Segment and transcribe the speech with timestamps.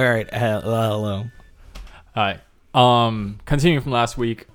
[0.00, 0.32] All right.
[0.32, 0.60] Hello.
[0.62, 1.24] hello.
[2.14, 2.40] Hi.
[2.72, 4.46] Um, continuing from last week,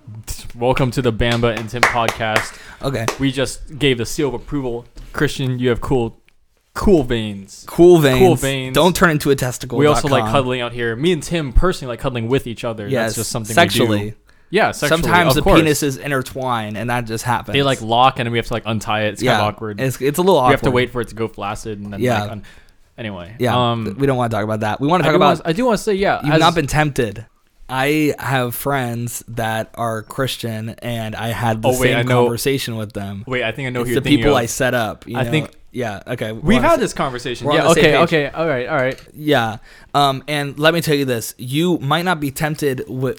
[0.56, 2.60] welcome to the Bamba and Tim podcast.
[2.82, 3.06] Okay.
[3.20, 4.88] We just gave the seal of approval.
[5.14, 6.20] Christian, you have cool,
[6.74, 7.64] cool veins.
[7.68, 8.18] Cool veins.
[8.18, 8.74] Cool veins.
[8.74, 9.78] Don't turn into a testicle.
[9.78, 10.96] We also like cuddling out here.
[10.96, 12.88] Me and Tim personally like cuddling with each other.
[12.88, 13.10] Yes.
[13.10, 14.00] That's just something sexually.
[14.00, 14.16] we do.
[14.50, 15.04] Yeah, sexually.
[15.04, 15.62] Sometimes the course.
[15.62, 17.54] penises intertwine, and that just happens.
[17.54, 19.14] they like lock, and then we have to like untie it.
[19.14, 19.80] It's yeah, kind of awkward.
[19.80, 20.52] It's, it's a little we awkward.
[20.54, 22.22] have to wait for it to go flaccid, and then Yeah.
[22.22, 22.44] like, un-
[22.98, 23.36] anyway.
[23.40, 23.72] Yeah.
[23.72, 24.80] Um, we don't want to talk about that.
[24.80, 25.38] We want to talk do, about.
[25.40, 26.22] wanna, I do want to say, yeah.
[26.24, 27.26] You've as- not been tempted.
[27.68, 32.76] I have friends that are Christian, and I had the Oh, wait, same I conversation
[32.76, 33.24] with them.
[33.26, 34.38] Wait, I think I know it's who you're the people of.
[34.38, 35.08] I set up.
[35.08, 35.32] You I know?
[35.32, 36.02] think- Yeah.
[36.08, 36.32] Okay.
[36.32, 37.46] We've had this conversation.
[37.48, 37.64] we're on Yeah.
[37.68, 37.92] the same Okay.
[37.92, 38.04] page.
[38.04, 38.28] Okay.
[38.30, 38.66] All right.
[38.68, 38.98] All right.
[39.14, 39.58] Yeah.
[39.94, 43.16] Um, and let me tell you this: you might not be tempted w-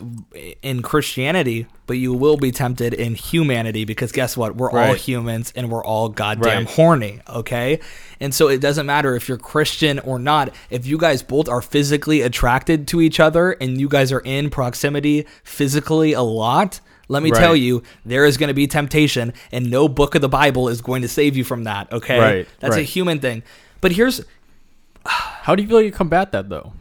[0.62, 4.56] in Christianity, but you will be tempted in humanity because guess what?
[4.56, 4.96] We're all Right.
[4.96, 6.70] humans and we're all goddamn Right.
[6.70, 7.20] horny.
[7.28, 7.78] Okay.
[8.20, 10.48] And so it doesn't matter if you're Christian or not.
[10.70, 14.48] If you guys both are physically attracted to each other and you guys are in
[14.48, 16.80] proximity physically a lot.
[17.08, 17.38] Let me Right.
[17.40, 20.80] tell you, there is going to be temptation, and no book of the Bible is
[20.80, 21.92] going to save you from that.
[21.92, 23.42] Okay, Right, That's a human thing.
[23.80, 24.24] But here's,
[25.04, 26.72] How do you feel you combat that though?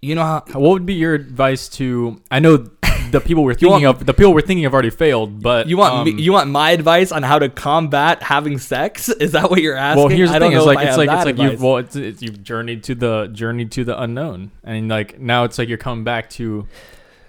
[0.00, 2.20] you know how What would be your advice to?
[2.30, 2.68] I know
[3.10, 4.06] the people we're thinking want- of.
[4.06, 6.70] The people we're thinking of already failed, but You want um, me, you want my
[6.70, 9.08] advice on how to combat having sex?
[9.20, 10.04] Is that what you're asking?
[10.04, 12.22] Well, here's the I thing: is like it's like it's like you've well, it's, it's
[12.22, 16.04] you've journeyed to the journey to the unknown, and like now it's like you're coming
[16.04, 16.66] back to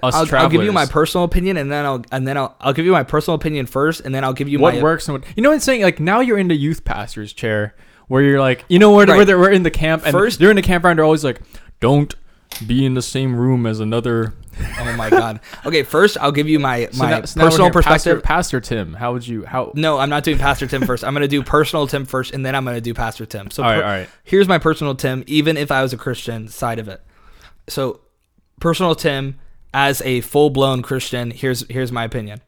[0.01, 2.85] I'll, I'll give you my personal opinion, and then I'll and then I'll I'll give
[2.85, 5.27] you my personal opinion first, and then I'll give you what my works and what
[5.35, 5.49] you know.
[5.49, 7.75] what I'm saying like now you're in the youth pastor's chair
[8.07, 9.15] where you're like you know where, Right.
[9.17, 10.97] where they're, we're in the camp and First- they're in the campground.
[10.99, 11.41] They're always like,
[11.79, 12.13] don't
[12.65, 14.33] be in the same room as another.
[14.79, 15.39] Oh my god.
[15.65, 18.23] Okay, first I'll give you my So my now- so now personal perspective.
[18.23, 19.71] Pastor, Pastor Tim, how would you how?
[19.75, 21.03] No, I'm not doing Pastor Tim first.
[21.03, 23.51] I'm gonna do personal Tim first, and then I'm gonna do Pastor Tim.
[23.51, 24.09] So All right, per- all right.
[24.23, 27.01] here's my personal Tim, even if I was a Christian side of it.
[27.67, 28.01] So
[28.59, 29.35] personal Tim
[29.73, 32.41] as a full blown Christian, here's here's my opinion.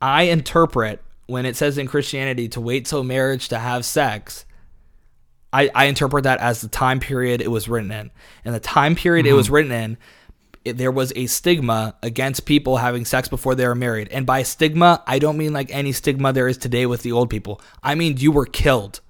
[0.00, 4.46] I interpret when it says in Christianity to wait till marriage to have sex,
[5.52, 8.10] I, I interpret that as the time period it was written in.
[8.44, 9.54] And the time period it was mm-hmm.
[9.54, 9.98] written in,
[10.64, 14.08] it, there was a stigma against people having sex before they were married.
[14.10, 17.28] And by stigma, I don't mean like any stigma there is today with the old
[17.28, 17.60] people.
[17.82, 19.00] I mean you were killed.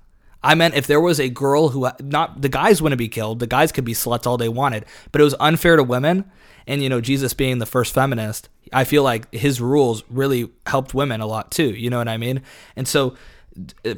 [0.43, 3.47] I meant if there was a girl who not the guys wouldn't be killed, the
[3.47, 6.31] guys could be sluts all they wanted, but it was unfair to women.
[6.67, 10.95] And you know, Jesus being the first feminist, I feel like his rules really helped
[10.95, 11.71] women a lot too.
[11.71, 12.43] You know what I mean?
[12.77, 13.17] And so,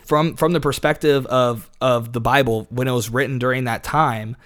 [0.04, 4.36] from from the perspective of of the Bible, when it was written during that time,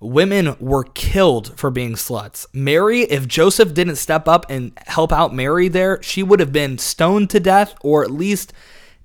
[0.00, 2.46] women were killed for being sluts.
[2.52, 6.78] Mary, if Joseph didn't step up and help out Mary there, she would have been
[6.78, 8.52] stoned to death or at least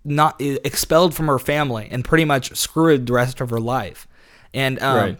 [0.05, 4.07] not expelled from her family and pretty much screwed the rest of her life.
[4.53, 5.17] And um, Right.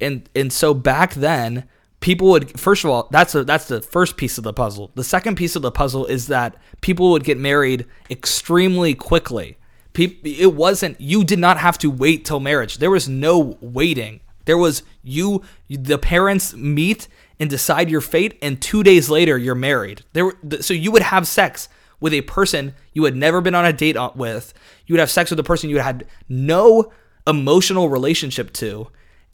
[0.00, 1.64] and and so back then
[2.00, 4.90] people would first of all that's a, that's the first piece of the puzzle.
[4.94, 9.58] The second piece of the puzzle is that people would get married extremely quickly.
[9.92, 12.78] Peop it wasn't you did not have to wait till marriage.
[12.78, 14.20] There was no waiting.
[14.46, 17.06] There was you the parents meet
[17.38, 20.02] and decide your fate and 2 days later you're married.
[20.14, 21.68] There were, so you would have sex
[22.02, 24.52] with a person you had never been on a date with.
[24.86, 26.92] You would have sex with a person you had no
[27.26, 28.88] emotional relationship to,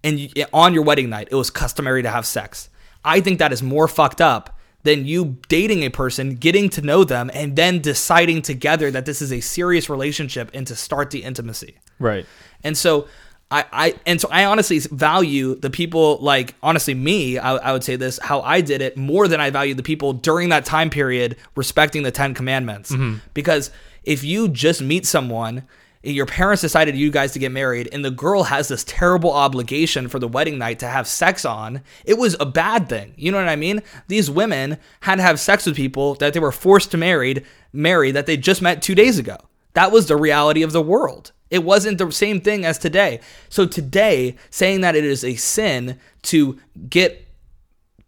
[0.04, 2.68] and you, on your wedding night, it was customary to have sex.
[3.04, 7.02] I think that is more fucked up than you dating a person, getting to know
[7.02, 11.24] them, and then deciding together that this is a serious relationship and to start the
[11.24, 11.78] intimacy.
[11.98, 12.26] Right.
[12.62, 13.08] And so
[13.50, 17.82] I, I and so I honestly value the people like honestly me I, I would
[17.82, 20.90] say this how I did it more than I value the people during that time
[20.90, 22.92] period respecting the Ten Commandments.
[22.92, 23.18] Mm-hmm.
[23.32, 23.70] Because
[24.04, 25.66] if you just meet someone
[26.02, 30.08] your parents decided you guys to get married and the girl has this terrible obligation
[30.08, 33.14] for the wedding night to have sex on it was a bad thing.
[33.16, 33.82] You know what i mean?
[34.08, 38.10] These women had to have sex with people that they were forced to married marry
[38.10, 39.38] that they just met two days ago.
[39.72, 43.20] That was the reality of the world it wasn't the same thing as today.
[43.48, 46.58] So today, saying that it is a sin to
[46.88, 47.26] get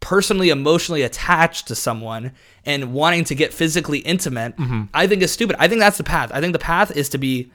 [0.00, 2.32] personally emotionally attached to someone
[2.64, 4.54] and wanting to get physically intimate,
[4.94, 5.56] I think is stupid.
[5.58, 6.30] I think that's the path.
[6.32, 7.50] I think the path is to be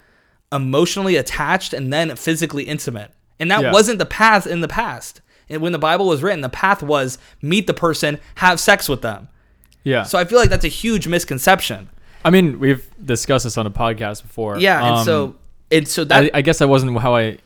[0.52, 3.12] emotionally attached and then physically intimate.
[3.40, 3.72] And that Yeah.
[3.72, 5.22] wasn't the path in the past.
[5.50, 9.02] And when the Bible was written, the path was meet the person, have sex with
[9.02, 9.28] them.
[9.84, 10.04] Yeah.
[10.04, 11.90] So I feel like that's a huge misconception.
[12.24, 14.58] I mean, we've discussed this on a podcast before.
[14.58, 15.36] Yeah, and Um, so
[15.72, 17.38] and so that I, I guess that wasn't how I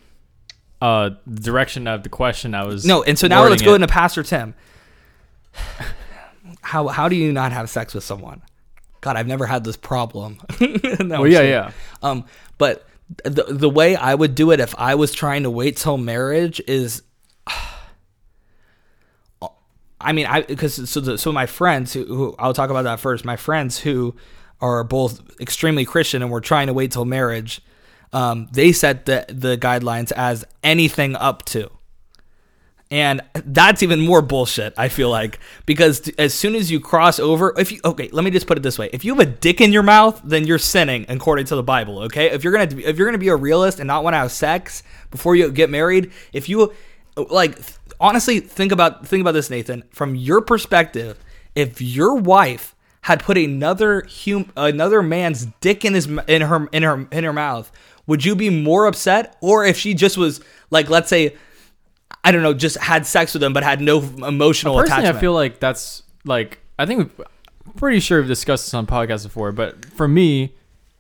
[0.82, 3.76] uh the direction of the question I was No, and so now let's go it.
[3.76, 4.56] into Pastor Tim.
[6.62, 8.42] How how do you not have sex with someone?
[9.02, 10.40] God, I've never had this problem.
[11.00, 11.72] No, Well, yeah, yeah.
[12.04, 12.26] Um,
[12.58, 12.86] but
[13.24, 16.62] the the way I would do it if I was trying to wait till marriage
[16.68, 17.02] is
[20.02, 23.00] I mean, I because so the, so my friends who, who I'll talk about that
[23.00, 23.26] first.
[23.26, 24.16] My friends who
[24.62, 27.62] are both extremely Christian and were trying to wait till marriage,
[28.14, 31.70] um, they set the the guidelines as anything up to.
[32.92, 37.20] And that's even more bullshit, I feel like, because t- as soon as you cross
[37.20, 39.30] over, if you okay, let me just put it this way: if you have a
[39.30, 42.00] dick in your mouth, then you're sinning according to the Bible.
[42.04, 44.32] Okay, if you're gonna if you're gonna be a realist and not want to have
[44.32, 46.74] sex before you get married, if you
[47.16, 47.60] like
[48.00, 51.24] honestly think about think about this, Nathan, from your perspective,
[51.54, 56.84] if your wife had put another hum, another man's dick in his in her in
[56.84, 57.72] her in her mouth,
[58.10, 61.36] would you be more upset, or if she just was like, let's say.
[62.22, 65.16] I don't know, just had sex with him but had no emotional Personally, attachment.
[65.16, 67.12] I feel like that's like I think
[67.66, 70.54] I'm pretty sure we've discussed this on podcasts before, but for me,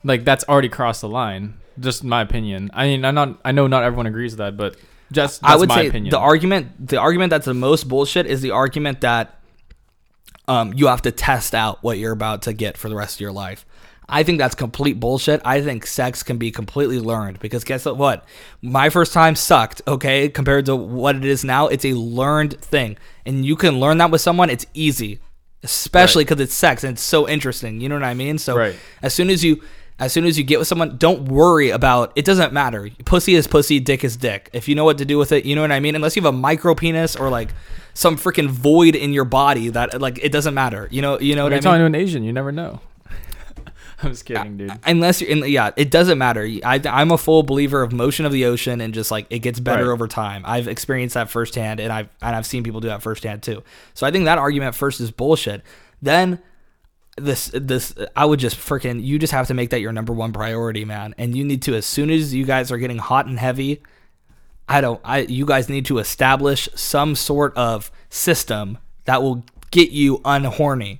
[0.06, 1.56] like that's already crossed the line.
[1.78, 2.70] Just my opinion.
[2.74, 3.38] I mean, I'm not.
[3.44, 4.78] I know not everyone agrees with that, but
[5.12, 6.12] just that's I would my say opinion.
[6.12, 9.40] the argument the argument that's the most bullshit is the argument that
[10.48, 13.22] um, you have to test out what you're about to get for the rest of
[13.22, 13.66] your life.
[14.10, 15.42] I think that's complete bullshit.
[15.46, 18.26] I think sex can be completely learned because guess what?
[18.62, 21.68] My first time sucked, okay, compared to what it is now.
[21.68, 22.98] It's a learned thing.
[23.26, 25.20] And you can learn that with someone, it's easy.
[25.62, 27.82] Especially because it's sex and it's so interesting.
[27.82, 28.38] You know what I mean?
[28.38, 28.76] So Right.
[29.02, 29.62] as soon as you
[30.02, 32.90] as soon as you get with someone, don't worry about it doesn't matter.
[33.04, 34.50] Pussy is pussy, dick is dick.
[34.54, 35.94] If you know what to do with it, you know what I mean?
[35.96, 37.50] Unless you have a micro penis or like
[37.94, 40.88] some freaking void in your body that like it doesn't matter.
[40.90, 41.64] You know, you know When what I you're mean?
[41.64, 42.80] talking to an Asian, you never know.
[44.04, 44.72] I'm just kidding, dude.
[44.86, 46.42] unless you're in yeah it doesn't matter.
[46.64, 49.60] I, i'm a full believer of motion of the ocean and just like it gets
[49.60, 49.92] better Right.
[49.94, 50.44] over time.
[50.46, 53.64] I've experienced that firsthand and i've and i've seen people do that firsthand too.
[53.94, 55.62] So i think that argument first is bullshit.
[56.02, 56.40] Then
[57.18, 60.32] this this i would just freaking you just have to make that your number one
[60.32, 61.14] priority man.
[61.18, 63.82] And you need to as soon as you guys are getting hot and heavy
[64.70, 69.92] i don't i you guys need to establish some sort of system that will get
[69.92, 71.00] you unhorny.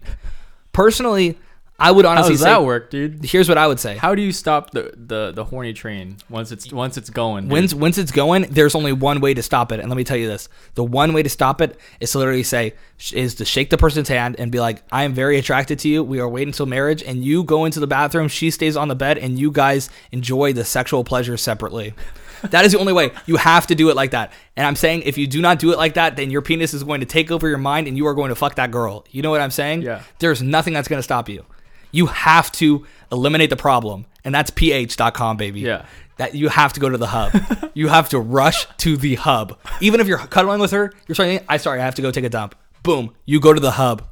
[0.74, 1.38] Personally
[1.80, 3.24] i would How honestly does say that work, dude?
[3.24, 6.52] here's what i would say How do you stop the, the, the horny train once
[6.52, 7.46] it's once it's going?
[7.46, 7.52] dude?
[7.52, 10.18] Once once it's going, there's only one way to stop it, and let me tell
[10.18, 12.74] you this: the one way to stop it is to literally say
[13.14, 16.04] is to shake the person's hand and be like, "I am very attracted to you.
[16.04, 18.96] We are waiting until marriage, and you go into the bathroom, she stays on the
[18.96, 21.94] bed, and you guys enjoy the sexual pleasure separately."
[22.52, 23.12] That is the only way.
[23.26, 24.32] You have to do it like that.
[24.56, 26.86] And I'm saying if you do not do it like that, then your penis is
[26.86, 29.04] going to take over your mind, and you are going to fuck that girl.
[29.12, 29.82] You know what I'm saying?
[29.82, 30.04] Yeah.
[30.20, 31.44] There's nothing that's going to stop you.
[31.92, 35.86] You have to eliminate the problem, and that's ph.com, baby Yeah.
[36.18, 37.32] that you have to go to the hub.
[37.74, 39.58] you have to rush to the hub.
[39.82, 42.26] Even if you're cuddling with her, you're saying, "I sorry, I have to go take
[42.26, 44.04] a dump." Boom, you go to the hub.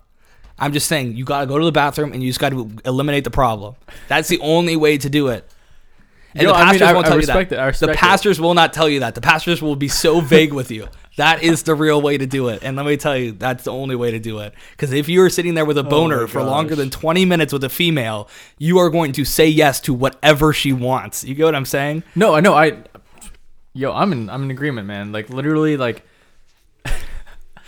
[0.60, 2.70] I'm just saying, you got to go to the bathroom and you just got to
[2.84, 3.76] eliminate the problem.
[4.08, 5.48] That's the only way to do it.
[6.34, 7.30] And Yo, the I mean, pastors I- won't I tell you it.
[7.30, 7.40] I that.
[7.40, 7.98] respect the it.
[7.98, 9.16] pastors will not tell you that.
[9.16, 10.88] The pastors will be so vague with you.
[11.16, 12.64] That is the real way to do it.
[12.64, 14.54] And let me tell you, that's the only way to do it.
[14.72, 17.52] Because if you are sitting there with a boner Oh for longer than 20 minutes
[17.52, 18.30] with a female,
[18.60, 21.24] you are going to say yes to whatever she wants.
[21.24, 22.04] You get what I'm saying?
[22.16, 22.54] No, I know.
[22.54, 22.84] I,
[23.74, 24.30] yo, I'm in.
[24.30, 25.12] I'm in agreement, man.
[25.12, 26.04] Like literally, like,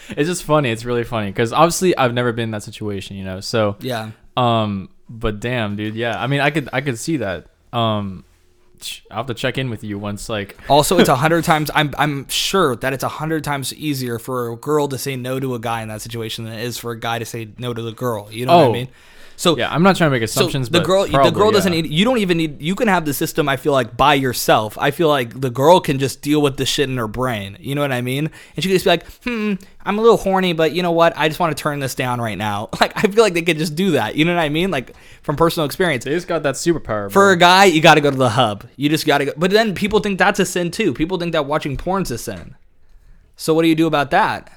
[0.10, 0.70] it's just funny.
[0.70, 3.40] It's really funny because obviously I've never been in that situation, you know.
[3.40, 4.12] So, Yeah.
[4.38, 6.22] um, but damn, dude, yeah.
[6.22, 7.48] I mean, I could, I could see that.
[7.74, 8.24] Um,
[9.12, 11.70] I'll have to check in with you once, like, Also, it's a hundred times.
[11.76, 15.40] I'm I'm sure that it's a hundred times easier for a girl to say no
[15.40, 17.74] to a guy in that situation than it is for a guy to say no
[17.74, 18.28] to the girl.
[18.32, 18.74] You know what I Oh.
[18.74, 18.88] mean?
[19.40, 19.74] So yeah.
[19.74, 20.68] I'm not trying to make assumptions.
[20.68, 21.84] So the but girl, the girl doesn't yeah.
[21.84, 21.92] need.
[21.92, 22.62] You don't even need.
[22.62, 23.48] You can have the system.
[23.48, 24.78] I feel like by yourself.
[24.78, 27.56] I feel like the girl can just deal with the shit in her brain.
[27.58, 28.26] You know what I mean?
[28.26, 29.54] And she can just be like, "Hmm,
[29.86, 31.14] I'm a little horny, but you know what?
[31.16, 33.58] I just want to turn this down right now." Like I feel like they could
[33.58, 34.16] just do that.
[34.16, 34.72] You know what I mean?
[34.72, 36.04] Like from personal experience.
[36.04, 37.10] They just got that superpower.
[37.10, 37.32] For bro.
[37.32, 38.68] a guy, you got to go to the hub.
[38.76, 39.34] You just got to go.
[39.38, 40.94] But then people think that's a sin too.
[40.94, 42.56] People think that watching porn's a sin.
[43.38, 44.52] So what do you do about that?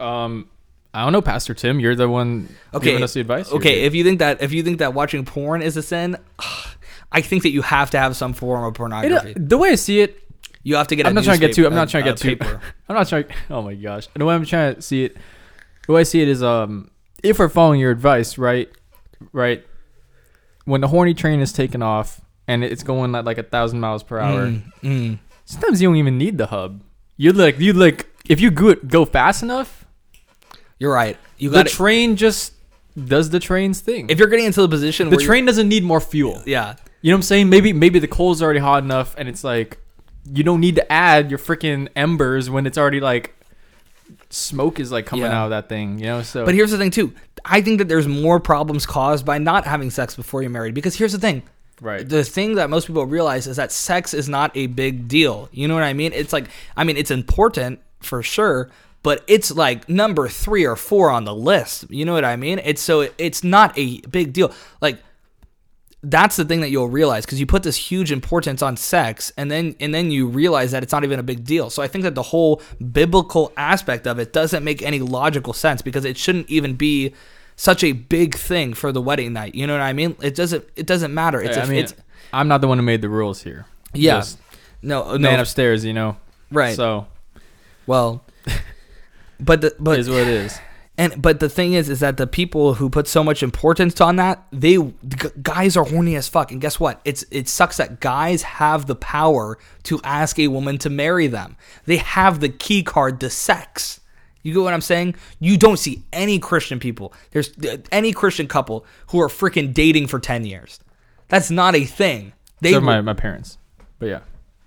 [0.00, 0.48] um,
[0.96, 1.78] I don't know, Pastor Tim.
[1.80, 3.48] You're the one Okay, giving us the advice.
[3.48, 3.84] here, Okay, dude.
[3.84, 6.16] if you think that if you think that watching porn is a sin,
[7.12, 9.34] I think that you have to have some form of It, pornography.
[9.36, 10.22] the way I see it,
[10.62, 11.06] you have to get.
[11.06, 11.66] I'm a not trying to get too.
[11.66, 12.36] I'm not trying to get too.
[12.36, 12.60] paper.
[12.88, 13.26] I'm not trying.
[13.50, 14.08] Oh my gosh.
[14.14, 15.16] The way I'm trying to see it,
[15.86, 16.90] the way I see it is, um,
[17.22, 18.68] if we're following your advice, right,
[19.32, 19.64] right,
[20.64, 24.02] when the horny train is taking off and it's going at like a thousand miles
[24.02, 25.18] per hour, Mm, mm.
[25.44, 26.82] sometimes you don't even need the hub.
[27.16, 29.85] You like you like if you go go fast enough,
[30.78, 31.16] You're right.
[31.38, 32.52] You got the train just
[33.02, 34.08] does the train's thing.
[34.10, 36.42] If you're getting into the position where the train doesn't need more fuel.
[36.46, 37.48] yeah, You know what I'm saying?
[37.50, 39.78] Maybe maybe the coal's already hot enough, and it's like
[40.32, 43.34] you don't need to add your freaking embers when it's already like
[44.30, 45.38] smoke is like coming Yeah.
[45.40, 45.98] out of that thing.
[45.98, 46.22] You know?
[46.22, 47.12] So, but here's the thing too.
[47.44, 50.74] I think that there's more problems caused by not having sex before you're married.
[50.74, 51.42] Because here's the thing.
[51.80, 52.08] right?
[52.08, 55.48] the thing that most people realize is that sex is not a big deal.
[55.52, 56.12] You know what I mean?
[56.12, 58.70] It's like, I mean, it's important for sure,
[59.06, 61.84] but it's like number three or four on the list.
[61.90, 62.58] You know what I mean?
[62.64, 64.50] It's so it's not a big deal.
[64.80, 64.98] Like
[66.02, 69.50] that's the thing that you'll realize because you put this huge importance on sex and
[69.50, 72.04] then and then you realize that it's not even a big deal so i think
[72.04, 72.60] that the whole
[72.92, 77.12] biblical aspect of it doesn't make any logical sense because it shouldn't even be
[77.56, 80.62] such a big thing for the wedding night you know what i mean it doesn't
[80.76, 81.94] it doesn't matter it's, I a- mean, it's
[82.32, 83.66] I'm not the one who made the rules here.
[83.94, 84.38] yeah Just
[84.82, 86.18] no man no upstairs, you know.
[86.52, 87.06] right So
[87.86, 88.22] well
[89.40, 90.58] but the but is what it is.
[90.98, 94.16] And but the thing is, is that the people who put so much importance on
[94.16, 94.92] that, they g-
[95.42, 96.50] guys are horny as fuck.
[96.50, 97.00] And guess what?
[97.04, 101.56] It's it sucks that guys have the power to ask a woman to marry them.
[101.84, 104.00] They have the key card to sex.
[104.42, 105.16] You get what I'm saying?
[105.38, 107.12] You don't see any Christian people.
[107.32, 110.80] There's uh, any Christian couple who are freaking dating for ten years.
[111.28, 112.32] That's not a thing.
[112.60, 113.58] They Except my, my parents.
[113.98, 114.20] But yeah.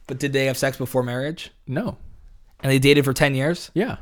[0.05, 1.51] but did they have sex before marriage?
[1.65, 1.97] No.
[2.61, 3.71] And they dated for ten years?
[3.73, 3.97] Yeah.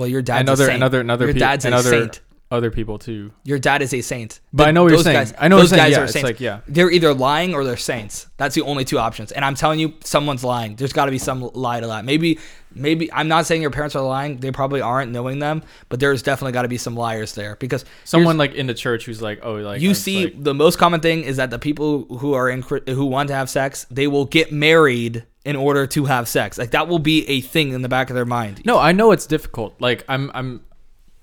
[0.00, 0.74] Well, your dad's another a other saint.
[0.76, 2.20] and other and your pe- dad's and a other saint.
[2.50, 3.30] other people too.
[3.44, 4.40] Your dad is a saint.
[4.52, 5.16] But The- I know what you're saying.
[5.16, 5.86] Guys, I know what those you're saying.
[5.90, 6.24] guys Yeah, are it's saints.
[6.24, 6.60] like, yeah.
[6.66, 8.26] They're either lying or they're saints.
[8.38, 9.30] That's the only two options.
[9.30, 10.74] And I'm telling you, someone's lying.
[10.76, 12.04] There's got to be some lie to that.
[12.04, 12.38] Maybe,
[12.74, 14.38] maybe I'm not saying your parents are lying.
[14.38, 17.84] They probably aren't knowing them, but there's definitely got to be some liars there because
[18.04, 20.78] Someone like in the church who's like, oh, like you it's see like- the most
[20.78, 24.06] common thing is that the people who are in who want to have sex, they
[24.08, 26.58] will get married in order to have sex.
[26.58, 28.62] Like that will be a thing in the back of their mind.
[28.64, 29.74] No, I know it's difficult.
[29.80, 30.62] Like I'm I'm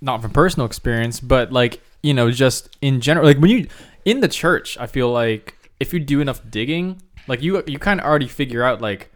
[0.01, 3.67] not from personal experience, but like, you know, just in general like when you
[4.05, 7.99] in the church, I feel like if you do enough digging, like you you kind
[7.99, 9.11] of already figure out like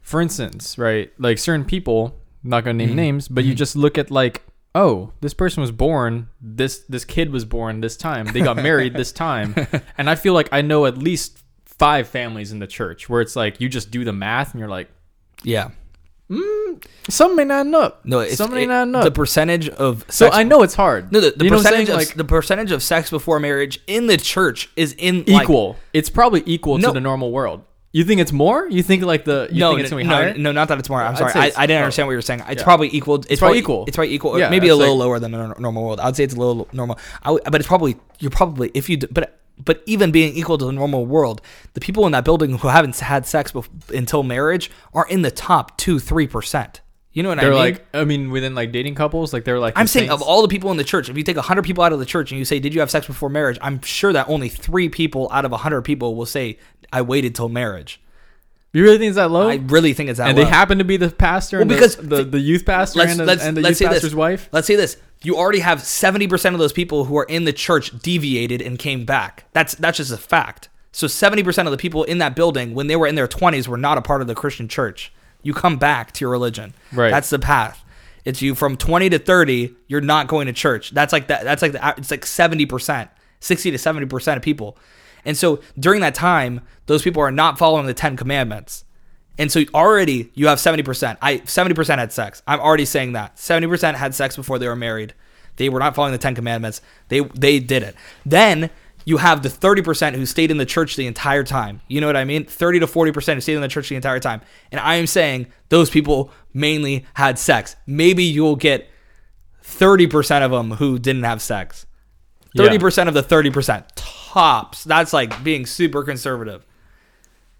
[0.00, 1.12] for instance, right?
[1.18, 2.96] Like certain people, not going to name Mhm.
[2.96, 4.42] names, but you just look at like
[4.76, 6.28] Oh, this person was born.
[6.40, 8.26] This this kid was born this time.
[8.26, 9.54] They got married this time,
[9.98, 11.43] and I feel like I know at least
[11.78, 14.68] five families in the church where it's like you just do the math and you're
[14.68, 14.88] like,
[15.42, 15.70] Yeah.
[16.30, 18.00] Mm, some may not up.
[18.06, 21.12] No, it's some may it- not the percentage of So I know it's hard.
[21.12, 23.38] No, the, the You know what I'm percentage of like the percentage of sex before
[23.40, 25.76] marriage in the church is in like, equal.
[25.92, 26.88] it's probably equal No.
[26.88, 27.62] to the normal world.
[27.92, 28.66] You think it's more?
[28.68, 30.34] You think like the you no, think it's no, gonna be no, higher?
[30.38, 31.00] no, not that it's more.
[31.02, 32.40] I'm sorry, I, I didn't understand what you were saying.
[32.48, 32.64] It's Yeah.
[32.64, 33.16] probably equal.
[33.16, 33.84] It's, probably probably equal.
[33.86, 34.38] It's probably equal.
[34.38, 36.00] Yeah, maybe a little like- lower than the normal world.
[36.00, 36.98] I'd say it's a little normal.
[37.22, 40.72] I but it's probably you're probably if you but but even being equal to the
[40.72, 41.40] normal world,
[41.74, 43.52] the people in that building who haven't had sex
[43.94, 46.80] until marriage are in the top two three percent.
[47.12, 47.62] You know what they're I mean?
[47.62, 50.20] They're like I mean within like dating couples, like they're like I'm the saying of
[50.20, 52.32] all the people in the church, if you take 100 people out of the church
[52.32, 53.56] and you say, Did you have sex before marriage?
[53.62, 56.58] I'm sure that only three people out of 100 people will say,
[56.92, 58.00] I waited till marriage.
[58.72, 59.48] You really think it's that low?
[59.48, 60.42] I really think it's that and low.
[60.42, 63.12] And they happen to be the pastor Well, the- because the, the, youth pastor let's,
[63.12, 64.14] and the, let's, and the let's youth pastor's this.
[64.14, 64.48] wife.
[64.50, 64.96] Let's say this.
[65.24, 69.04] You already have 70% of those people who are in the church deviated and came
[69.04, 69.44] back.
[69.52, 70.68] That's that's just a fact.
[70.92, 73.76] So 70% of the people in that building when they were in their 20s were
[73.76, 75.12] not a part of the Christian church.
[75.42, 76.72] You come back to your religion.
[76.92, 77.10] Right.
[77.10, 77.84] That's the path.
[78.24, 80.92] It's you from 20 to 30, you're not going to church.
[80.92, 83.08] That's like that that's like the, it's like 70%,
[83.40, 84.78] 60 to 70% of people.
[85.24, 88.83] And so during that time, those people are not following the 10 commandments.
[89.38, 91.16] And so already you have 70%.
[91.20, 92.42] I 70% had sex.
[92.46, 93.36] I'm already saying that.
[93.36, 95.14] 70% had sex before they were married.
[95.56, 96.80] They were not following the 10 commandments.
[97.08, 97.94] They they did it.
[98.24, 98.70] Then
[99.04, 101.80] you have the 30% who stayed in the church the entire time.
[101.88, 102.44] You know what I mean?
[102.44, 104.40] 30 to 40% who stayed in the church the entire time.
[104.72, 107.76] And I am saying those people mainly had sex.
[107.86, 108.88] Maybe you'll get
[109.62, 111.86] 30% of them who didn't have sex.
[112.56, 113.84] 30% of the 30%.
[113.94, 114.84] Tops.
[114.84, 116.64] That's like being super conservative.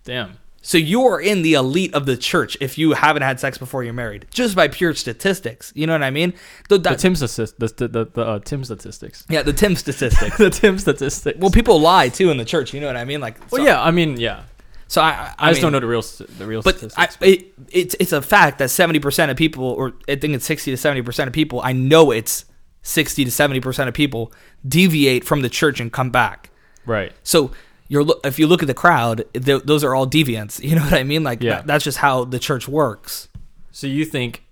[0.05, 0.39] Damn.
[0.67, 3.85] So you are in the elite of the church if you haven't had sex before
[3.85, 5.71] you're married, just by pure statistics.
[5.77, 6.33] You know what I mean?
[6.71, 9.27] The, The Tim statis- the the the, uh, Tim statistics.
[9.29, 10.39] yeah, the Tim statistics.
[10.39, 11.39] the Tim statistics.
[11.39, 12.73] well, people lie too in the church.
[12.73, 13.21] You know what I mean?
[13.21, 13.83] Like, well, so, yeah.
[13.83, 14.45] I mean, yeah.
[14.89, 16.03] So I, I, I, just mean- don't know the real
[16.39, 17.17] the real But statistics.
[17.21, 20.47] I, it, it's it's a fact that seventy percent of people, or I think it's
[20.47, 22.47] sixty to seventy percent of people, I know it's
[22.83, 24.33] sixty to seventy percent of people
[24.67, 26.49] deviate from the church and come back.
[26.87, 27.13] right.
[27.23, 27.51] So
[27.95, 30.61] you're if you look at the crowd, th- those are all deviants.
[30.69, 31.23] You know what I mean?
[31.23, 31.57] Like Yeah.
[31.57, 33.29] that- that's just how the church works.
[33.71, 34.43] So you think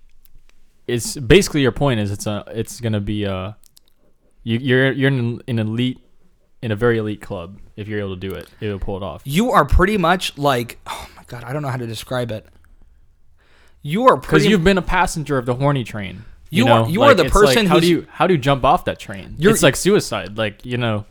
[0.87, 3.55] it's basically your point is it's a it's gonna be a
[4.43, 5.99] you you're you're in an elite
[6.61, 9.21] in a very elite club if you're able to do it it'll pull it off.
[9.25, 12.45] You are pretty much like oh my god, I don't know how to describe it.
[13.81, 16.23] You are Because you've been a passenger of the horny train.
[16.49, 16.83] You, You know?
[16.83, 18.85] are- you are the it's like, person how do you how do you jump off
[18.85, 19.35] that train?
[19.39, 20.37] It's like suicide.
[20.37, 21.05] Like you know,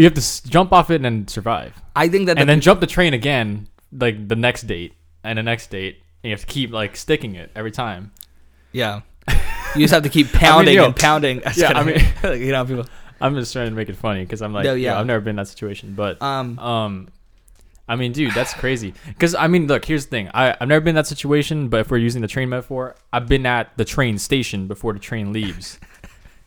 [0.00, 2.52] you have to s- jump off it and then survive, I think that and the,
[2.52, 6.02] then jump the train again, like the next date and the next date.
[6.22, 8.12] And you have to keep like sticking it every time.
[8.72, 9.00] yeah,
[9.74, 11.42] you just have to keep pounding yo, and pounding.
[11.56, 12.00] yeah, I mean,
[12.42, 12.86] you know, people.
[13.20, 15.00] I'm just trying to make it funny because I'm like, No, yeah, yeah.
[15.00, 17.08] I've never been in that situation, but Um, um,
[17.86, 18.94] I mean, dude, that's crazy.
[19.08, 20.30] Because I mean, look, here's the thing.
[20.32, 23.26] I, I've never been in that situation, but if we're using the train metaphor, I've
[23.28, 25.78] been at the train station before the train leaves.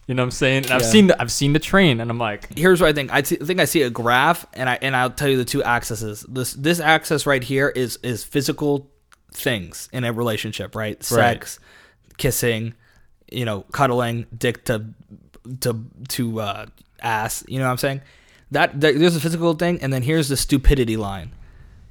[0.07, 0.63] You know what I'm saying?
[0.65, 0.87] And I've Yeah.
[0.87, 3.11] seen the, I've seen the train, and I'm like, Here's what I think.
[3.13, 6.25] I think I see a graph, and I and I'll tell you the two axes.
[6.27, 8.89] This this axis right here is is physical
[9.31, 11.01] things in a relationship, right?
[11.03, 11.57] Sex,
[12.17, 12.73] kissing,
[13.31, 14.85] you know, cuddling, dick to
[15.61, 16.65] to to uh,
[17.01, 17.43] ass.
[17.47, 18.01] You know what I'm saying?
[18.51, 21.31] That, that there's a physical thing, and then here's the stupidity line.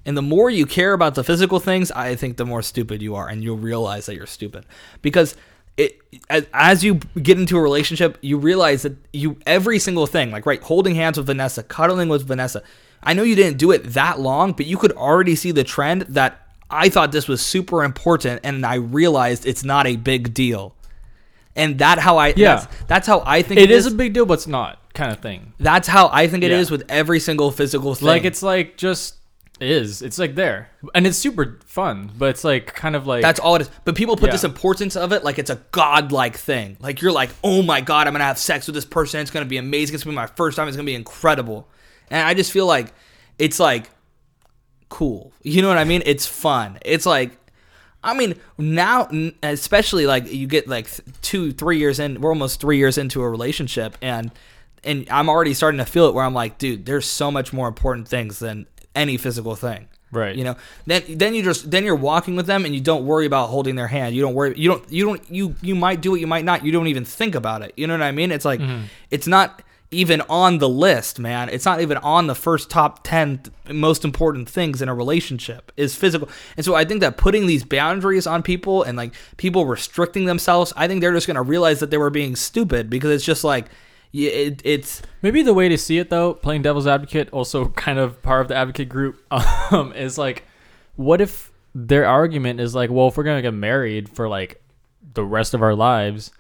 [0.07, 3.15] And the more you care about the physical things, I think the more stupid you
[3.17, 4.65] are, and you'll realize that you're stupid
[5.01, 5.35] because
[5.77, 5.99] it
[6.29, 10.47] as, as you get into a relationship, you realize that you every single thing, like
[10.47, 12.63] right, holding hands with Vanessa, cuddling with Vanessa.
[13.03, 16.03] I know you didn't do it that long, but you could already see the trend
[16.03, 20.75] that I thought this was super important, and I realized it's not a big deal.
[21.57, 22.55] And that how I Yeah.
[22.57, 25.19] that's, that's how I think it is a big deal, but it's not kind of
[25.21, 25.53] thing.
[25.59, 26.77] that's how I think it is Yeah.
[26.77, 28.09] with every single physical thing.
[28.09, 29.17] Like it's like just
[29.63, 30.03] is.
[30.03, 33.57] It's like there, and it's super fun, but it's like kind of like That's all
[33.57, 33.71] it is.
[33.85, 34.33] But people put Yeah.
[34.33, 36.77] this importance of it like it's a godlike thing.
[36.81, 39.21] Like you're like, oh my god, I'm gonna have sex with this person.
[39.21, 39.95] It's gonna be amazing.
[39.95, 40.69] It's gonna be my first time.
[40.69, 41.69] It's gonna be incredible.
[42.11, 42.93] And I just feel like
[43.39, 43.89] it's like
[44.89, 45.33] cool.
[45.43, 46.03] You know what I mean?
[46.07, 46.79] It's fun.
[46.85, 47.39] It's like.
[48.05, 52.31] I mean, now, n- especially like you get like th- two, three years in, we're
[52.31, 54.33] almost three years into a relationship, and
[54.83, 57.69] and I'm already starting to feel it where I'm like, dude, there's so much more
[57.69, 59.89] important things than any physical thing.
[60.11, 60.37] Right.
[60.37, 60.57] You know,
[60.87, 63.77] then then you just then you're walking with them and you don't worry about holding
[63.77, 64.15] their hand.
[64.15, 64.55] You don't worry.
[64.59, 64.93] You don't.
[64.93, 65.31] You don't.
[65.31, 66.21] You you might do it.
[66.21, 66.65] You might not.
[66.65, 67.73] You don't even think about it.
[67.77, 68.31] You know what I mean?
[68.31, 68.85] It's like mm-hmm.
[69.11, 71.51] it's not even on the list, man.
[71.51, 75.95] It's not even on the first top 10 most important things in a relationship is
[75.95, 76.29] physical.
[76.57, 80.73] And so I think that putting these boundaries on people and like people restricting themselves,
[80.77, 83.45] I think they're just going to realize that they were being stupid because it's just
[83.45, 83.67] like
[84.13, 87.99] yeah, it, it's Maybe the way to see it though, playing devil's advocate, also kind
[87.99, 89.23] of part of the advocate group,
[89.73, 90.45] um, is like,
[90.97, 94.63] what if their argument is like, well, if we're gonna get married for like
[95.15, 96.31] the rest of our lives,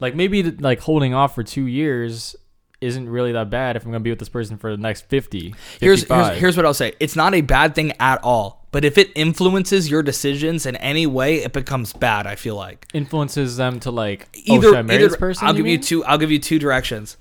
[0.00, 2.34] like maybe like holding off for two years
[2.80, 5.54] isn't really that bad if I'm gonna be with this person for the next 50,
[5.78, 6.94] here's, here's here's what I'll say.
[6.98, 8.61] It's not a bad thing at all.
[8.72, 12.86] But if it influences your decisions in any way, it becomes bad, I feel like.
[12.94, 15.46] influences them to like, oh, either, should I marry either this person?
[15.46, 16.02] I'll give you two.
[16.04, 17.18] I'll give you two directions.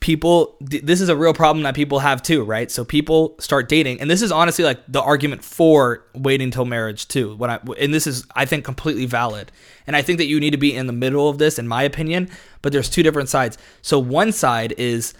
[0.00, 2.70] People, th- this is a real problem that people have too, right?
[2.70, 7.06] So people start dating, and this is honestly like the argument for waiting till marriage
[7.06, 7.36] too.
[7.36, 9.52] When I and this is, I think, completely valid,
[9.86, 11.82] and I think that you need to be in the middle of this, in my
[11.82, 12.30] opinion.
[12.62, 13.58] But there's two different sides.
[13.82, 15.12] So one side is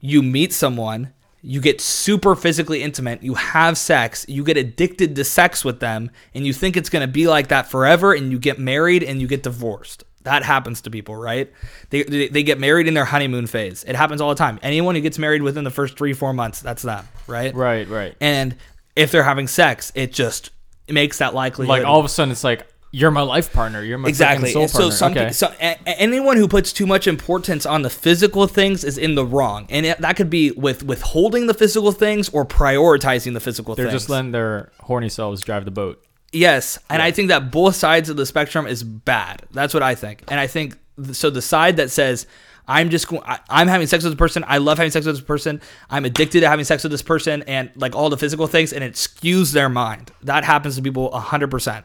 [0.00, 5.24] you meet someone, you get super physically intimate, you have sex, you get addicted to
[5.24, 8.38] sex with them, and you think it's going to be like that forever, and you
[8.38, 10.04] get married and you get divorced.
[10.22, 11.52] That happens to people, right?
[11.90, 13.82] They, they, they get married in their honeymoon phase.
[13.82, 14.60] It happens all the time.
[14.62, 17.52] Anyone who gets married within the first three, four months, that's them, right?
[17.52, 18.14] right, right.
[18.20, 18.54] And
[18.94, 20.50] if they're having sex, it just
[20.88, 21.70] makes that likelihood.
[21.70, 23.82] Like all of a sudden, it's like you're my life partner.
[23.82, 24.52] You're my exactly.
[24.52, 25.22] soul so partner.
[25.22, 25.32] okay.
[25.32, 29.24] so a- anyone who puts too much importance on the physical things is in the
[29.24, 33.74] wrong, and it, that could be with withholding the physical things or prioritizing the physical
[33.74, 33.84] things.
[33.84, 34.02] They're things.
[34.02, 36.04] just letting their horny selves drive the boat.
[36.32, 39.42] yes, and I think that both sides of the spectrum is bad.
[39.52, 41.30] That's what I think, and I think th- so.
[41.30, 42.26] The side that says.
[42.68, 43.22] I'm just going.
[43.50, 44.44] I'm having sex with this person.
[44.46, 45.60] I love having sex with this person.
[45.90, 48.84] I'm addicted to having sex with this person, and like all the physical things, and
[48.84, 50.12] it skews their mind.
[50.22, 51.84] That happens to people hundred percent,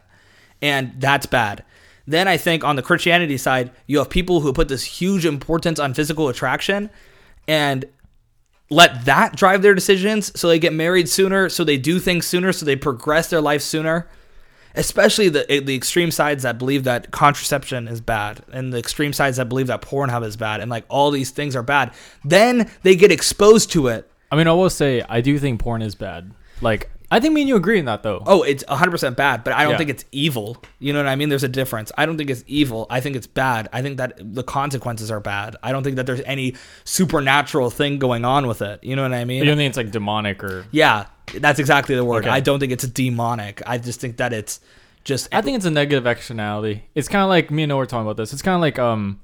[0.62, 1.64] and that's bad.
[2.06, 5.78] Then I think on the Christianity side, you have people who put this huge importance
[5.80, 6.90] on physical attraction
[7.48, 7.86] and
[8.70, 12.52] let that drive their decisions so they get married sooner, so they do things sooner,
[12.52, 14.08] so they progress their life sooner.
[14.76, 19.38] Especially the the extreme sides that believe that contraception is bad, and the extreme sides
[19.38, 21.94] that believe that Pornhub is bad, and like all these things are bad.
[22.24, 24.08] Then they get exposed to it.
[24.32, 26.32] I mean, I will say I do think porn is bad.
[26.62, 28.22] Like, I think me and you agree on that though.
[28.26, 29.78] Oh, it's 100% bad, but I don't Yeah.
[29.78, 30.62] think it's evil.
[30.80, 31.30] You know what I mean?
[31.30, 31.92] There's a difference.
[31.98, 32.86] I don't think it's evil.
[32.90, 33.70] I think it's bad.
[33.72, 35.56] I think that the consequences are bad.
[35.64, 38.84] I don't think that there's any supernatural thing going on with it.
[38.84, 39.40] You know what I mean?
[39.40, 40.66] You don't think it's like demonic or?
[40.72, 42.24] Yeah, that's exactly the word.
[42.26, 42.30] Okay.
[42.30, 43.62] I don't think it's demonic.
[43.66, 44.60] I just think that it's
[45.04, 45.30] just.
[45.34, 46.84] I think it's a negative externality.
[46.96, 48.34] It's kind of like me and Noah were talking about this.
[48.34, 49.20] It's kind of like um,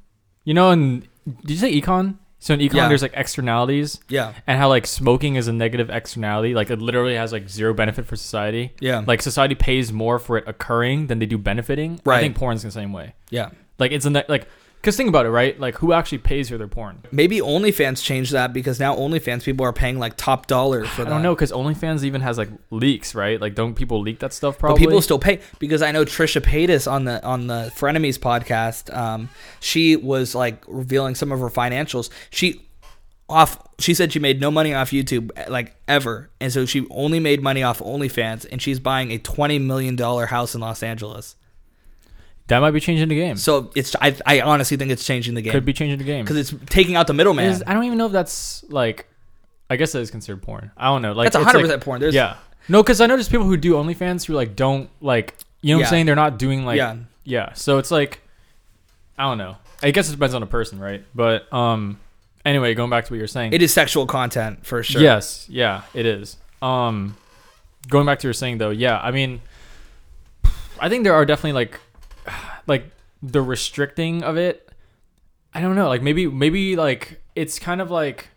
[0.45, 1.01] you know, in
[1.41, 2.15] did you say econ?
[2.43, 2.87] So in econ, Yeah.
[2.89, 4.01] there's like externalities.
[4.09, 4.33] Yeah.
[4.45, 8.05] And how like smoking is a negative externality, like it literally has like zero benefit
[8.05, 8.73] for society.
[8.81, 9.01] Yeah.
[9.07, 12.01] Like society pays more for it occurring than they do benefiting.
[12.03, 12.17] Right.
[12.17, 13.13] I think porn's the same way.
[13.29, 13.51] Yeah.
[13.79, 14.47] Like it's a ne- like,
[14.83, 15.59] cause think about it, right?
[15.59, 17.01] Like who actually pays for their porn?
[17.11, 21.05] Maybe OnlyFans changed that because now OnlyFans people are paying like top dollar for I
[21.05, 21.09] that.
[21.09, 23.41] don't know, cause OnlyFans even has like leaks, right?
[23.41, 24.59] Like don't people leak that stuff?
[24.59, 24.79] Probably.
[24.79, 28.95] But people still pay because I know Trisha Paytas on the on the Frenemies podcast.
[28.95, 32.09] Um, she was like revealing some of her financials.
[32.29, 32.61] She
[33.29, 33.57] off.
[33.79, 37.41] She said she made no money off YouTube like ever, and so she only made
[37.41, 41.35] money off OnlyFans, and she's buying a twenty million dollar house in Los Angeles.
[42.53, 43.35] That might be changing the game.
[43.37, 46.23] So it's I, I honestly think it's changing the game Could be changing the game.
[46.23, 47.45] because it's taking out the middleman.
[47.45, 49.07] Is- I don't even know if that's like.
[49.69, 50.71] I guess that is considered porn.
[50.77, 51.13] I don't know.
[51.13, 51.99] Like That's it's hundred like- percent porn.
[52.01, 52.35] There's yeah.
[52.69, 55.33] No, because I know there's people who do OnlyFans who like don't like.
[55.61, 55.85] You know what Yeah.
[55.87, 56.05] I'm saying?
[56.05, 56.77] They're not doing like.
[56.77, 56.95] yeah.
[57.23, 57.53] Yeah.
[57.53, 58.21] So it's like.
[59.17, 59.57] I don't know.
[59.81, 61.03] I guess it depends on the person, right?
[61.15, 61.99] But um.
[62.45, 63.53] Anyway, going back to what you're saying.
[63.53, 65.01] It is sexual content for sure.
[65.01, 66.35] Yes, yeah, it is.
[66.61, 67.15] Um,
[67.87, 69.39] going back to your saying though, yeah, I mean,
[70.79, 71.79] I think there are definitely like,
[72.67, 72.85] like
[73.21, 74.69] the restricting of it.
[75.53, 78.29] I don't know, like maybe maybe like it's kind of like,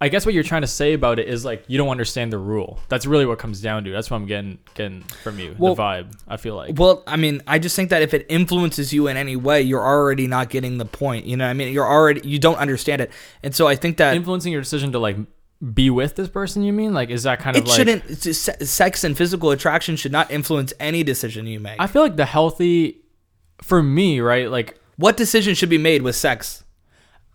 [0.00, 2.38] I guess what you're trying to say about it is like you don't understand the
[2.38, 2.80] rule.
[2.88, 3.92] That's really what comes down to.
[3.92, 5.54] That's what I'm getting getting from you.
[5.58, 6.12] Well- the vibe.
[6.26, 6.76] I feel like.
[6.76, 9.84] Well, I mean, I just think that if it influences you in any way, you're
[9.84, 11.24] already not getting the point.
[11.26, 13.12] You know, what I mean, you're already you don't understand it,
[13.44, 15.18] and so I think that influencing your decision to like
[15.74, 16.62] be with this person.
[16.64, 17.76] You mean like is that kind it of like?
[17.76, 18.18] shouldn't.
[18.18, 21.76] se- sex and physical attraction should not influence any decision you make.
[21.78, 23.02] I feel like the healthy,
[23.62, 24.50] for me, right?
[24.50, 26.64] Like what decision should be made with sex?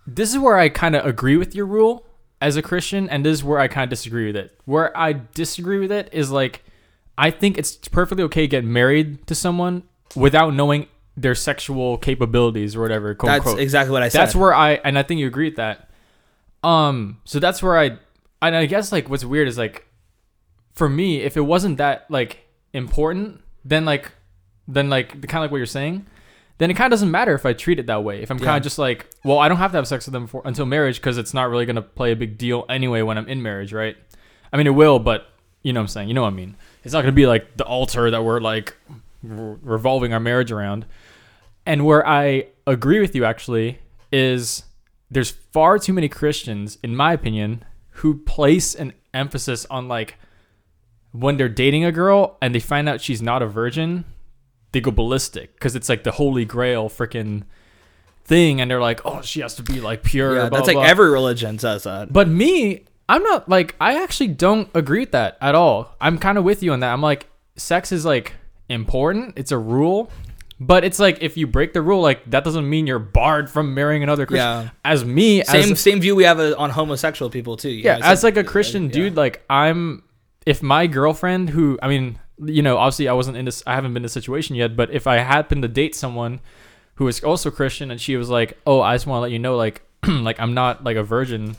[0.07, 2.05] this is where I kind of agree with your rule
[2.41, 4.57] as a Christian, and this is where I kind of disagree with it.
[4.65, 6.63] Where I disagree with it is like,
[7.17, 9.83] I think it's perfectly okay to get married to someone
[10.15, 13.15] without knowing their sexual capabilities or whatever.
[13.15, 13.61] Quote, That's unquote.
[13.61, 14.21] exactly what I said.
[14.21, 15.89] That's where I, and I think you agree with that.
[16.63, 17.97] Um, so that's where I,
[18.41, 19.87] and I guess like what's weird is like,
[20.73, 24.11] for me, if it wasn't that like important, then like,
[24.67, 26.05] then like kind of like what you're saying,
[26.57, 28.21] then it kind of doesn't matter if I treat it that way.
[28.21, 30.27] If I'm kind of just like, well, I don't have to have sex with them
[30.27, 33.27] for, until marriage because it's not really gonna play a big deal anyway when I'm
[33.27, 33.97] in marriage, right?
[34.53, 35.29] I mean, it will, but
[35.63, 36.07] you know what I'm saying.
[36.07, 36.55] You know what I mean.
[36.83, 38.75] It's not gonna be like the altar that we're like
[39.21, 40.85] re- revolving our marriage around.
[41.65, 43.79] And where I agree with you actually
[44.11, 44.63] is
[45.11, 50.15] there's far too many Christians, in my opinion, who place an emphasis on like
[51.11, 54.05] when they're dating a girl and they find out she's not a virgin,
[54.75, 57.43] they go ballistic because it's like the holy grail freaking
[58.25, 60.35] thing, and they're like, oh, she has to be like pure.
[60.35, 60.83] yeah, blah, that's like blah.
[60.83, 62.11] every religion says that.
[62.11, 65.95] But me, I'm not like I actually don't agree with that at all.
[66.01, 66.91] I'm kind of with you on that.
[66.91, 68.33] I'm like sex is like
[68.67, 69.33] important.
[69.37, 70.11] It's a rule.
[70.57, 73.73] But it's like if you break the rule, like that doesn't mean you're barred from
[73.73, 74.65] marrying another Christian.
[74.65, 74.69] Yeah.
[74.83, 77.69] As me, Same as, same view we have uh, on homosexual people too.
[77.69, 80.03] you yeah, as it's like a Christian dude, like I'm.
[80.45, 83.93] If my girlfriend, who I mean, you know, obviously I wasn't in this, I haven't
[83.93, 84.75] been in a situation yet.
[84.75, 86.41] But if I happen to date someone
[86.95, 89.39] who is also Christian, and she was like, "Oh, I just want to let you
[89.39, 91.55] know, like, like I'm not like a virgin,"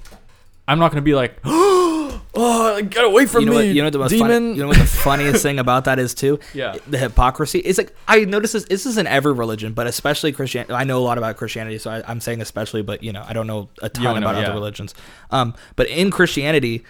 [0.66, 3.66] I'm not gonna be like, "Oh, get away from you know me, what?
[3.66, 6.14] You know the most demon." funny, you know what the funniest thing about that is
[6.14, 6.38] too.
[6.54, 6.76] Yeah.
[6.86, 8.64] the hypocrisy is like I notice this.
[8.64, 10.72] This is in every religion, but especially Christianity.
[10.72, 13.32] I know a lot about Christianity, so I, I'm saying especially, but you know I
[13.32, 14.46] don't know a ton don't know, about yeah.
[14.46, 14.94] other religions.
[15.30, 16.84] Um, but in Christianity,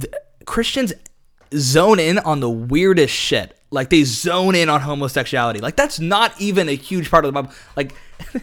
[0.00, 0.12] th-
[0.46, 0.92] Christians
[1.54, 3.54] zone in on the weirdest shit.
[3.70, 5.60] Like they zone in on homosexuality.
[5.60, 7.54] Like that's not even a huge part of the Bible.
[7.76, 7.94] Like.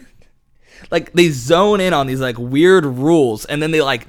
[0.90, 4.06] like they zone in on these like weird rules and then they like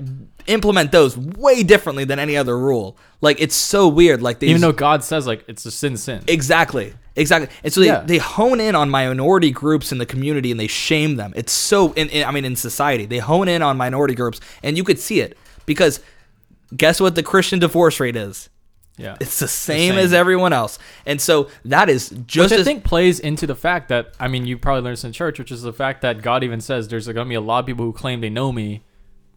[0.47, 4.62] implement those way differently than any other rule like it's so weird like they Even
[4.62, 6.23] though God says like it's a sin, sin.
[6.27, 8.01] exactly exactly and so they, Yeah.
[8.01, 11.93] they hone in on minority groups in the community and they shame them it's so
[11.93, 14.99] in, in i mean in society they hone in on minority groups and you could
[14.99, 15.99] see it because
[16.75, 18.49] guess what the christian divorce rate is
[18.97, 19.99] yeah, it's the same, same.
[19.99, 23.89] as everyone else and so that is just which I think plays into the fact
[23.89, 26.43] that I mean you probably learned this in church, which is the fact that God
[26.43, 28.83] even says there's going to be a lot of people who claim they know me,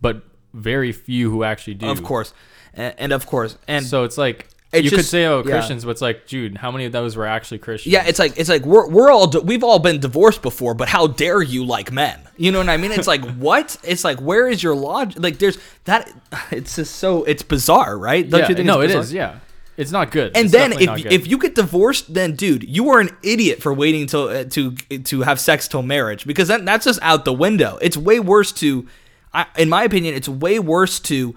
[0.00, 1.88] but very few who actually do.
[1.88, 2.32] of course
[2.74, 5.50] and, and of course and So it's like It's you could say, "Oh, yeah.
[5.50, 7.92] Christians," but it's like, dude, how many of those were actually Christians?
[7.92, 11.08] Yeah, it's like it's like we're we're all we've all been divorced before, but how
[11.08, 12.20] dare you like men?
[12.36, 12.92] You know what I mean?
[12.92, 13.76] It's like what?
[13.82, 15.20] It's like where is your logic?
[15.20, 16.10] Like there's that.
[16.52, 18.28] It's just so it's bizarre, right?
[18.28, 18.66] Don't yeah, you think?
[18.66, 19.10] no, it.
[19.10, 19.40] Yeah,
[19.80, 20.36] it's not good.
[20.36, 23.72] And It's then if if you get divorced, then dude, you are an idiot for
[23.72, 27.32] waiting till uh, to to have sex till marriage because that, that's just out the
[27.32, 27.78] window.
[27.80, 28.86] It's way worse to,
[29.32, 31.34] I, in my opinion, it's way worse to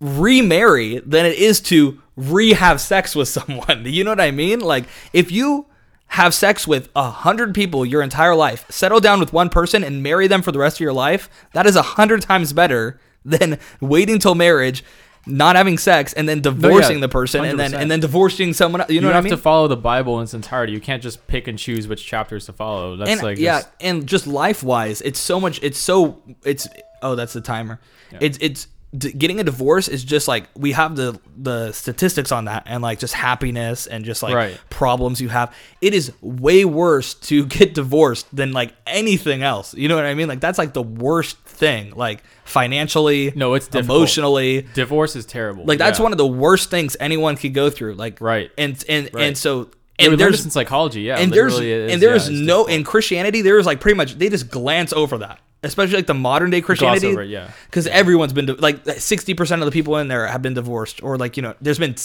[0.00, 3.84] remarry than it is to re-have sex with someone.
[3.86, 4.60] You know what I mean?
[4.60, 5.66] Like if you
[6.08, 10.02] have sex with a hundred people your entire life, settle down with one person and
[10.02, 13.58] marry them for the rest of your life, that is a hundred times better than
[13.80, 14.84] waiting till marriage,
[15.28, 17.80] not having sex, and then divorcing the person and then 100%.
[17.80, 18.90] and then divorcing someone else.
[18.90, 19.30] You you, know what I have mean?
[19.32, 20.72] to follow the Bible in its entirety.
[20.72, 22.96] You can't just pick and choose which chapters to follow.
[22.96, 25.60] That's and like yeah, just- and just life wise, it's so much.
[25.62, 26.66] It's so it's
[27.02, 27.78] oh, that's the timer.
[28.20, 32.46] It's it's d- getting a divorce is just like we have the the statistics on
[32.46, 34.58] that and like just happiness and just like Right.
[34.70, 35.54] problems you have.
[35.82, 39.74] It is way worse to get divorced than like anything else.
[39.74, 40.26] You know what I mean?
[40.28, 41.92] Like that's like the worst thing.
[41.94, 43.98] Like financially, No, it's difficult.
[43.98, 44.66] emotionally.
[44.74, 45.64] Divorce is terrible.
[45.64, 46.04] Like that's Yeah.
[46.04, 47.94] one of the worst things anyone could go through.
[47.94, 48.50] Like Right.
[48.56, 49.24] and and Right.
[49.24, 49.68] and so
[49.98, 51.18] and learned there's in psychology, yeah.
[51.18, 52.70] and there's is, and there's yeah, no difficult.
[52.70, 56.50] in Christianity there's like pretty much they just glance over that, especially like the modern
[56.50, 57.08] day Christianity.
[57.08, 57.50] over yeah.
[57.66, 61.16] because everyone's been like sixty percent of the people in there have been divorced or
[61.18, 61.96] like you know there's been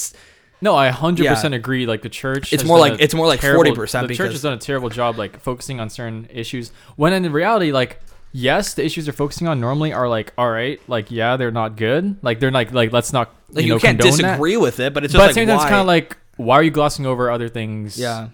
[0.61, 1.85] No, I hundred percent agree.
[1.85, 4.57] Like the church, It's more like- it's more like 40% The church has done a
[4.57, 6.71] terrible job, like focusing on certain issues.
[6.95, 7.99] When in reality, like
[8.33, 11.77] yes, the issues they're focusing on normally are like, all right, like yeah, they're not
[11.77, 12.17] good.
[12.21, 14.27] Like they're like, like let's not, like you, you, know, can't condone that.
[14.27, 15.87] disagree with it, but it's just But at like the same time, it's kind of
[15.87, 17.97] like, why are you glossing over other things?
[17.97, 18.29] yeah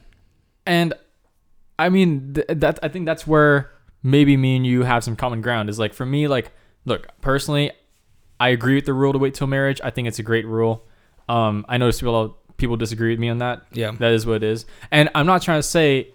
[0.70, 0.94] and
[1.78, 3.72] I mean th- that I think that's where
[4.04, 5.70] maybe me and you have some common ground.
[5.70, 6.52] Is like for me, like
[6.86, 7.72] look personally,
[8.40, 9.82] I agree with the rule to wait till marriage.
[9.84, 10.86] I think it's a great rule.
[11.28, 13.64] Um, I notice people people disagree with me on that.
[13.72, 13.92] Yeah.
[13.92, 14.66] that is what it is.
[14.92, 16.14] And I'm not trying to say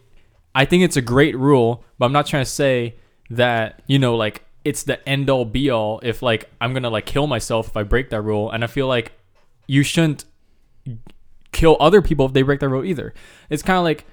[0.55, 2.95] I think it's a great rule, but I'm not trying to say
[3.31, 6.01] that you know like it's the end all be all.
[6.03, 8.87] If like I'm gonna like kill myself if I break that rule, and I feel
[8.89, 9.13] like
[9.67, 10.25] you shouldn't
[11.53, 13.15] kill other people if they break that rule either.
[13.49, 14.05] It's kind of like,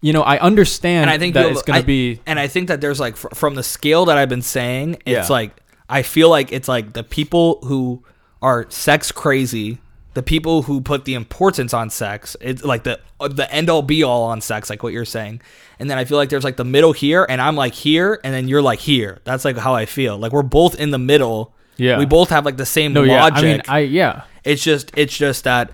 [0.00, 2.68] you know, I understand and I think that it's going I- be and I think
[2.68, 5.34] that there's like fr- from the scale that I've been saying, it's Yeah.
[5.34, 5.56] like
[5.88, 8.02] I feel like it's like the people who
[8.42, 9.78] are sex crazy,
[10.18, 14.02] the people who put the importance on sex, it's like the the end all be
[14.02, 15.40] all on sex, like what you're saying,
[15.78, 18.34] and then I feel like there's like the middle here, and I'm like here, and
[18.34, 19.20] then you're like here.
[19.22, 20.18] That's like how I feel.
[20.18, 21.54] Like we're both in the middle.
[21.76, 22.00] Yeah.
[22.00, 23.22] we both have like the same no, yeah.
[23.22, 23.38] logic.
[23.38, 25.70] I mean, I yeah, it's just it's just that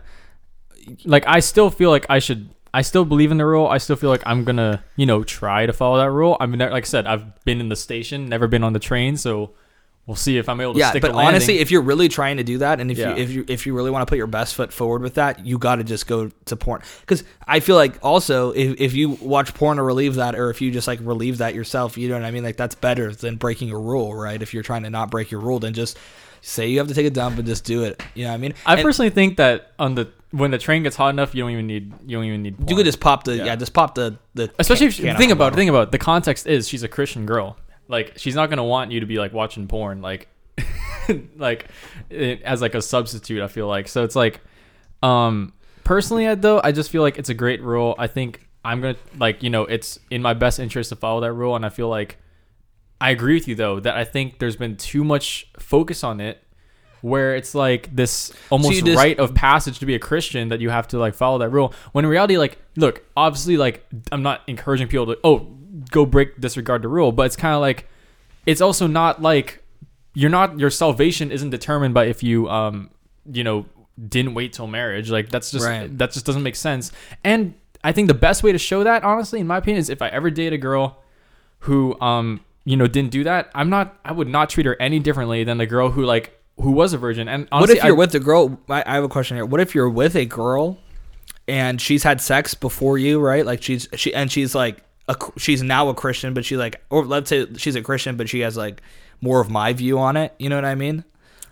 [1.06, 2.50] like I still feel like I should.
[2.74, 3.66] I still believe in the rule.
[3.66, 6.36] I still feel like I'm gonna, you know, try to follow that rule.
[6.38, 9.16] I mean, like I said, I've been in the station, never been on the train,
[9.16, 9.54] so
[10.06, 12.44] we'll see if I'm able to yeah stick but honestly if you're really trying to
[12.44, 13.10] do that and if Yeah.
[13.16, 15.46] you if you if you really want to put your best foot forward with that
[15.46, 19.10] you got to just go to porn because i feel like also if, if you
[19.10, 22.14] watch porn to relieve that or if you just like relieve that yourself you know
[22.16, 24.90] what i mean like that's better than breaking a rule right if you're trying to
[24.90, 25.96] not break your rule then just
[26.42, 28.38] say you have to take a dump and just do it you know what i
[28.38, 31.42] mean I And personally think that on the when the train gets hot enough, you
[31.44, 32.56] don't even need you don't even need.
[32.68, 33.56] you could just pop the yeah, Yeah.
[33.56, 35.92] just pop the the especially can- if can think about it, think about it.
[35.92, 37.56] the context is she's a Christian girl.
[37.88, 40.28] Like she's not gonna want you to be like watching porn like
[41.36, 41.66] like
[42.10, 43.42] it, as like a substitute.
[43.42, 44.40] I feel like so it's like
[45.02, 45.52] um
[45.84, 47.94] personally I, though I just feel like it's a great rule.
[47.98, 51.32] I think I'm gonna like you know it's in my best interest to follow that
[51.32, 52.18] rule, and I feel like
[53.00, 56.40] I agree with you though that I think there's been too much focus on it.
[57.02, 60.62] Where it's like this almost you just- rite of passage to be a Christian that
[60.62, 61.74] you have to like follow that rule.
[61.92, 65.54] When in reality, like, look, obviously, like, I'm not encouraging people to oh
[65.94, 67.88] go break disregard the rule, but it's kind of like
[68.46, 69.62] it's also not like
[70.12, 72.90] you're not your salvation isn't determined by if you um
[73.32, 73.64] you know
[74.08, 75.08] didn't wait till marriage.
[75.10, 75.88] Like that's just Right.
[75.98, 76.92] that just doesn't make sense.
[77.22, 80.02] And I think the best way to show that, honestly, in my opinion, is if
[80.02, 80.98] I ever date a girl
[81.60, 84.98] who um you know didn't do that, I'm not I would not treat her any
[84.98, 87.28] differently than the girl who like who was a virgin.
[87.28, 89.60] And what if you're I- with a girl I, I have a question here what
[89.60, 90.78] if you're with a girl
[91.48, 95.62] and she's had sex before you right like she's she and she's like a, she's
[95.62, 98.56] now a christian but she like or let's say she's a christian but she has
[98.56, 98.82] like
[99.20, 101.04] more of my view on it you know what i mean?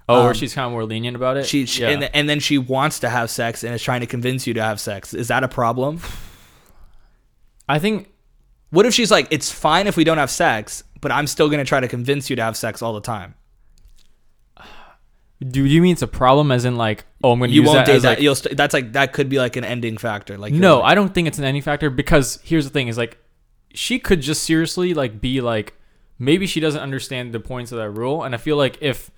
[0.09, 1.47] Oh, um, or she's kind of more lenient about it.
[1.47, 1.91] she, she yeah.
[1.91, 4.63] and, and then she wants to have sex and is trying to convince you to
[4.63, 5.15] have sex.
[5.15, 6.01] Is that a problem?
[7.69, 8.13] I think
[8.71, 11.59] what if she's like it's fine if we don't have sex but i'm still going
[11.59, 13.35] to try to convince you to have sex all the time.
[15.47, 17.79] Do you mean it's a problem as in like oh I'm to you use won't
[17.79, 18.09] that date that.
[18.09, 20.39] like you'll st- that's like that could be like an ending factor.
[20.39, 22.97] Like No, like- I don't think it's an ending factor because here's the thing: is
[22.97, 23.19] like
[23.75, 25.75] she could just seriously like be like
[26.19, 29.11] maybe she doesn't understand the points of that rule, and I feel like if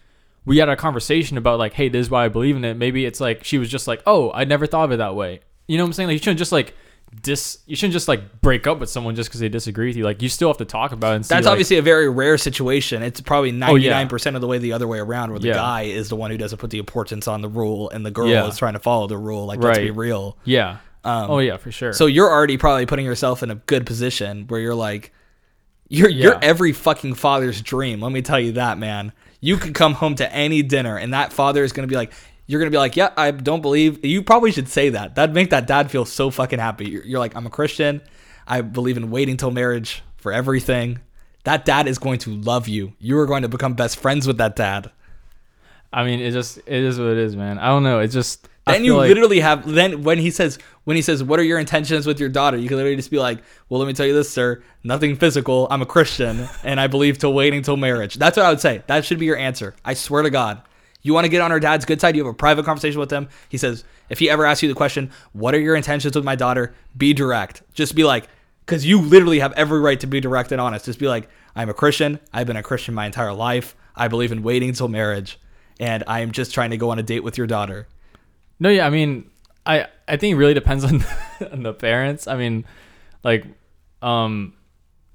[0.46, 3.04] we had a conversation about like, hey, this is why I believe in it, maybe
[3.06, 5.40] it's like she was just like, oh, I never thought of it that way.
[5.68, 6.08] You know what I'm saying?
[6.08, 6.74] Like you shouldn't just like
[7.22, 10.04] dis, you shouldn't just like break up with someone just because they disagree with you.
[10.04, 11.16] Like you still have to talk about it.
[11.16, 13.02] And see, That's like- obviously a very rare situation.
[13.02, 14.02] It's probably Oh, yeah.
[14.04, 15.54] 99% of the way the other way around, where the Yeah.
[15.54, 18.28] guy is the one who doesn't put the importance on the rule and the girl
[18.28, 18.46] Yeah.
[18.46, 19.46] is trying to follow the rule.
[19.46, 20.36] Like, let's be real.
[20.44, 20.78] yeah.
[21.04, 21.92] Um, oh yeah, for sure.
[21.92, 25.12] So you're already probably putting yourself in a good position where you're like,
[25.88, 28.00] you're you're every fucking father's dream.
[28.00, 29.12] Let me tell you that, man.
[29.40, 32.12] You could come home to any dinner, and that father is gonna be like,
[32.46, 34.04] you're gonna be like, yeah, I don't believe.
[34.04, 35.14] You probably should say that.
[35.14, 36.88] That'd make that dad feel so fucking happy.
[36.88, 38.00] You're, you're like, I'm a Christian.
[38.46, 41.00] I believe in waiting till marriage for everything.
[41.44, 42.94] That dad is going to love you.
[42.98, 44.90] You are going to become best friends with that dad.
[45.92, 47.58] I mean, it just it is what it is, man.
[47.58, 48.00] I don't know.
[48.00, 51.38] It just Then you like- literally have then when he says when he says what
[51.38, 53.92] are your intentions with your daughter, you can literally just be like, well, let me
[53.92, 55.66] tell you this, sir, nothing physical.
[55.70, 58.14] I'm a Christian and I believe till waiting till marriage.
[58.14, 58.82] That's what I would say.
[58.86, 59.74] That should be your answer.
[59.84, 60.62] I swear to God,
[61.02, 63.10] You want to get on her dad's good side, you have a private conversation with
[63.10, 63.28] him.
[63.50, 66.36] He says, if he ever asks you the question, what are your intentions with my
[66.36, 66.74] daughter?
[66.96, 67.62] Be direct.
[67.74, 68.28] Just be like,
[68.64, 70.86] because you literally have every right to be direct and honest.
[70.86, 72.18] Just be like, I'm a Christian.
[72.32, 73.76] I've been a Christian my entire life.
[73.94, 75.38] I believe in waiting until marriage,
[75.78, 77.86] and I am just trying to go on a date with your daughter.
[78.60, 79.30] No, yeah, I mean,
[79.66, 81.04] I I think it really depends on,
[81.52, 82.26] on the parents.
[82.28, 82.64] I mean,
[83.22, 83.46] like,
[84.02, 84.54] um,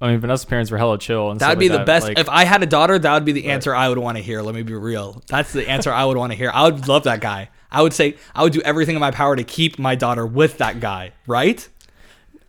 [0.00, 1.86] I mean, Vanessa's parents were hella chill, and That'd be like the that.
[1.86, 2.08] best.
[2.08, 4.22] Like, if I had a daughter, that would be the answer I would want to
[4.22, 4.42] hear.
[4.42, 5.22] Let me be real.
[5.28, 6.50] That's the answer I would want to hear.
[6.52, 7.50] I would love that guy.
[7.70, 10.58] I would say I would do everything in my power to keep my daughter with
[10.58, 11.12] that guy.
[11.26, 11.66] Right?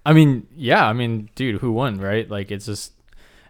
[0.06, 2.28] I mean, yeah, I mean, dude, who won, right?
[2.28, 2.94] Like, it's just,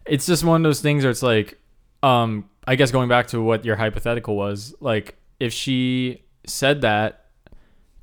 [0.05, 1.57] it's just one of those things where it's like,
[2.03, 7.20] um, I guess going back to what your hypothetical was, like, if she said that,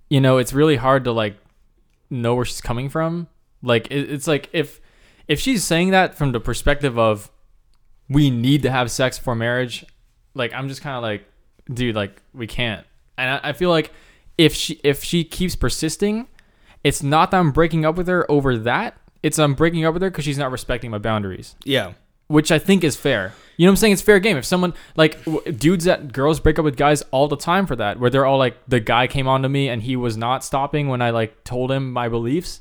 [0.09, 1.37] you know, it's really hard to like
[2.11, 3.29] know where she's coming from.
[3.63, 4.81] Like, it, it's like if
[5.27, 7.31] if she's saying that from the perspective of
[8.09, 9.85] we need to have sex for marriage,
[10.35, 11.25] like, I'm just kind of like,
[11.73, 12.87] dude, like, we can't.
[13.19, 13.93] And I, I feel like
[14.39, 16.29] if she if she keeps persisting
[16.85, 18.97] it's not that I'm breaking up with her over that.
[19.23, 21.93] It's I'm breaking up with her because she's not respecting my boundaries, Yeah.
[22.29, 23.33] Which I think is fair.
[23.57, 23.93] You know what I'm saying?
[23.95, 24.37] It's fair game.
[24.37, 27.75] If someone like w- dudes that girls break up with guys all the time for
[27.77, 30.45] that, where they're all like, the guy came on to me and he was not
[30.45, 32.61] stopping when I like told him my beliefs.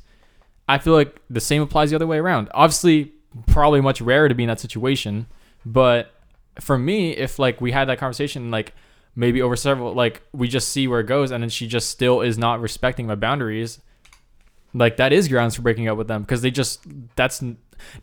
[0.67, 2.49] I feel like the same applies the other way around.
[2.53, 3.13] Obviously,
[3.45, 5.27] probably much rarer to be in that situation,
[5.65, 6.13] but
[6.59, 8.73] for me, if like we had that conversation, like
[9.15, 12.21] maybe over several, like we just see where it goes, and then she just still
[12.21, 13.79] is not respecting my boundaries
[14.73, 16.83] like that is grounds for breaking up with them because they just
[17.15, 17.43] that's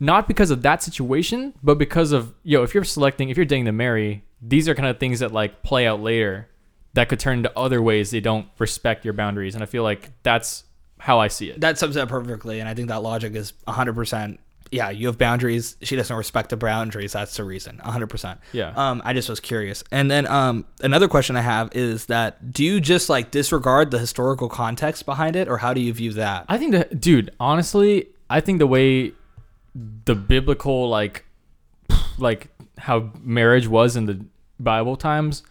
[0.01, 3.65] not because of that situation but because of yo if you're selecting if you're dating
[3.65, 6.49] to marry these are kind of things that like play out later
[6.95, 10.11] that could turn into other ways they don't respect your boundaries and i feel like
[10.23, 10.65] that's
[10.99, 13.53] how i see it That sums it up perfectly, and I think that logic is
[13.69, 14.39] 100%.
[14.71, 15.77] Yeah, you have boundaries.
[15.83, 17.13] She doesn't respect the boundaries.
[17.13, 17.81] That's the reason.
[17.85, 18.39] 100%.
[18.53, 18.73] Yeah.
[18.75, 19.85] Um, I just was curious.
[19.93, 23.99] And then um, another question I have is that do you just like disregard the
[23.99, 26.47] historical context behind it, or how do you view that?
[26.49, 29.13] I think that, dude, honestly, I think the way
[29.75, 31.25] the biblical, like,
[32.19, 34.25] like how marriage was in the
[34.61, 35.43] Bible times,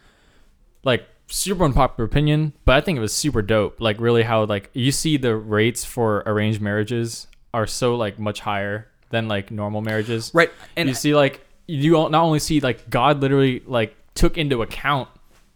[0.83, 3.81] like, super unpopular opinion, but I think it was super dope.
[3.81, 8.41] Like, really, how, like, you see the rates for arranged marriages are so, like, much
[8.41, 10.31] higher than, like, normal marriages.
[10.33, 10.51] Right.
[10.75, 14.62] And you see, like, you all- not only see, like, God literally, like, took into
[14.62, 15.09] account,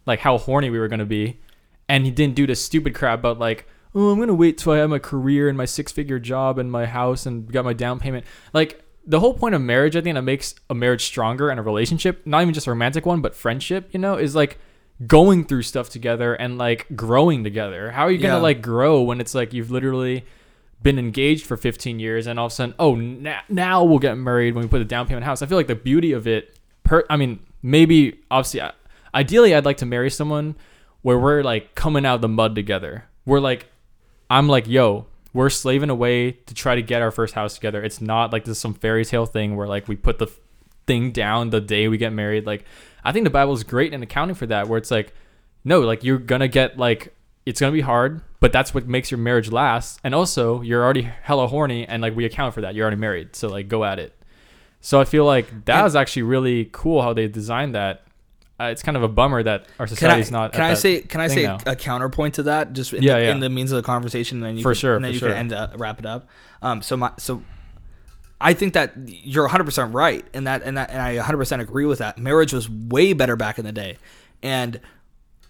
[0.05, 1.37] like, how horny we were going to be,
[1.89, 4.73] and he didn't do this stupid crap about, like, oh, I'm going to wait till
[4.73, 7.73] I have my career and my six figure job and my house and got my
[7.73, 8.25] down payment.
[8.53, 11.63] Like, the whole point of marriage, I think that makes a marriage stronger and a
[11.63, 14.57] relationship, not even just a romantic one, but friendship, you know, is like
[15.05, 17.91] going through stuff together and like growing together.
[17.91, 18.41] How are you going to Yeah.
[18.41, 20.25] like grow when it's like you've literally
[20.83, 24.15] been engaged for 15 years and all of a sudden, oh, now, now we'll get
[24.17, 25.41] married when we put a down payment house.
[25.41, 28.73] I feel like the beauty of it, per, I mean, maybe obviously, I-
[29.15, 30.55] ideally, I'd like to marry someone
[31.01, 33.05] where we're like coming out of the mud together.
[33.25, 33.67] We're like,
[34.29, 37.83] I'm like, yo, we're slaving away to try to get our first house together.
[37.83, 40.27] It's not like this is some fairy tale thing where like we put the
[40.87, 42.45] thing down the day we get married.
[42.45, 42.65] Like,
[43.03, 45.13] I think the Bible is great in accounting for that, where it's like,
[45.63, 47.13] no, like you're gonna get like
[47.45, 49.99] it's gonna be hard, but that's what makes your marriage last.
[50.03, 52.73] And also, you're already hella horny, and like we account for that.
[52.73, 54.13] You're already married, so like go at it.
[54.81, 58.06] So I feel like that was actually really cool how they designed that.
[58.59, 60.51] Uh, it's kind of a bummer that our Can I, society's not.
[60.53, 61.59] can I say can I say now.
[61.67, 63.31] a counterpoint to that just in, Yeah, the, yeah.
[63.31, 65.19] in the means of the conversation and then you For can, sure, and then you
[65.19, 65.29] sure.
[65.29, 66.27] can end up, wrap it up
[66.63, 67.43] um so my so
[68.41, 71.99] I think that you're 100% right and that and that and I 100% agree with
[71.99, 73.97] that marriage was way better back in the day
[74.41, 74.79] and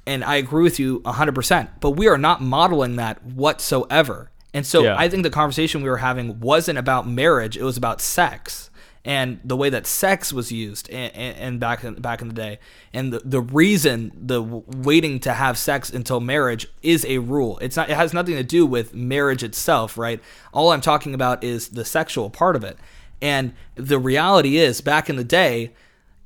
[0.05, 4.83] and I agree with you 100% but we are not modeling that whatsoever and so
[4.83, 4.95] Yeah.
[4.97, 8.69] I think the conversation we were having wasn't about marriage it was about sex
[9.05, 12.59] and the way that sex was used and, and back in back in the day.
[12.93, 17.57] And the, the reason the waiting to have sex until marriage is a rule.
[17.59, 20.21] It's not it has nothing to do with marriage itself right?
[20.53, 22.77] All i'm talking about is the sexual part of it.
[23.21, 25.71] And the reality is back in the day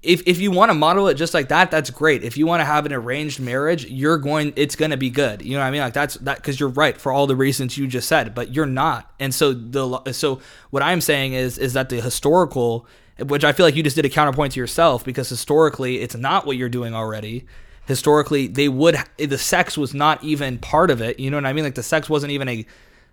[0.03, 2.23] if, if you want to model it just like that, that's great.
[2.23, 5.43] If you want to have an arranged marriage, you're going, it's going to be good.
[5.43, 5.81] You know what I mean?
[5.81, 8.65] Like that's that because you're right for all the reasons you just said, but you're
[8.65, 9.11] not.
[9.19, 10.41] And so the so
[10.71, 12.87] what I'm saying is is that the historical,
[13.19, 16.47] which I feel like you just did a counterpoint to yourself because historically it's not
[16.47, 17.45] what you're doing already.
[17.85, 21.19] Historically, they would the sex was not even part of it.
[21.19, 21.63] You know what I mean?
[21.63, 22.65] Like the sex wasn't even a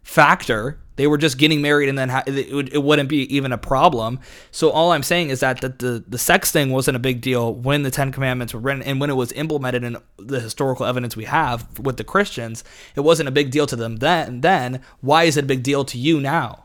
[0.09, 0.79] factor.
[0.97, 3.59] They were just getting married, and then ha- it, would, it wouldn't be even a
[3.59, 4.19] problem.
[4.51, 7.55] So all I'm saying is that the, the the sex thing wasn't a big deal
[7.55, 11.15] when the Ten Commandments were written, and when it was implemented in the historical evidence
[11.15, 12.65] we have with the Christians,
[12.97, 14.41] it wasn't a big deal to them then.
[14.41, 16.65] Then why is it a big deal to you now?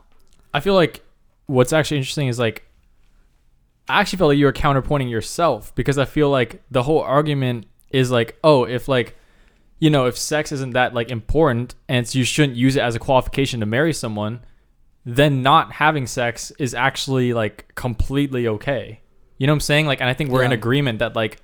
[0.52, 1.04] I feel like
[1.46, 2.64] what's actually interesting is like
[3.88, 7.66] I actually felt like you were counterpointing yourself because I feel like the whole argument
[7.90, 9.16] is like, oh, if like,
[9.78, 12.98] you know, if sex isn't that like important and you shouldn't use it as a
[12.98, 14.40] qualification to marry someone,
[15.04, 19.00] then not having sex is actually like completely okay.
[19.38, 19.86] You know what I'm saying?
[19.86, 21.42] Like, and I think we're in agreement that like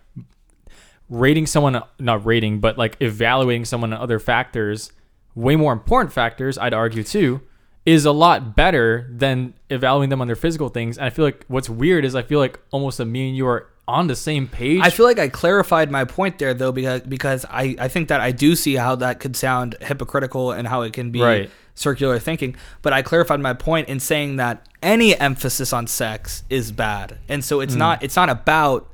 [1.08, 4.92] rating someone, not rating, but like evaluating someone on other factors,
[5.34, 7.42] way more important factors, I'd argue too,
[7.84, 10.96] is a lot better than evaluating them on their physical things.
[10.96, 13.46] And I feel like what's weird is I feel like almost that me and you
[13.46, 14.80] are on the same page.
[14.82, 18.20] I feel like I clarified my point there though because because I, I think that
[18.20, 21.50] I do see how that could sound hypocritical and how it can be Right.
[21.74, 22.56] circular thinking.
[22.82, 27.18] But I clarified my point in saying that any emphasis on sex is bad.
[27.28, 27.64] And so Mm.
[27.64, 28.86] it's not it's not about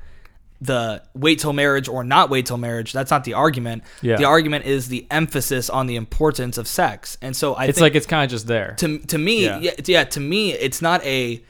[0.61, 2.93] the wait till marriage or not wait till marriage.
[2.95, 3.83] That's not the argument.
[4.01, 4.17] Yeah.
[4.17, 7.19] The argument is the emphasis on the importance of sex.
[7.21, 8.75] And so I it's think like it's kind of just there.
[8.79, 9.59] to to me Yeah.
[9.61, 9.73] yeah.
[9.85, 11.43] yeah to me it's not a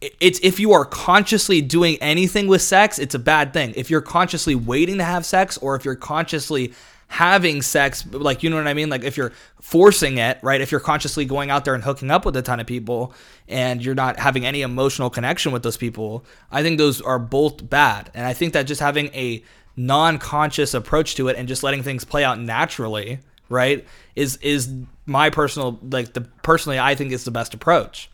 [0.00, 3.72] it's if you are consciously doing anything with sex it's a bad thing.
[3.76, 6.74] If you're consciously waiting to have sex or if you're consciously
[7.08, 8.90] having sex like you know what i mean?
[8.90, 10.60] Like if you're forcing it right?
[10.60, 13.14] If you're consciously going out there and hooking up with a ton of people
[13.48, 17.68] and you're not having any emotional connection with those people i think those are both
[17.68, 18.10] bad.
[18.14, 19.42] And i think that just having a
[19.76, 24.72] non-conscious approach to it and just letting things play out naturally right is is
[25.04, 28.10] my personal like the personally i think is the best approach.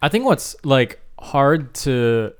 [0.00, 2.32] I think what's like hard to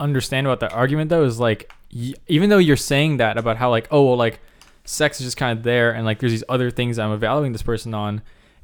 [0.00, 3.70] understand about that argument though is like y- even though you're saying that about how
[3.70, 4.40] like oh well like
[4.84, 7.62] sex is just kind of there and like there's these other things I'm evaluating this
[7.62, 8.20] person on,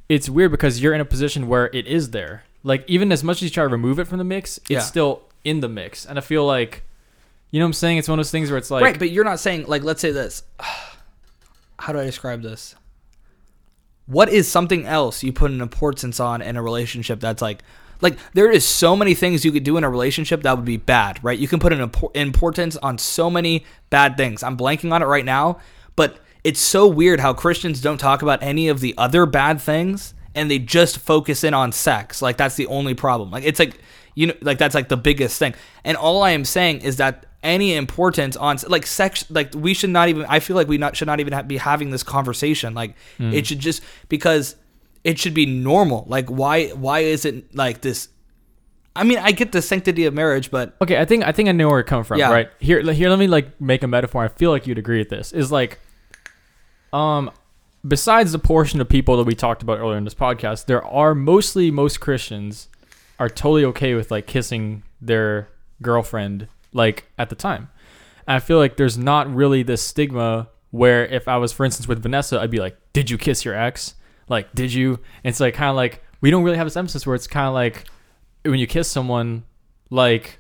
[0.09, 2.45] it's weird because you're in a position where it is there.
[2.62, 4.80] Like even as much as you try to remove it from the mix, it's Yeah.
[4.80, 6.05] still in the mix.
[6.05, 6.82] And I feel like
[7.53, 7.99] you know what I'm saying?
[7.99, 10.01] It's one of those things where it's like right but you're not saying like let's
[10.03, 10.43] say this
[11.78, 12.74] how do i describe this
[14.07, 17.62] what is something else you put an importance on in a relationship that's like
[18.01, 20.76] like there is so many things you could do in a relationship that would be
[20.76, 21.38] bad right?
[21.38, 24.42] You can put an impor- importance on so many bad things.
[24.42, 25.59] I'm blanking on it right now
[25.96, 30.14] but it's so weird how christians don't talk about any of the other bad things
[30.34, 32.22] and they just focus in on sex.
[32.22, 33.30] Like that's the only problem.
[33.30, 33.78] Like it's like
[34.14, 35.55] you know like that's like the biggest thing.
[35.84, 39.88] And all i am saying is that any importance on like sex like we should
[39.88, 42.74] not even i feel like we not should not even ha- be having this conversation.
[42.74, 43.32] Like hmm.
[43.32, 44.57] it should just because
[45.05, 48.09] it should be normal like why why is it like this
[48.94, 51.53] i mean i get the sanctity of marriage but Okay, I think I think I
[51.53, 52.18] know where it come from.
[52.18, 52.30] Yeah.
[52.32, 53.09] Right here, here.
[53.11, 54.24] Let me like make a metaphor.
[54.24, 55.32] I feel like you'd agree with this.
[55.32, 55.78] Is like,
[56.92, 57.30] um,
[57.86, 61.14] besides the portion of people that we talked about earlier in this podcast, there are
[61.14, 62.68] mostly most Christians
[63.18, 65.48] are totally okay with like kissing their
[65.82, 67.68] girlfriend like at the time.
[68.26, 71.86] And I feel like there's not really this stigma where if I was, for instance,
[71.88, 73.94] with Vanessa, I'd be like, "Did you kiss your ex?
[74.31, 77.07] Like, did you?" And it's like kind of like we don't really have this emphasis
[77.07, 77.85] where it's kind of like
[78.45, 79.45] when you kiss someone,
[79.91, 80.39] like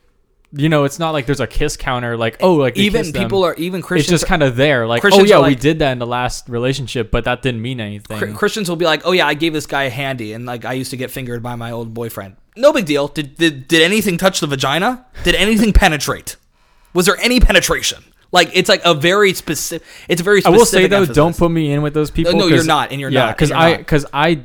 [0.52, 3.54] you know, it's not like there's a kiss counter, like oh, like even people are
[3.54, 4.12] even Christians.
[4.12, 6.06] It's just kind of there, like Christians oh yeah, are we did that in the
[6.06, 8.34] last relationship, but that didn't mean anything.
[8.34, 10.72] Christians will be like, "Oh yeah, I gave this guy a handy, and like I
[10.72, 12.36] used to get fingered by my old boyfriend.
[12.56, 13.08] No big deal.
[13.08, 15.06] Did did, did anything touch the vagina?
[15.22, 16.36] Did anything penetrate?
[16.94, 18.02] Was there any penetration?
[18.32, 19.86] Like it's like a very specific.
[20.08, 20.40] It's a very.
[20.40, 20.54] Specific.
[20.54, 21.16] I will say though, emphasis.
[21.16, 22.34] don't put me in with those people.
[22.34, 24.42] no, you're not, and you're yeah, not, because I because I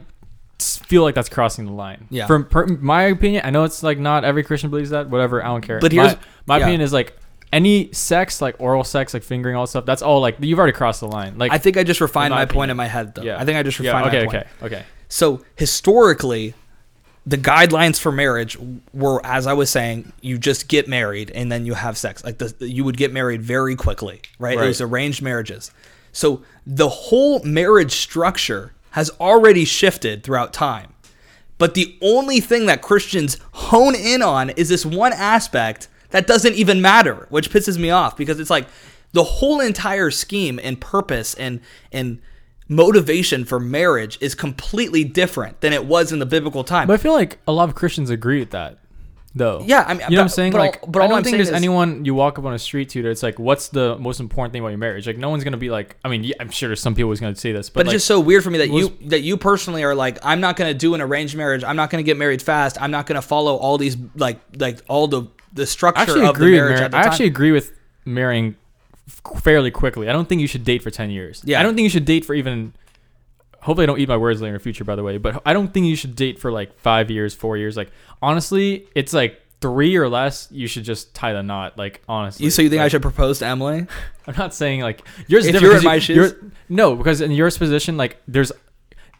[0.60, 2.08] feel like that's crossing the line.
[2.10, 2.28] Yeah.
[2.28, 5.10] From per, my opinion, I know it's like not every Christian believes that.
[5.10, 5.80] Whatever, I don't care.
[5.80, 6.64] But here's- my, my yeah.
[6.64, 7.16] opinion is like
[7.54, 9.86] any sex, like oral sex, like fingering, all stuff.
[9.86, 11.38] That's all like you've already crossed the line.
[11.38, 13.22] Like I think I just refined my my, point in my head, though.
[13.24, 14.14] yeah, I think I just refined.
[14.14, 14.22] yeah.
[14.22, 14.84] Okay, okay, okay.
[15.10, 16.54] So historically,
[17.26, 18.57] the guidelines for marriage
[18.93, 22.23] were, as I was saying, you just get married and then you have sex.
[22.23, 24.57] Like the, you would get married very quickly, right?
[24.57, 25.71] It was arranged marriages.
[26.11, 30.93] So the whole marriage structure has already shifted throughout time.
[31.57, 36.53] But the only thing that Christians hone in on is this one aspect that doesn't
[36.53, 38.67] even matter, which pisses me off because it's like
[39.13, 41.61] the whole entire scheme and purpose and
[41.91, 42.21] and
[42.68, 46.88] motivation for marriage is completely different than it was in the biblical time.
[46.88, 48.80] But I feel like a lot of Christians agree with that,
[49.36, 49.61] though.
[49.63, 50.51] Yeah, I mean, you know what I'm saying?
[50.51, 52.53] but all- like, but I don't I'm think there's is- anyone you walk up on
[52.53, 55.05] a street to that's like, what's the most important thing about your marriage?
[55.05, 57.20] Like, no one's gonna be like, I mean, yeah, I'm sure there's some people who's
[57.20, 58.97] gonna say this, but, but like, it's just so weird for me that was- you
[59.09, 61.63] that you personally are like, I'm not going to do an arranged marriage.
[61.63, 62.82] I'm not going to get married fast.
[62.82, 66.45] I'm not going to follow all these like like all the the structure of the
[66.47, 67.72] marriage the I actually agree with
[68.05, 68.55] marrying
[69.08, 70.10] fairly quickly.
[70.10, 71.41] I don't think you should date for 10 years.
[71.45, 71.60] Yeah.
[71.60, 72.74] I don't think you should date for even.
[73.62, 75.18] Hopefully, I don't eat my words later in the future, by the way.
[75.18, 77.76] But I don't think you should date for like five years, four years.
[77.76, 77.91] Like
[78.22, 80.47] honestly, it's like three or less.
[80.51, 81.78] You should just tie the knot.
[81.78, 82.43] Like honestly.
[82.45, 83.88] You- so you think I should propose to Emily?
[84.28, 85.45] I'm not saying like yours.
[85.45, 86.34] is If different you're in my you- shoes?
[86.70, 88.51] no, because in your position, like there's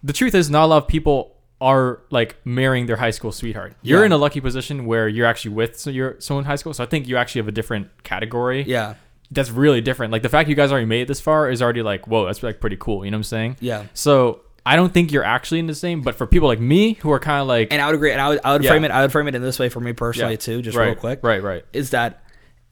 [0.04, 1.32] the truth is not a lot of people
[1.62, 3.74] are like marrying their high school sweetheart.
[3.82, 4.08] You're Yeah.
[4.08, 6.74] in a lucky position where you're actually with so you're someone in high school.
[6.74, 8.96] So I think you actually have a different category Yeah.
[9.36, 10.12] That's really different.
[10.12, 12.42] Like the fact you guys already made it this far is already like, whoa, that's
[12.42, 13.06] like pretty cool.
[13.06, 13.58] You know what I'm saying?
[13.60, 13.86] Yeah.
[13.94, 17.12] So I don't think you're actually in the same, but for people like me who
[17.12, 18.12] are kind of like And I would agree.
[18.12, 18.72] And I would, I would Yeah.
[18.72, 18.92] frame it.
[18.92, 20.38] I would frame it in this way for me personally Yeah.
[20.38, 21.20] too, just right, real quick.
[21.22, 21.64] Right, right.
[21.74, 22.22] Is that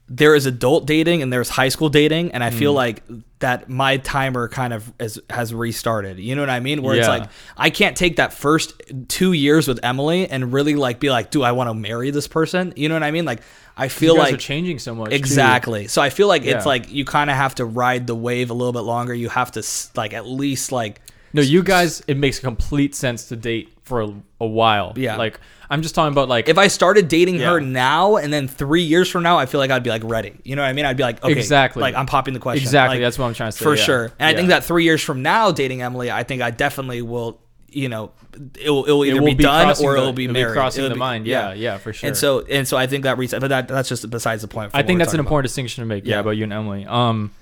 [0.06, 2.76] there is adult dating and there's high school dating, and I feel Mm.
[2.76, 3.02] like
[3.38, 6.18] that my timer kind of is, has restarted.
[6.18, 6.82] You know what I mean?
[6.82, 7.24] Where it's like
[7.56, 8.74] I can't take that first
[9.08, 12.28] two years with Emily and really like be like, do I want to marry this
[12.28, 12.74] person?
[12.76, 13.24] You know what I mean?
[13.24, 13.40] Like
[13.76, 15.10] I feel like are changing so much.
[15.10, 15.16] too.
[15.16, 15.88] Exactly.
[15.88, 16.56] So I feel like Yeah.
[16.56, 19.12] it's like you kind of have to ride the wave a little bit longer.
[19.14, 19.62] You have to
[19.96, 21.00] like at least like
[21.32, 24.92] No, you guys, it makes complete sense to date for a, a while.
[24.96, 25.16] Yeah.
[25.16, 28.82] Like I'm just talking about like if I started dating her now and then three
[28.82, 30.34] years from now, I feel like I'd be like ready.
[30.44, 30.84] You know what I mean?
[30.84, 31.80] I'd be like, okay, Exactly.
[31.80, 32.62] Like I'm popping the question.
[32.62, 33.82] Exactly, Like, that's what I'm trying to say, For yeah.
[33.82, 34.04] sure.
[34.20, 37.40] And I think that three years from now, dating Emily, I think I definitely will.
[37.74, 38.12] You know,
[38.60, 40.40] it will, it will either will be, be done or it will be it'll be
[40.40, 40.54] married.
[40.54, 41.26] crossing It'll the be- mind.
[41.26, 42.06] Yeah, yeah, for sure.
[42.06, 44.70] And so and so I think that reset, but that that's just besides the point.
[44.74, 45.26] I think that's an about.
[45.26, 46.04] important distinction to make.
[46.04, 46.14] Yeah.
[46.14, 46.20] Yeah.
[46.20, 46.86] about you and Emily.
[46.86, 47.32] Um,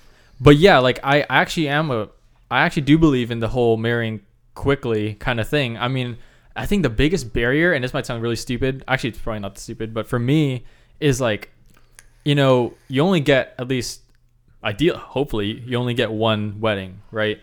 [0.40, 2.08] but yeah, like I I actually am a,
[2.50, 4.22] I actually do believe in the whole marrying
[4.54, 5.76] quickly kind of thing.
[5.76, 6.16] I mean,
[6.56, 8.84] I think the biggest barrier, and this might sound really stupid.
[8.88, 10.64] Actually, it's probably not stupid, but for me,
[10.98, 11.50] is like,
[12.24, 14.00] you know, you only get at least
[14.64, 14.96] ideal.
[14.96, 17.38] Hopefully, you only get one wedding, right?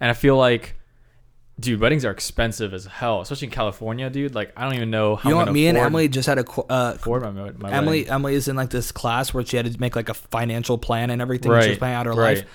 [0.00, 0.74] And I feel like.
[1.60, 4.34] Dude, weddings are expensive as hell, especially in California, dude.
[4.34, 5.52] Like, I don't even know how You know what?
[5.52, 8.08] Me and Emily just had a uh, afford my, my Emily wedding.
[8.12, 11.10] Emily is in like this class where she had to make like a financial plan
[11.10, 11.52] and everything.
[11.52, 12.38] and She was Right, planning out her right.
[12.38, 12.46] life.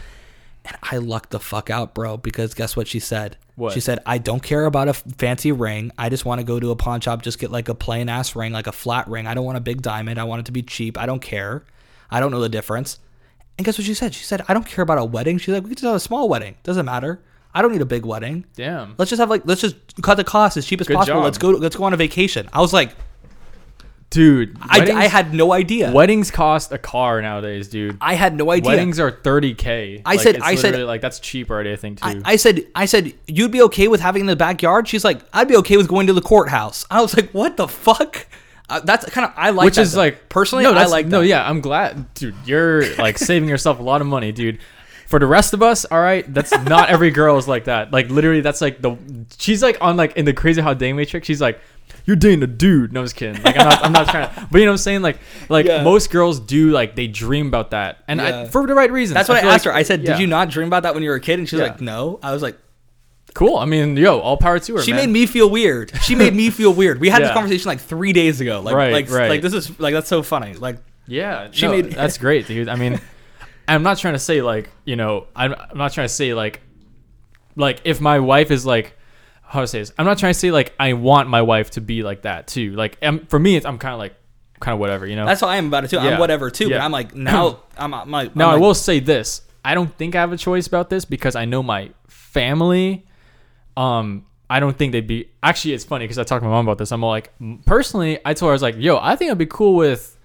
[0.66, 3.38] And I lucked the fuck out, bro, because guess what she said?
[3.56, 3.72] What?
[3.74, 5.92] She said, I don't care about a f- fancy ring.
[5.98, 8.36] I just want to go to a pawn shop, just get like a plain ass
[8.36, 9.28] ring, like a flat ring.
[9.28, 10.20] I don't want a big diamond.
[10.20, 10.98] I want it to be cheap.
[10.98, 11.64] I don't care.
[12.12, 13.00] I don't know the difference.
[13.58, 14.14] And guess what she said?
[14.14, 15.38] She said, I don't care about a wedding.
[15.38, 16.56] She's like, we can just have a small wedding.
[16.64, 17.22] Doesn't matter.
[17.58, 18.46] I don't need a big wedding.
[18.56, 18.94] Damn.
[18.98, 21.18] Let's just have like let's just cut the cost as cheap as Good possible.
[21.18, 21.24] job.
[21.24, 22.48] Let's go let's go on a vacation.
[22.54, 22.92] I was like,
[24.10, 25.92] Dude, I, weddings- I had no idea.
[25.92, 27.98] Weddings cost a car nowadays, dude.
[28.00, 28.70] I had no idea.
[28.72, 30.02] Weddings are 30k.
[30.06, 31.74] I Like, said- it's I said- like that's cheap already.
[31.74, 32.08] I think too.
[32.08, 34.88] I, I said, I said, you'd be okay with having it in the backyard.
[34.88, 36.86] She's like, I'd be okay with going to the courthouse.
[36.90, 38.28] I was like, what the fuck?
[38.70, 40.00] Uh, that's kind of I like Which that, is though.
[40.00, 41.20] like personally, No, I that's, like no.
[41.20, 41.28] that.
[41.28, 42.36] Yeah, I'm glad, dude.
[42.46, 44.60] You're like saving yourself a lot of money, dude.
[45.08, 47.92] For the rest of us, all right, that's not every girl is like that.
[47.94, 48.98] Like literally, that's like the
[49.38, 51.26] she's like on like in the crazy how day matrix.
[51.28, 51.60] She's like,
[52.06, 52.92] you're dating a dude.
[52.94, 53.42] No, I'm just kidding.
[53.42, 54.48] Like I'm not, I'm not trying to.
[54.52, 55.02] But you know what I'm saying?
[55.02, 55.82] Like, like Yeah.
[55.84, 56.72] most girls do.
[56.72, 59.14] Like they dream about that, and I, for the right reason.
[59.14, 59.80] That's what I, feel asked like- her.
[59.80, 60.12] I said, yeah.
[60.14, 61.40] did you not dream about that when you were a kid?
[61.40, 61.68] And she's Yeah.
[61.68, 62.20] like, no.
[62.22, 62.58] I was like,
[63.34, 63.58] Cool.
[63.58, 64.82] I mean, yo, all power to her.
[64.82, 65.06] she man.
[65.06, 65.92] made me feel weird.
[66.02, 67.00] She made me feel weird.
[67.00, 68.62] We had this conversation like three days ago.
[68.62, 69.30] Like, Right, like, right.
[69.30, 70.54] like this is like that's so funny.
[70.56, 72.68] Like, Yeah, She no, made- that's great, dude.
[72.68, 73.00] I mean,
[73.68, 76.62] I'm not trying to say like you know, I'm, I'm not trying to say like,
[77.56, 78.98] like if my wife is like,
[79.44, 79.94] how to say this?
[79.98, 82.72] I'm not trying to say like I want my wife to be like that too.
[82.72, 84.16] Like, um, for me, it's, I'm kind of like,
[84.60, 85.26] kind of whatever, you know.
[85.26, 85.98] that's how I am about it too.
[85.98, 86.14] Yeah.
[86.14, 86.70] I'm whatever too.
[86.70, 87.60] But I'm like now.
[87.78, 90.38] I'm, I'm like now I'm I will say this: I don't think I have a
[90.38, 93.06] choice about this because I know my family.
[93.76, 95.30] Um, I don't think they'd be.
[95.44, 96.92] Actually, it's funny because I talked to my mom about this.
[96.92, 97.32] I'm all like,
[97.66, 100.17] personally, I told her I was like, "Yo, I think I'd be cool with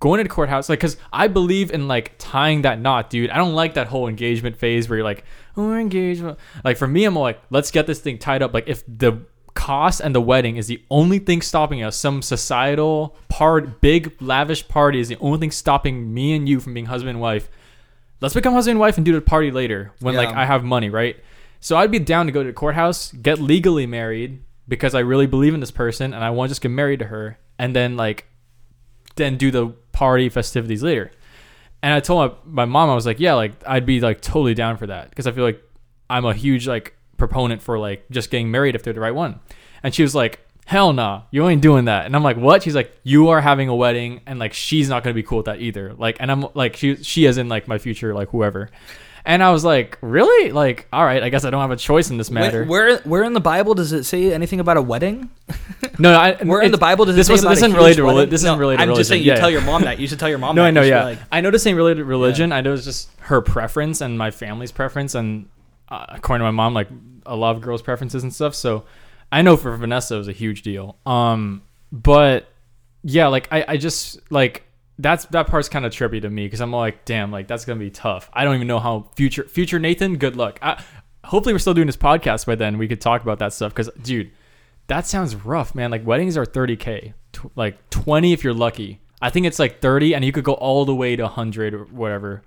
[0.00, 3.30] going to the courthouse, like, because I believe in like tying that knot, dude.
[3.30, 5.24] I don't like that whole engagement phase where you're like,
[5.56, 6.24] oh, we're engaged.
[6.64, 8.54] Like for me, I'm like, let's get this thing tied up.
[8.54, 9.22] Like if the
[9.54, 14.68] cost and the wedding is the only thing stopping us, some societal part, big lavish
[14.68, 17.50] party is the only thing stopping me and you from being husband and wife.
[18.20, 20.90] Let's become husband and wife and do the party later when like I have money,
[20.90, 21.16] right?
[21.60, 25.26] So I'd be down to go to the courthouse, get legally married because I really
[25.26, 27.96] believe in this person and I want to just get married to her, and then
[27.96, 28.26] like
[29.16, 31.10] then do the party festivities later.
[31.82, 34.54] And I told my, my mom, I was like, yeah, like I'd be like totally
[34.54, 35.60] down for that because I feel like
[36.08, 39.40] I'm a huge like proponent for like just getting married if they're the right one.
[39.82, 42.06] And she was like, hell nah, you ain't doing that.
[42.06, 42.62] And I'm like, what?
[42.62, 45.46] She's like, you are having a wedding, and like she's not gonna be cool with
[45.46, 45.94] that either.
[45.94, 48.70] Like, and I'm like, she she is in like my future like whoever.
[49.28, 50.52] And I was like, really?
[50.52, 52.64] Like, all right, I guess I don't have a choice in this matter.
[52.64, 55.28] Where, where where in the Bible does it say anything about a wedding?
[55.98, 57.62] no, no, I, Where in it- the Bible does it this say was about this
[57.62, 58.30] a isn't related to reli- wedding?
[58.30, 58.76] this No, isn't related.
[58.78, 59.36] to I'm just saying religion.
[59.36, 59.58] you tell Yeah.
[59.58, 59.98] your mom that.
[60.00, 60.68] You should tell your mom No, that.
[60.68, 60.80] I know.
[60.80, 62.52] Yeah, like, I know this ain't related to religion.
[62.52, 65.50] I know it's just her preference and my family's preference, and
[65.90, 66.88] uh, according to my mom, like
[67.26, 68.54] a lot of girls' preferences and stuff.
[68.54, 68.84] So
[69.30, 70.96] I know for Vanessa it was a huge deal.
[71.04, 71.60] Um,
[71.92, 72.48] but
[73.04, 74.64] yeah, like I, I just like
[74.98, 77.78] that's that part's kind of trippy to me because I'm like, damn, like that's gonna
[77.78, 78.28] be tough.
[78.32, 80.16] I don't even know how future future Nathan.
[80.16, 80.58] Good luck.
[80.60, 80.82] I,
[81.24, 82.78] hopefully, we're still doing this podcast by then.
[82.78, 84.30] We could talk about that stuff because, dude,
[84.88, 85.90] that sounds rough, man.
[85.90, 89.00] Like weddings are 30k, tw- like 20 if you're lucky.
[89.20, 91.84] I think it's like 30, and you could go all the way to 100 or
[91.86, 92.42] whatever.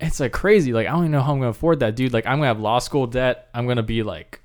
[0.00, 0.72] It's like crazy.
[0.72, 2.12] Like I don't even know how I'm gonna afford that, dude.
[2.12, 3.48] Like I'm gonna have law school debt.
[3.52, 4.40] I'm gonna be like,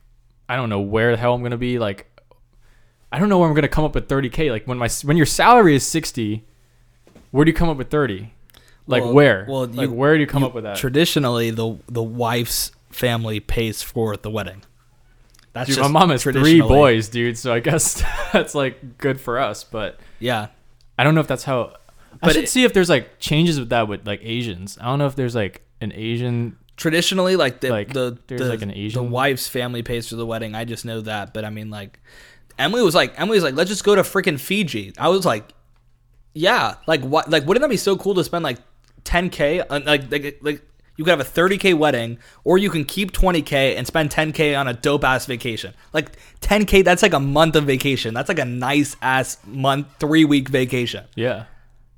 [0.50, 1.80] I don't know where the hell I'm gonna be.
[1.80, 2.08] Like,
[3.12, 4.52] I don't know where I'm gonna come up with 30k.
[4.52, 6.46] Like when my when your salary is 60,
[7.32, 8.34] where do you come up with 30?
[8.88, 9.46] Like Well- where?
[9.50, 10.78] well, like you- where do you come you- up with that?
[10.78, 14.64] Traditionally, the the wife's family pays for the wedding.
[15.54, 17.38] That's Dude, my mom has three boys, dude.
[17.38, 18.04] So I guess
[18.34, 19.64] that's like good for us.
[19.64, 20.48] But Yeah,
[20.98, 21.74] I don't know if that's how.
[22.22, 24.78] I should it- see if there's like changes with that with like Asians.
[24.80, 26.56] I don't know if there's like an Asian.
[26.78, 30.26] traditionally, like the Like, the there's, the, like, an the wife's family pays for the
[30.26, 30.56] wedding.
[30.56, 32.00] I just know that, but I mean, like
[32.60, 34.94] Emily was like Emily was like, let's just go to freaking Fiji.
[34.98, 35.44] I was like,
[36.38, 37.30] yeah, like what?
[37.30, 38.60] Like wouldn't that be so cool to spend like
[39.04, 40.62] 10k on like like like.
[40.96, 44.68] You could have a 30k wedding, or you can keep 20k and spend 10k on
[44.68, 45.76] a dope ass vacation.
[45.94, 48.16] Like 10k, that's like a month of vacation.
[48.16, 51.06] That's like a nice ass month, three week vacation.
[51.14, 51.44] Yeah.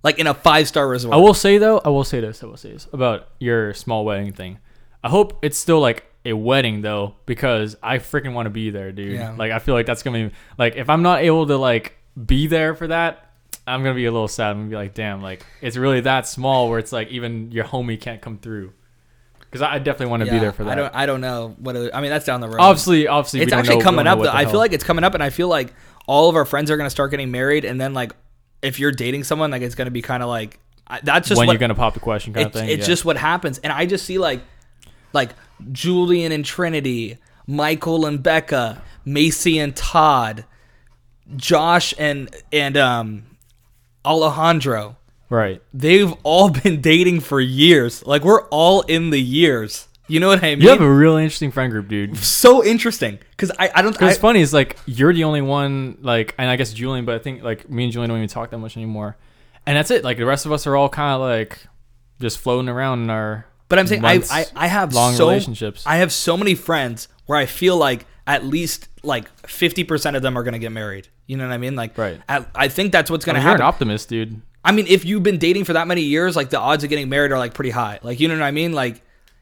[0.03, 1.13] Like in a five star resort.
[1.13, 2.43] I will say though, I will say this.
[2.43, 4.59] I will say this about your small wedding thing.
[5.01, 8.91] I hope it's still like a wedding though, because I freaking want to be there,
[8.91, 9.13] dude.
[9.13, 9.33] Yeah.
[9.37, 12.47] Like I feel like that's gonna be like if I'm not able to like be
[12.47, 13.28] there for that,
[13.69, 14.51] I'm gonna be a little sad.
[14.51, 17.65] I'm gonna be like, damn, like it's really that small where it's like even your
[17.65, 18.73] homie can't come through.
[19.39, 20.71] Because I definitely want to be there for that.
[20.71, 20.95] I don't.
[20.95, 21.75] I don't know what.
[21.75, 22.59] It, I mean, that's down the road.
[22.59, 24.21] obviously, obviously, we it's actually know- coming up.
[24.21, 24.29] Though.
[24.29, 25.73] I feel like it's coming up, and I feel like
[26.05, 28.13] all of our friends are gonna start getting married, and then like
[28.61, 31.47] if you're dating someone, like it's gonna be kind of like I- that's just when
[31.47, 32.69] what, you're gonna pop the question kind of thing.
[32.69, 32.85] it's yeah.
[32.85, 34.41] just what happens, and I just see like
[35.13, 35.31] like
[35.71, 37.17] Julian and Trinity,
[37.47, 40.45] Michael and Becca, Macy and Todd,
[41.35, 43.23] Josh and and um
[44.09, 44.97] Alejandro.
[45.29, 45.61] right.
[45.73, 48.05] They've all been dating for years.
[48.05, 49.87] Like we're all in the years.
[50.07, 50.61] You know what I mean?
[50.61, 52.17] You have a really interesting friend group, dude.
[52.17, 55.41] so interesting because I, I don't Because I, it's funny, it's like you're the only
[55.43, 58.27] one, like, and I guess Julian, but I think like me and Julian don't even
[58.27, 59.17] talk that much anymore,
[59.67, 60.03] and that's it.
[60.03, 61.59] Like the rest of us are all kind of like
[62.19, 63.45] just floating around in our.
[63.67, 65.83] but I'm saying I, I I have long so relationships.
[65.85, 70.35] I have so many friends where I feel like at least like 50% of them
[70.35, 71.07] are going to get married.
[71.29, 71.75] You know what I mean?
[71.75, 72.19] Like Right.
[72.27, 73.67] I, I think that's what's I going mean, to you're an happen.
[73.73, 74.41] optimist, dude.
[74.65, 77.07] I mean, if you've been dating for that many years, like the odds of getting
[77.07, 77.99] married are like pretty high.
[78.03, 78.73] Like you know what I mean?
[78.73, 79.01] Like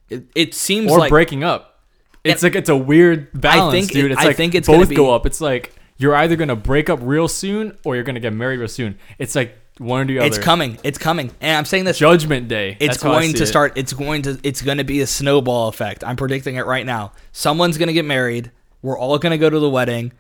[0.10, 1.80] it, it seems like Or like breaking up.
[2.24, 4.06] It's like it's a weird balance, think dude.
[4.06, 5.26] it- It's I like think it's gonna both go up.
[5.26, 8.68] It's like you're either gonna break up real soon or you're gonna get married real
[8.68, 9.00] soon.
[9.18, 10.28] It's like one or the other.
[10.28, 10.78] it's coming.
[10.84, 11.32] It's coming.
[11.40, 12.76] And I'm saying this Judgment Day.
[12.80, 13.48] it's That's going to it.
[13.48, 16.86] start it's going to it's going to be a snowball effect i'm predicting it right
[16.86, 20.12] now someone's going to get married we're all going to go to the wedding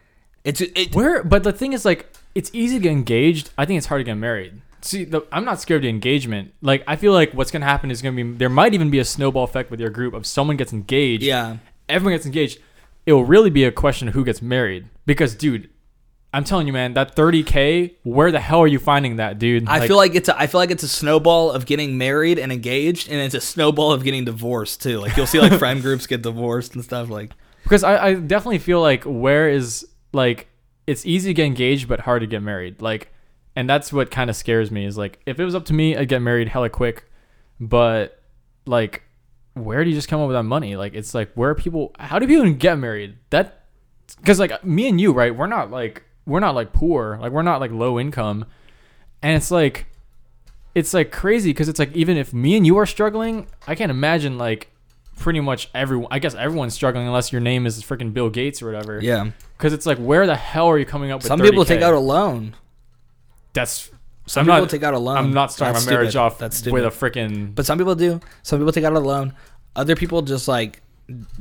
[0.47, 3.51] it's it, Where, but the thing is, like, it's easy to get engaged.
[3.57, 4.61] I think it's hard to get married.
[4.81, 6.53] See, the, I'm not scared of the engagement.
[6.61, 9.05] Like, I feel like what's gonna happen is gonna be there might even be a
[9.05, 11.23] snowball effect with your group of someone gets engaged.
[11.23, 11.57] yeah
[11.89, 12.59] everyone gets engaged.
[13.05, 15.69] It will really be a question of who gets married because, dude,
[16.33, 17.95] I'm telling you, man, that 30k.
[18.03, 19.67] Where the hell are you finding that, dude?
[19.67, 22.51] i feel like it's a, i feel like it's a snowball of getting married and
[22.51, 26.05] engaged and it's a snowball of getting divorced too like you'll see like friend groups
[26.05, 27.31] get divorced and stuff like
[27.63, 30.47] because I, I definitely feel like where is like
[30.85, 32.81] it's easy to get engaged but hard to get married.
[32.81, 33.11] Like
[33.55, 35.97] and that's what kind of scares me is like if it was up to me
[35.97, 37.09] i'd get married hella quick.
[37.59, 38.21] But
[38.65, 39.03] like
[39.53, 40.75] where do you just come up with that money?
[40.75, 43.17] Like it's like where people how do people even get married?
[43.29, 43.65] That
[44.17, 47.17] because like me and you right we're not like we're not like poor.
[47.21, 48.45] Like we're not like low income.
[49.21, 49.87] And it's like
[50.75, 53.89] it's like crazy because it's like even if me and you are struggling i can't
[53.89, 54.69] imagine like
[55.17, 58.67] pretty much everyone i guess everyone's struggling unless your name is freaking bill gates or
[58.67, 58.99] whatever.
[59.01, 61.67] Yeah because it's like where the hell are you coming up with some people 30K?
[61.67, 62.55] take out a loan
[63.53, 63.89] that's
[64.27, 66.21] some I'm people not- take out a loan i'm not starting That's my marriage stupid.
[66.23, 68.19] off that's stupid with a freaking But some people do.
[68.43, 69.33] Some people take out a loan.
[69.75, 70.81] Other people just like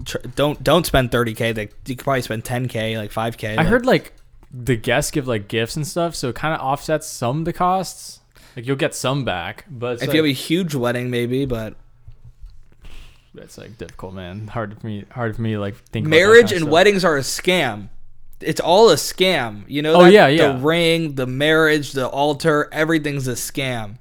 [0.05, 1.55] tr- don't don't spend 30k.
[1.55, 3.51] They you could probably spend 10k, like 5k.
[3.53, 4.13] i like- heard like
[4.53, 7.53] the guests give like gifts and stuff so it kind of offsets some of the
[7.53, 8.21] costs
[8.55, 11.45] like you'll get some back but if like, you have a huge wedding, maybe.
[11.45, 11.75] But
[13.35, 17.05] it's like difficult man hard for me hard for me like think marriage and weddings
[17.05, 17.89] are a scam.
[18.41, 19.65] It's all a scam.
[19.69, 19.95] You know.
[19.95, 20.13] Oh, that?
[20.13, 20.53] yeah, yeah.
[20.53, 23.97] The ring, the marriage, the altar, everything's a scam.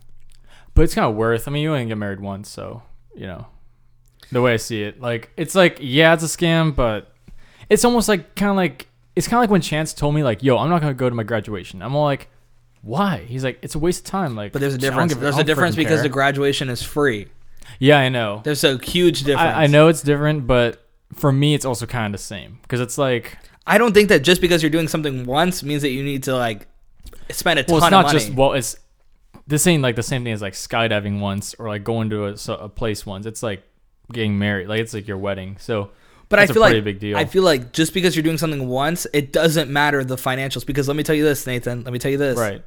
[0.74, 1.48] but it's kind of worth.
[1.48, 2.84] I mean, you only get married once, so
[3.16, 3.48] you know
[4.32, 5.00] the way I see it.
[5.00, 7.14] Like it's like yeah, it's a scam, but
[7.70, 10.44] it's almost like kind of like it's kind of like when Chance told me like,
[10.44, 12.28] "Yo, I'm not gonna go to my graduation." I'm all like,
[12.82, 15.14] "Why?" He's like, "It's a waste of time." Like, But there's a difference.
[15.14, 16.04] give There's a difference because care.
[16.04, 17.28] the graduation is free.
[17.80, 18.42] yeah, I know.
[18.44, 19.56] There's a huge difference.
[19.56, 22.82] I, I know it's different, but for me, it's also kind of the same because
[22.82, 26.04] it's like, I don't think that just because you're doing something once means that you
[26.04, 26.68] need to like
[27.32, 28.78] spend a ton well, it's not just well, it's
[29.48, 32.54] this ain't like the same thing as like skydiving once or like going to a,
[32.54, 33.26] a place once.
[33.26, 33.64] It's like
[34.12, 35.58] getting married, like it's like your wedding.
[35.60, 35.92] So
[36.30, 37.18] But I a feel pretty like big deal.
[37.18, 40.66] I feel like just because you're doing something once, it doesn't matter the financials.
[40.66, 41.84] Because let me tell you this, Nathan.
[41.84, 42.38] Let me tell you this.
[42.38, 42.64] right.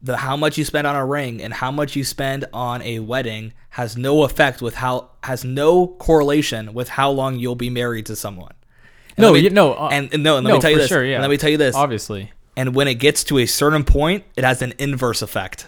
[0.00, 3.00] The how much you spend on a ring and how much you spend on a
[3.00, 8.06] wedding has no effect with how has no correlation with how long you'll be married
[8.06, 8.52] to someone.
[9.18, 10.78] And No, me- you- no, uh, and, and no, and let no, me tell you
[10.78, 10.88] this.
[10.88, 11.20] sure, yeah.
[11.20, 11.74] let me tell you this.
[11.74, 12.30] Obviously.
[12.56, 15.66] And when it gets to a certain point, it has an inverse effect.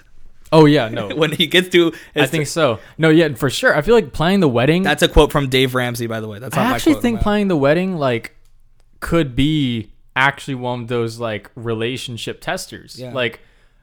[0.53, 1.09] Oh yeah, no.
[1.15, 1.93] when he gets to.
[2.17, 2.79] I think so.
[2.99, 3.77] No, yeah, for sure.
[3.77, 4.83] I feel like planning the wedding.
[4.83, 6.39] that's a quote from Dave Ramsey, by the way.
[6.39, 8.37] That's not I actually think planning the wedding like
[9.01, 12.99] could be actually one of those like relationship testers.
[12.99, 13.13] Yeah.
[13.13, 13.41] Like,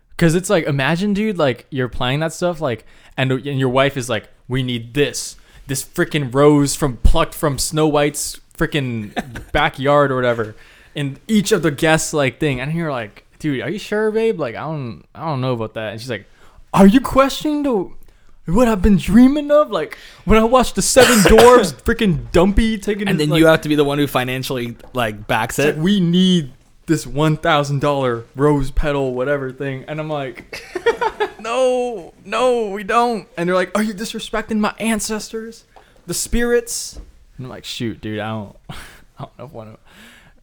[0.10, 3.96] because it's like imagine, dude, like you're planning that stuff, like, and, and your wife
[3.98, 5.36] is like, we need this,
[5.68, 10.56] this freaking rose from plucked from Snow White's freaking backyard or whatever,
[10.96, 14.40] and each of the guests like thing, and you're like, dude, are you sure, babe?
[14.40, 15.94] Like, I don't, I don't know about that.
[15.94, 16.26] And she's like,
[16.74, 17.92] are you questioning the
[18.52, 19.72] what I've been dreaming of?
[19.72, 23.48] Like when I watched the Seven Dwarfs, freaking Dumpy taking, And his, then like, you
[23.48, 25.76] have to be the one who financially like backs it.
[25.76, 26.54] like, we need
[26.86, 30.64] this one thousand dollar rose petal whatever thing, and I'm like,
[31.40, 33.28] no, no, we don't.
[33.36, 35.66] And they're like, are you disrespecting my ancestors,
[36.06, 37.00] the spirits?
[37.38, 38.76] And I'm like, shoot, dude, I don't, I
[39.20, 39.68] don't know if one.
[39.70, 39.78] of.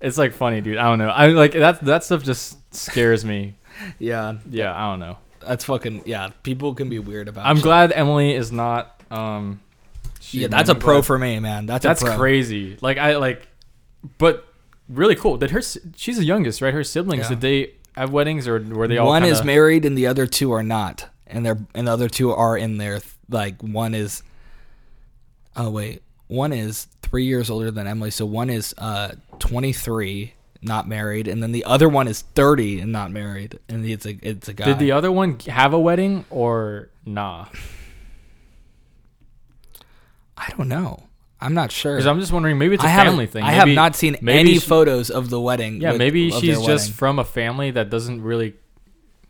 [0.00, 0.76] It's like funny, dude.
[0.76, 1.08] I don't know.
[1.08, 1.80] I like that.
[1.84, 3.54] That stuff just scares me.
[3.98, 5.18] Yeah, Yeah, I don't know.
[5.40, 6.30] that's fucking yeah.
[6.44, 7.44] People can be weird about.
[7.46, 7.64] I'm shit.
[7.64, 9.02] glad Emily is not.
[9.10, 9.60] Um,
[10.20, 11.66] shoot, Yeah, that's a I'm pro glad- for me, man.
[11.66, 12.16] That's That's a pro.
[12.16, 12.78] crazy.
[12.80, 13.48] Like I like,
[14.18, 14.46] but
[14.88, 15.38] really cool.
[15.38, 15.60] Did her?
[15.96, 16.72] She's the youngest, right?
[16.72, 17.22] Her siblings.
[17.24, 17.28] Yeah.
[17.30, 19.08] Did they have weddings or were they all?
[19.08, 22.08] One is kinda- married and the other two are not, and they're and the other
[22.08, 24.22] two are in their like one is.
[25.56, 30.88] Oh wait, one is three years older than Emily, so one is uh 23, not
[30.88, 34.48] married, and then the other one is 30 and not married, and it's a it's
[34.48, 34.64] a guy.
[34.64, 37.46] Did the other one have a wedding or nah?
[40.36, 41.04] I don't know.
[41.40, 41.94] I'm not sure.
[41.94, 42.58] Because I'm just wondering.
[42.58, 43.44] Maybe it's a I family thing.
[43.44, 45.80] I have not seen any she- photos of the wedding.
[45.80, 46.92] Yeah, with- maybe she's just wedding.
[46.94, 48.54] from a family that doesn't really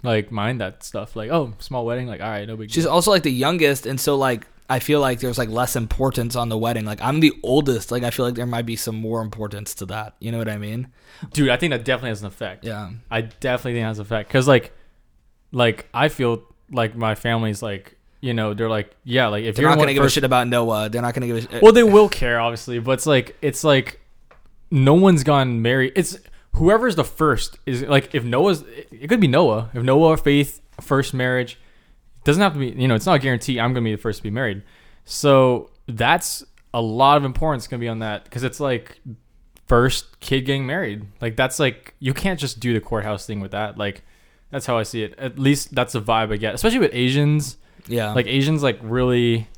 [0.02, 1.16] like mind that stuff.
[1.16, 2.06] Like, oh, small wedding.
[2.06, 2.92] Like, all right, no big She's deal.
[2.92, 6.48] also like the youngest, and so like I feel like there's like less importance on
[6.48, 6.84] the wedding.
[6.84, 7.90] Like I'm the oldest.
[7.90, 10.14] Like I feel like there might be some more importance to that.
[10.20, 10.88] You know what I mean?
[11.32, 12.64] Dude, I think that definitely has an effect.
[12.64, 12.90] Yeah.
[13.10, 14.72] I definitely think it has an effect because like,
[15.52, 19.64] like I feel like my family's like, you know, they're like, yeah, like if They're
[19.64, 20.88] you're not gonna give a first- shit about Noah.
[20.88, 21.62] They're not gonna give a shit.
[21.62, 24.00] Well, they will care, obviously, but it's like it's like
[24.70, 25.92] no one's gone married.
[25.94, 26.16] It's
[26.54, 28.62] whoever's the first is like if Noah's.
[28.90, 29.70] It could be Noah.
[29.74, 31.58] If Noah or Faith first marriage
[32.24, 32.68] doesn't have to be.
[32.68, 33.60] You know, it's not a guarantee.
[33.60, 34.62] I'm gonna be the first to be married.
[35.04, 39.00] So that's a lot of importance gonna be on that because it's like
[39.66, 41.06] first kid getting married.
[41.20, 43.78] Like that's like you can't just do the courthouse thing with that.
[43.78, 44.02] Like
[44.50, 45.18] that's how I see it.
[45.18, 47.58] At least that's the vibe I get, especially with Asians
[47.88, 48.12] yeah.
[48.12, 49.48] like Asians like really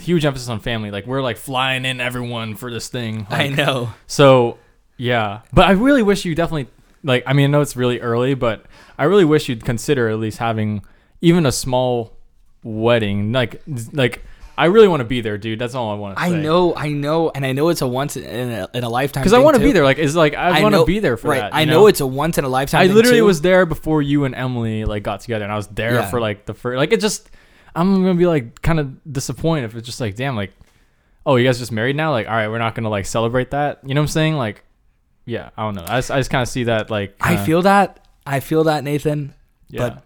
[0.00, 0.90] huge emphasis on family.
[0.90, 3.26] Like we're like flying in everyone for this thing.
[3.30, 3.92] I know.
[4.06, 4.58] So
[4.96, 6.68] yeah, but I really wish you definitely
[7.02, 7.24] like.
[7.26, 8.66] I mean, I know it's really early, but
[8.98, 10.84] I really wish you'd consider at least having
[11.24, 12.12] even a small
[12.62, 13.32] wedding.
[13.32, 13.62] Like
[13.92, 14.22] like
[14.56, 15.58] I really want to be there, dude.
[15.58, 16.28] That's all I want to say.
[16.28, 16.40] I say.
[16.40, 16.76] know.
[16.76, 17.30] I know.
[17.34, 19.22] And I know it's a once in a, in a lifetime.
[19.22, 19.82] because I want to be there.
[19.82, 21.40] Like it's like I, want to be there for right.
[21.40, 21.54] that.
[21.54, 21.86] I you know?
[21.88, 22.82] it's a once in a lifetime.
[22.82, 23.24] I literally too.
[23.24, 26.10] was there before you and Emily like got together, and I was there Yeah.
[26.10, 26.76] for like the first.
[26.76, 27.30] Like it just,
[27.74, 30.52] I'm gonna be like kind of disappointed if it's just like, damn, like,
[31.26, 32.12] oh, you guys just married now?
[32.12, 33.80] Like, all right, we're not gonna like celebrate that.
[33.84, 34.34] You know what I'm saying?
[34.34, 34.62] Like,
[35.24, 35.84] yeah, I don't know.
[35.86, 37.16] I just, I just kind of see that like.
[37.20, 38.06] I kinda- feel that.
[38.26, 39.34] I feel that, Nathan.
[39.68, 39.88] yeah.
[39.88, 40.04] but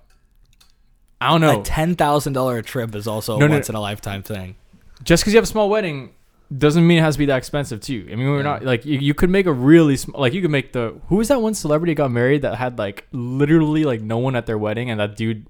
[1.20, 1.60] I don't know.
[1.60, 4.56] A ten thousand dollar trip is also a No, no, once in a lifetime thing.
[5.02, 6.10] just because you have a small wedding
[6.56, 8.08] doesn't mean it has to be that expensive too.
[8.10, 8.42] I mean, we're Yeah.
[8.42, 11.16] not like you, you could make a really small like you could make the who
[11.16, 14.46] was that one celebrity that got married that had like literally like no one at
[14.46, 15.46] their wedding and that dude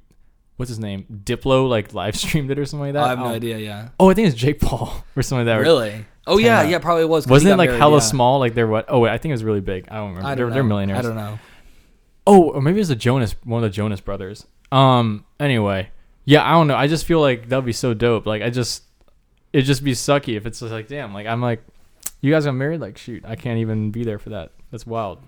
[0.56, 3.04] what's his name Diplo like live streamed it or something like that.
[3.04, 3.34] I have no Oh.
[3.34, 3.58] idea.
[3.58, 3.90] Yeah.
[4.00, 5.62] Oh, I think it's Jake Paul or something like that.
[5.62, 6.04] Really?
[6.26, 6.78] Oh yeah, Yeah.
[6.78, 7.26] probably was.
[7.28, 8.00] Wasn't it like married, hella yeah.
[8.00, 8.38] small?
[8.40, 8.86] Like they're what?
[8.88, 9.86] Oh, wait, I think it was really big.
[9.90, 10.28] I don't remember.
[10.28, 10.54] I they're, know.
[10.54, 10.98] they're millionaires.
[10.98, 11.38] I don't know.
[12.26, 14.46] Oh, or maybe it was the Jonas, one of the Jonas brothers.
[14.72, 15.24] Um.
[15.41, 15.91] Anyway,
[16.24, 16.76] yeah, I don't know.
[16.76, 18.26] I just feel like that'd be so dope.
[18.26, 18.82] Like I just,
[19.53, 21.14] it'd just be sucky if it's just like, damn.
[21.14, 21.62] Like I'm like,
[22.20, 22.80] you guys got married.
[22.80, 24.53] Like shoot, I can't even be there for that.
[24.70, 25.20] That's wild.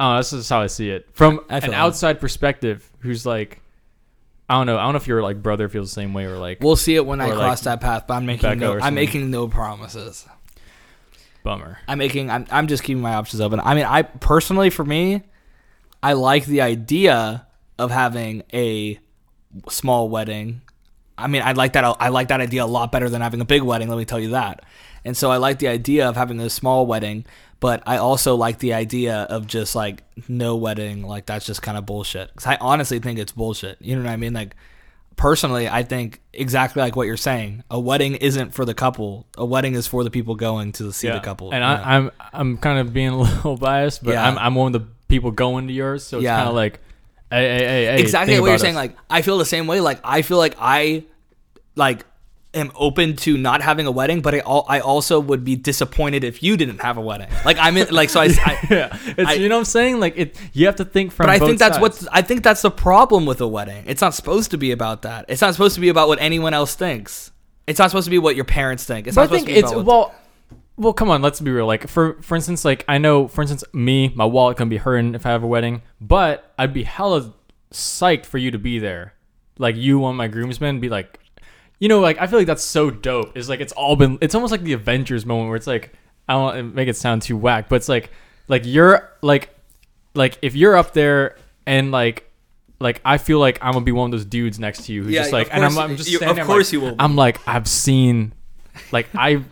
[0.00, 1.74] Oh, this is how I see it from an that.
[1.74, 2.88] outside perspective.
[3.00, 3.60] Who's like,
[4.48, 4.78] I don't know.
[4.78, 6.94] I don't know if your like brother feels the same way or like We'll see
[6.94, 8.06] it when I Or, like, cross that path.
[8.06, 8.78] But I'm making no.
[8.78, 10.24] I'm making no promises.
[11.42, 11.78] bummer.
[11.88, 12.30] I'm making.
[12.30, 12.46] I'm.
[12.50, 13.60] I'm just keeping my options open.
[13.60, 15.22] I mean, I personally, for me,
[16.02, 17.46] I like the idea
[17.78, 18.98] of having a
[19.68, 20.60] small wedding.
[21.16, 21.84] I mean, I like that.
[22.00, 23.88] I like that idea a lot better than having a big wedding.
[23.88, 24.64] Let me tell you that.
[25.04, 27.24] And so I like the idea of having a small wedding,
[27.60, 31.02] but I also like the idea of just like no wedding.
[31.02, 32.28] Like that's just kind of bullshit.
[32.28, 33.78] Because I honestly think it's bullshit.
[33.80, 34.32] You know what I mean?
[34.32, 34.54] Like
[35.16, 37.64] personally, I think exactly like what you're saying.
[37.70, 39.26] A wedding isn't for the couple.
[39.36, 41.52] A wedding is for the people going to see the couple.
[41.52, 41.72] And Yeah.
[41.82, 44.26] I, I'm I'm kind of being a little biased, but Yeah.
[44.28, 46.36] I'm I'm one of the people going to yours, so it's Yeah.
[46.36, 46.80] kind of like,
[47.30, 48.74] hey, hey, hey, hey exactly what you're about saying.
[48.74, 49.80] Like I feel the same way.
[49.80, 51.04] Like I feel like I
[51.76, 52.04] like
[52.54, 56.24] am open to not having a wedding, but I, al- I also would be disappointed
[56.24, 57.28] if you didn't have a wedding.
[57.44, 60.00] Like I'm in, like so I, I yeah, it's, I- you know what I'm saying?
[60.00, 61.26] Like it, you have to think from.
[61.26, 62.02] but I think that's sides.
[62.02, 63.84] what I think that's the problem with a wedding.
[63.86, 65.26] It's not supposed to be about that.
[65.28, 67.30] It's not supposed to be about what anyone else thinks.
[67.66, 69.06] It's not supposed to be what your parents think.
[69.06, 70.14] It's But I not supposed think to be it's about what- well,
[70.78, 70.92] well.
[70.94, 71.66] Come on, let's be real.
[71.66, 75.14] Like for for instance, like I know, for instance, me, my wallet can be hurting
[75.14, 77.32] if I have a wedding, but I'd be hella
[77.72, 79.14] psyched for you to be there.
[79.58, 81.18] Like you want my groomsmen be like,
[81.80, 83.36] you know, like I feel like that's so dope.
[83.36, 84.18] It's like it's all been.
[84.20, 85.92] It's almost like the Avengers moment where it's like
[86.28, 88.10] I don't wanna make it sound too whack, but it's like
[88.48, 89.50] like you're like
[90.14, 92.24] like if you're up there and like.
[92.80, 95.12] Like I feel like I'm gonna be one of those dudes next to you who's
[95.12, 96.96] Yeah, just like, and I'm, I'm just you- standing of course like- you will be.
[97.00, 98.32] I'm like, I've seen,
[98.92, 99.42] like, I,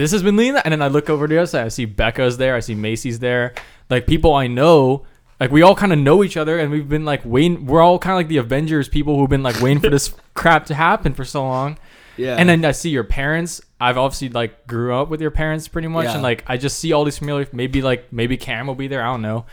[0.00, 1.64] this has been that, and then I look over to the other side.
[1.66, 2.54] I see Becca's there.
[2.54, 3.54] I see Macy's there.
[3.88, 5.04] Like people I know,
[5.38, 7.66] like we all kind of know each other, and we've been like waiting.
[7.66, 10.66] We're all kind of like the Avengers people who've been like waiting for this crap
[10.66, 11.78] to happen for so long.
[12.16, 12.36] yeah.
[12.36, 13.60] And then I see your parents.
[13.80, 16.14] I've obviously like grew up with your parents pretty much, Yeah.
[16.14, 17.48] and like I just see all these familiar.
[17.52, 19.02] Maybe like maybe Cam will be there.
[19.02, 19.46] I don't know.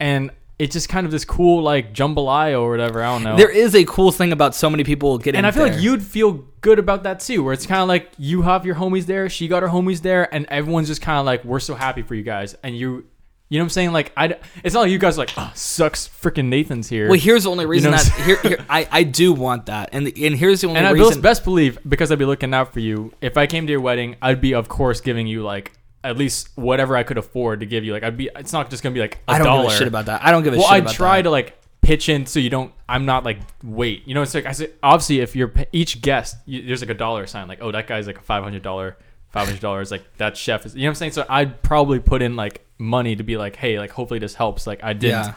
[0.00, 3.02] And it's just kind of this cool like jambalaya or whatever.
[3.02, 3.36] I don't know.
[3.36, 5.38] there is a cool thing about so many people getting.
[5.38, 5.74] And I feel there.
[5.74, 8.76] like you'd feel good about that too, where it's kind of like you have your
[8.76, 11.74] homies there, she got her homies there, and everyone's just kind of like, we're so
[11.74, 13.04] happy for you guys, and you,
[13.50, 13.92] you know what I'm saying?
[13.92, 17.08] Like, I, it's not like you guys are like, oh, sucks, freaking Nathan's here.
[17.08, 20.06] Well, here's the only reason know that here, here I, I do want that, and
[20.06, 22.80] and here's the only reason and I best believe because I'd be looking out for
[22.80, 23.12] you.
[23.20, 25.72] If I came to your wedding, I'd be of course giving you like
[26.04, 27.92] at least whatever I could afford to give you.
[27.92, 29.64] Like I'd be, it's not just gonna be like a I don't dollar.
[29.64, 30.22] give a shit about that.
[30.24, 30.60] I don't give a shit.
[30.60, 31.22] well, shit I about try that.
[31.24, 32.72] to like pitch in so you don't.
[32.88, 34.06] I'm not like wait.
[34.06, 34.72] You know, it's like I said.
[34.82, 37.48] Obviously, if you're each guest, you, there's like a dollar sign.
[37.48, 38.96] Like, oh, that guy's like a five hundred dollar,
[39.30, 39.90] five hundred dollars.
[39.90, 40.74] Like that chef is.
[40.76, 41.12] You know what I'm saying?
[41.12, 44.66] So I'd probably put in like money to be like, hey, like hopefully this helps.
[44.66, 45.34] Like I didn't Yeah.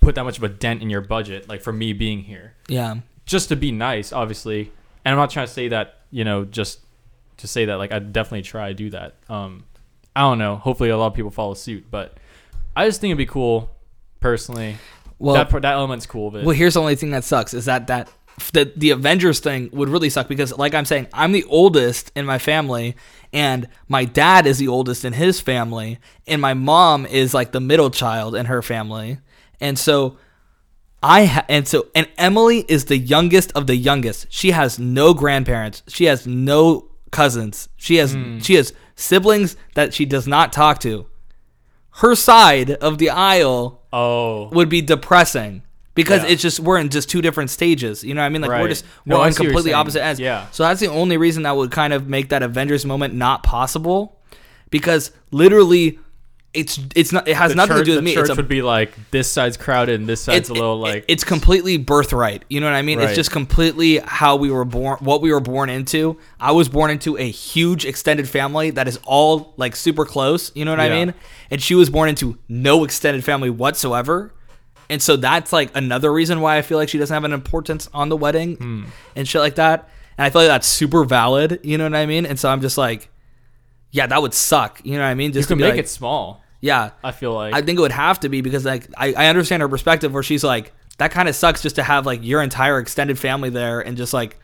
[0.00, 1.48] put that much of a dent in your budget.
[1.48, 2.96] Like for me being here, Yeah.
[3.24, 4.72] just to be nice, obviously.
[5.04, 6.00] And I'm not trying to say that.
[6.10, 6.80] You know, just
[7.38, 7.76] to say that.
[7.76, 9.14] Like I definitely try to do that.
[9.28, 9.64] Um,
[10.14, 10.56] I don't know.
[10.56, 12.16] Hopefully, a lot of people follow suit, but
[12.76, 13.70] I just think it'd be cool,
[14.20, 14.76] personally.
[15.18, 16.44] Well, that that element's cool it.
[16.44, 18.10] well, here's the only thing that sucks is that that
[18.52, 22.26] the the Avengers thing would really suck because, like I'm saying, I'm the oldest in
[22.26, 22.96] my family,
[23.32, 27.60] and my dad is the oldest in his family, and my mom is like the
[27.60, 29.18] middle child in her family,
[29.60, 30.18] and so.
[31.04, 34.28] I ha- and so and Emily is the youngest of the youngest.
[34.30, 35.82] She has no grandparents.
[35.88, 37.68] She has no cousins.
[37.76, 38.38] She has hmm.
[38.38, 38.72] she has
[39.02, 41.06] siblings that she does not talk to.
[41.96, 45.62] Her side of the aisle oh, would be depressing
[45.94, 46.30] because Yeah.
[46.30, 48.02] it's just we're in just two different stages.
[48.02, 48.42] You know what I mean?
[48.42, 50.18] Like we're just we're I on see what you're completely opposite ends.
[50.20, 50.46] Yeah.
[50.50, 54.18] So that's the only reason that would kind of make that Avengers moment not possible
[54.70, 55.98] because literally
[56.54, 58.14] it's it's not it has the nothing church, to do with the me.
[58.14, 61.04] church It's a would be like this side's crowded and this side's a little like
[61.08, 62.44] it's completely birthright.
[62.50, 63.00] You know what I mean?
[63.00, 66.18] It's just completely how we were born, what we were born into.
[66.38, 70.52] I was born into a huge extended family that is all like super close.
[70.54, 71.14] You know what I mean?
[71.50, 74.34] And she was born into no extended family whatsoever.
[74.90, 77.88] And so that's like another reason why I feel like she doesn't have an importance
[77.94, 78.84] on the wedding Hmm.
[79.16, 79.88] and shit like that.
[80.18, 81.60] And I feel like that's super valid.
[81.62, 82.26] You know what I mean?
[82.26, 83.08] And so I'm just like,
[83.90, 84.82] yeah, that would suck.
[84.84, 85.28] You know what I mean?
[85.30, 86.41] you Just can to make like- it small.
[86.62, 86.92] Yeah.
[87.04, 89.60] I feel like I think it would have to be because like I, I understand
[89.60, 92.78] her perspective where she's like that kind of sucks just to have like your entire
[92.78, 94.38] extended family there and just like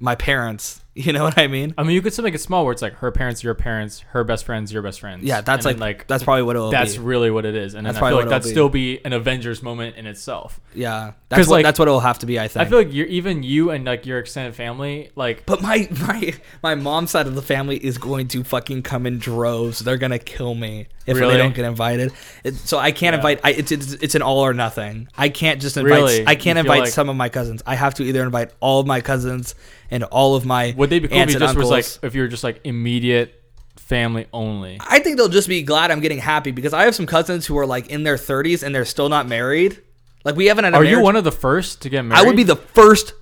[0.00, 0.80] my parents.
[1.06, 1.74] You know what I mean?
[1.78, 4.00] I mean, you could still make it small where it's like her parents, your parents,
[4.10, 5.24] her best friends, your best friends.
[5.24, 7.02] Yeah, that's And like, that's probably what it'll that's be.
[7.02, 8.50] really what it is, and That's I probably feel like that'd be.
[8.50, 10.60] still be an Avengers moment in itself.
[10.74, 12.38] Yeah, that's what like- that's what it'll have to be.
[12.38, 12.66] I think.
[12.66, 16.34] I feel like you're even you and like your extended family, like but my my
[16.62, 19.80] my mom's side of the family is going to fucking come in droves.
[19.80, 21.32] They're gonna kill me if Really?
[21.32, 22.12] they don't get invited.
[22.44, 23.18] It, so I can't Yeah.
[23.18, 23.40] invite.
[23.42, 25.08] I, it's, it's it's an all or nothing.
[25.16, 25.92] I can't just invite.
[25.94, 26.26] Really?
[26.26, 27.62] I can't invite like- some of my cousins.
[27.66, 29.54] I have to either invite all of my cousins
[29.90, 31.98] and all of my would they be cool if you just was like uncles.
[32.02, 33.42] if you're just like immediate
[33.76, 34.78] family only?
[34.80, 37.58] I think they'll just be glad I'm getting happy because I have some cousins who
[37.58, 39.80] are like in their 30s and they're still not married.
[40.24, 42.22] Like we haven't had a Are you one of the first to get married?
[42.22, 43.14] I would be the first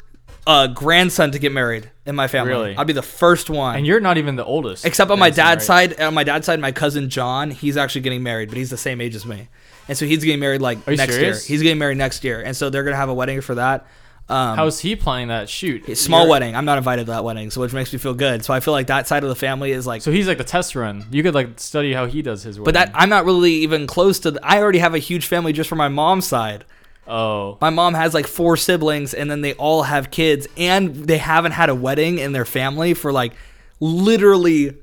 [0.49, 2.51] uh, grandson to get married in my family.
[2.51, 2.77] Really?
[2.77, 3.77] I'd be the first one.
[3.77, 4.87] and you're not even the oldest.
[4.87, 5.91] Except on my dad's right?
[5.91, 8.79] side, on my dad's side, my cousin John, he's actually getting married, but he's the
[8.79, 9.49] same age as me,
[9.89, 11.49] and so he's getting married like next serious?
[11.49, 11.55] year.
[11.55, 13.87] He's getting married next year, and so they're gonna have a wedding for that.
[14.31, 15.97] Um, How's he playing that shoot?
[15.97, 16.55] small You're- wedding.
[16.57, 18.45] I'm not invited to that wedding, so which makes me feel good.
[18.45, 20.45] So I feel like that side of the family is like So he's like the
[20.45, 21.07] test run.
[21.11, 22.59] You could like study how he does his.
[22.59, 22.67] Work.
[22.67, 22.91] But that.
[22.95, 24.33] I'm not really even close to.
[24.33, 26.67] The, I already have a huge family just from my mom's side.
[27.07, 31.17] oh, My mom has like four siblings, and then they all have kids, and they
[31.19, 33.33] haven't had a wedding in their family for like
[33.81, 34.77] literally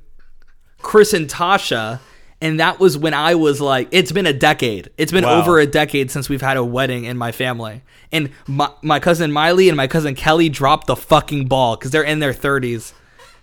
[0.82, 2.00] Chris and Tasha.
[2.42, 4.90] And that was when I was like, it's been a decade.
[4.98, 5.42] It's been Wow.
[5.42, 7.82] over a decade since we've had a wedding in my family.
[8.12, 12.04] And my, my cousin Miley and my cousin Kelly dropped the fucking ball because they're
[12.04, 12.94] in their 30s.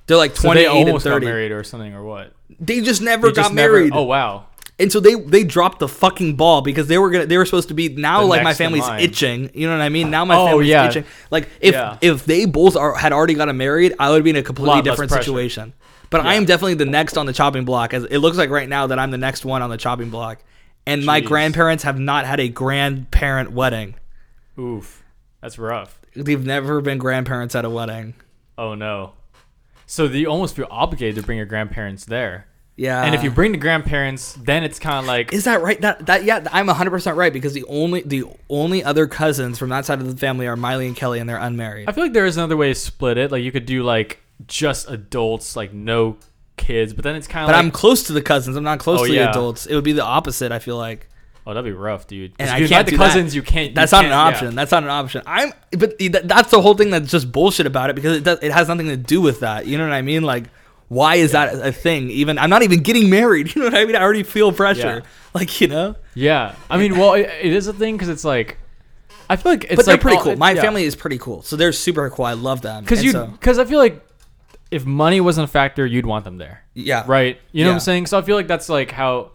[0.07, 1.26] They're like So 28 they and almost got 30.
[1.26, 2.32] married or something or what?
[2.61, 3.93] They just never They got just never- married.
[3.95, 4.45] oh wow.
[4.78, 7.68] And so they they dropped the fucking ball because they were gonna they were supposed
[7.68, 9.51] to be now The like my family's itching.
[9.55, 10.11] You know what I mean?
[10.11, 10.88] Now my Oh, family's yeah.
[10.88, 11.05] itching.
[11.30, 11.99] Like if Yeah.
[12.01, 14.84] if they both are had already gotten married, I would be in a completely less
[14.84, 15.72] different situation.
[16.12, 17.92] But I am definitely the next on the chopping block.
[17.94, 20.38] As it looks like right now that I'm the next one on the chopping block.
[20.86, 23.94] And my grandparents have not had a grandparent wedding.
[24.58, 25.02] Oof.
[25.40, 26.00] That's rough.
[26.14, 28.14] They've never been grandparents at a wedding.
[28.58, 29.14] Oh no.
[29.86, 32.46] So you almost feel obligated to bring your grandparents there.
[32.74, 33.04] Yeah.
[33.04, 35.80] and if you bring the grandparents, then it's kind of like Is that right?
[35.80, 39.84] That that yeah, I'm 100% right because the only the only other cousins from that
[39.84, 41.88] side of the family are Miley and Kelly and they're unmarried.
[41.88, 43.30] I feel like there is another way to split it.
[43.30, 46.16] Like you could do like just adults, like no
[46.57, 48.57] kids, but then it's kind of But like I'm close to the cousins.
[48.57, 49.30] I'm not close Oh, to the yeah.
[49.30, 49.66] adults.
[49.66, 50.53] It would be the opposite.
[50.53, 51.09] I feel like
[51.47, 52.32] oh that'd be rough, dude.
[52.38, 53.05] And I you can't invite the do that.
[53.09, 53.34] cousins.
[53.34, 53.70] You can't.
[53.70, 54.36] you that's not an can't- yeah.
[54.36, 54.55] option.
[54.55, 55.22] That's not an option.
[55.26, 58.53] I'm but that's the whole thing that's just bullshit about it because it does it
[58.53, 59.66] has nothing to do with that.
[59.66, 60.22] You know what I mean?
[60.22, 60.45] Like
[60.88, 62.11] why is that a thing?
[62.11, 63.53] Even I'm not even getting married.
[63.57, 63.97] You know what I mean?
[63.97, 65.03] I already feel pressure.
[65.03, 65.09] Yeah.
[65.34, 65.97] Like you know.
[66.14, 68.59] Yeah, I mean, well, it, it is a thing because it's like,
[69.30, 70.36] I feel like it's but they're like pretty oh, cool.
[70.36, 70.61] My yeah.
[70.61, 71.40] family is pretty cool.
[71.40, 72.26] So they're super cool.
[72.26, 72.84] I love them.
[72.84, 74.05] because you so- because I feel like
[74.73, 77.05] if money wasn't a factor, you'd want them there, yeah.
[77.07, 77.39] right?
[77.53, 78.07] You know what I'm saying?
[78.07, 79.33] So I feel like that's like how.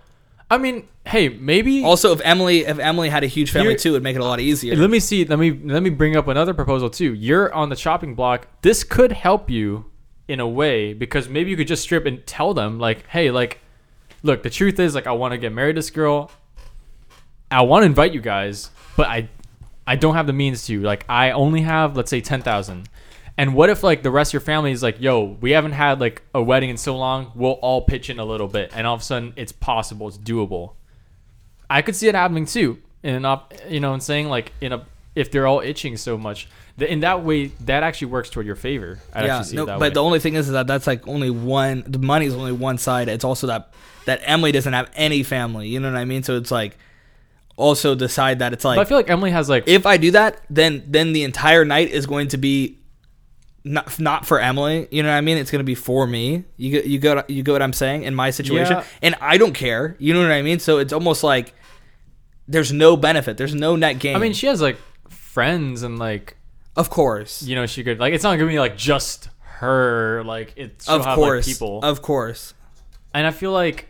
[0.49, 1.83] I mean, hey, maybe.
[1.83, 4.39] Also, if Emily if Emily had a huge family too, it'd make it a lot
[4.39, 4.75] easier.
[4.75, 5.25] let me see.
[5.25, 7.13] Let me let me bring up another proposal too.
[7.13, 8.47] You're on the chopping block.
[8.61, 9.85] This could help you
[10.27, 13.59] in a way because maybe you could just strip and tell them like, hey, like,
[14.23, 16.31] look, the truth is like I want to get married to this girl.
[17.51, 19.29] I want to invite you guys, but I
[19.85, 20.81] I don't have the means to.
[20.81, 22.89] Like I only have let's say 10,000.
[23.37, 25.99] And what if like the rest of your family is like, "Yo, we haven't had
[25.99, 27.31] like a wedding in so long.
[27.35, 30.17] We'll all pitch in a little bit." And all of a sudden it's possible, it's
[30.17, 30.73] doable.
[31.69, 32.79] I could see it happening too.
[33.03, 35.97] In op, uh, you know, what I'm saying like in a if they're all itching
[35.97, 38.99] so much, in that way that actually works toward your favor.
[39.13, 39.89] I yeah, actually see no, but way.
[39.89, 41.83] the only thing is, is that that's like only one.
[41.87, 43.07] The money's only one side.
[43.07, 43.73] It's also that
[44.05, 45.67] that Emily doesn't have any family.
[45.67, 46.23] You know what I mean?
[46.23, 46.77] So it's like
[47.55, 50.41] also decide that it's but I feel like Emily has like if I do that,
[50.49, 52.77] then then the entire night is going to be
[53.67, 54.87] not not for Emily.
[54.91, 55.37] You know what I mean?
[55.37, 56.43] It's going to be for me.
[56.57, 58.83] You go you go you go what I'm saying in my situation, Yeah.
[59.01, 59.95] and I don't care.
[59.99, 60.59] You know what I mean?
[60.59, 61.53] So it's almost like
[62.47, 63.37] there's no benefit.
[63.37, 64.15] There's no net gain.
[64.15, 64.77] I mean, she has like
[65.09, 66.37] friends and like
[66.75, 70.53] of course, you know she could like it's not gonna be like just her like
[70.55, 72.53] it's of have, course, like, people of course.
[73.13, 73.87] and I feel like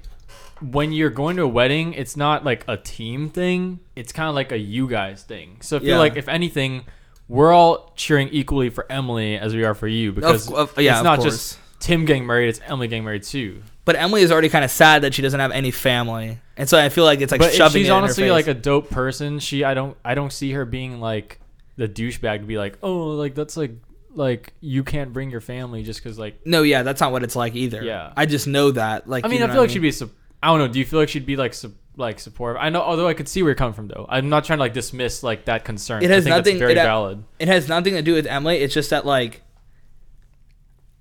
[0.61, 3.79] when you're going to a wedding, it's not like a team thing.
[3.95, 5.57] It's kind of like a you guys thing.
[5.61, 5.97] So I feel Yeah.
[5.99, 6.83] like if anything,
[7.27, 10.99] we're all cheering equally for Emily as we are for you because of- yeah, it's
[10.99, 13.61] of not just Tim getting married; it's Emily getting married too.
[13.85, 16.77] But Emily is already kind of sad that she doesn't have any family, and so
[16.77, 18.89] I feel like it's like but shoving she's it in her honestly like a dope
[18.89, 19.39] person.
[19.39, 21.39] She, I don't, I don't see her being like
[21.77, 23.71] the douchebag to be like, oh, like that's like,
[24.13, 26.45] like you can't bring your family just because like.
[26.45, 27.81] no, yeah, that's not what it's like either.
[27.83, 28.11] Yeah.
[28.17, 29.07] I just know that.
[29.07, 29.91] Like, I mean, I feel like she'd be.
[29.91, 30.09] Sup-
[30.41, 30.67] I don't know.
[30.67, 32.61] Do you feel like she'd be like, sup- like supportive?
[32.61, 34.05] I know, although I could see where you're coming from though.
[34.07, 36.03] I'm not trying to like dismiss like that concern.
[36.03, 37.23] It I has nothing- very it ha- valid.
[37.39, 38.57] It has nothing to do with Emily.
[38.57, 39.41] It's just that like,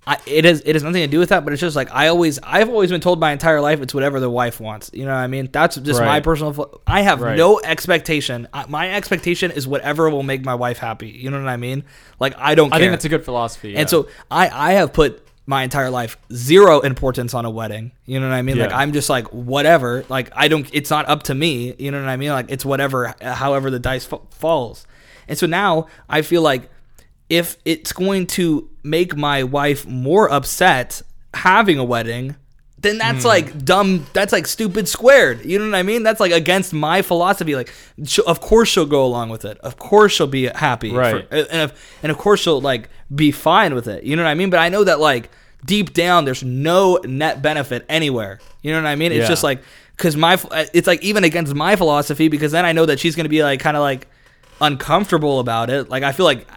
[0.07, 1.43] I it has it has nothing to do with that.
[1.43, 4.21] But it's just like I always I've always been told my entire life it's whatever
[4.21, 4.89] the wife wants.
[4.93, 5.49] You know what I mean?
[5.51, 6.81] That's just my personal.
[6.87, 7.37] I have Right.
[7.37, 8.47] no expectation.
[8.53, 11.09] I- My expectation is whatever will make my wife happy.
[11.09, 11.83] You know what I mean?
[12.21, 12.73] Like I don't.
[12.73, 13.71] I think that's a good philosophy.
[13.71, 13.81] yeah.
[13.81, 17.91] And so I I have put my entire life zero importance on a wedding.
[18.05, 18.59] You know what I mean?
[18.59, 20.03] Like I'm just like whatever.
[20.09, 20.69] Like I don't.
[20.73, 21.73] It's not up to me.
[21.79, 22.29] You know what I mean?
[22.31, 23.15] Like it's whatever.
[23.21, 24.85] However the dice fa- falls.
[25.27, 26.69] And so now I feel like
[27.29, 31.01] if it's going to make my wife more upset
[31.33, 32.35] having a wedding.
[32.79, 33.27] Then that's Hmm.
[33.29, 34.05] like dumb.
[34.13, 35.43] That's like stupid squared.
[35.43, 36.03] You know what I mean?
[36.03, 37.55] That's like against my philosophy.
[37.55, 37.73] Like,
[38.27, 39.57] of course she'll go along with it.
[39.59, 40.91] Of course she'll be happy.
[40.91, 41.27] for- Right.
[41.31, 44.03] and if, and of course she'll like be fine with it.
[44.03, 44.49] You know what I mean?
[44.49, 45.29] But I know that like
[45.65, 48.39] deep down, there's no net benefit anywhere.
[48.61, 49.11] You know what I mean?
[49.11, 49.27] It's Yeah.
[49.27, 49.61] just like
[49.95, 53.15] because my uh, it's like even against my philosophy because then I know that she's
[53.15, 54.07] gonna be like kind of like
[54.61, 55.89] uncomfortable about it.
[55.89, 56.47] Like I feel like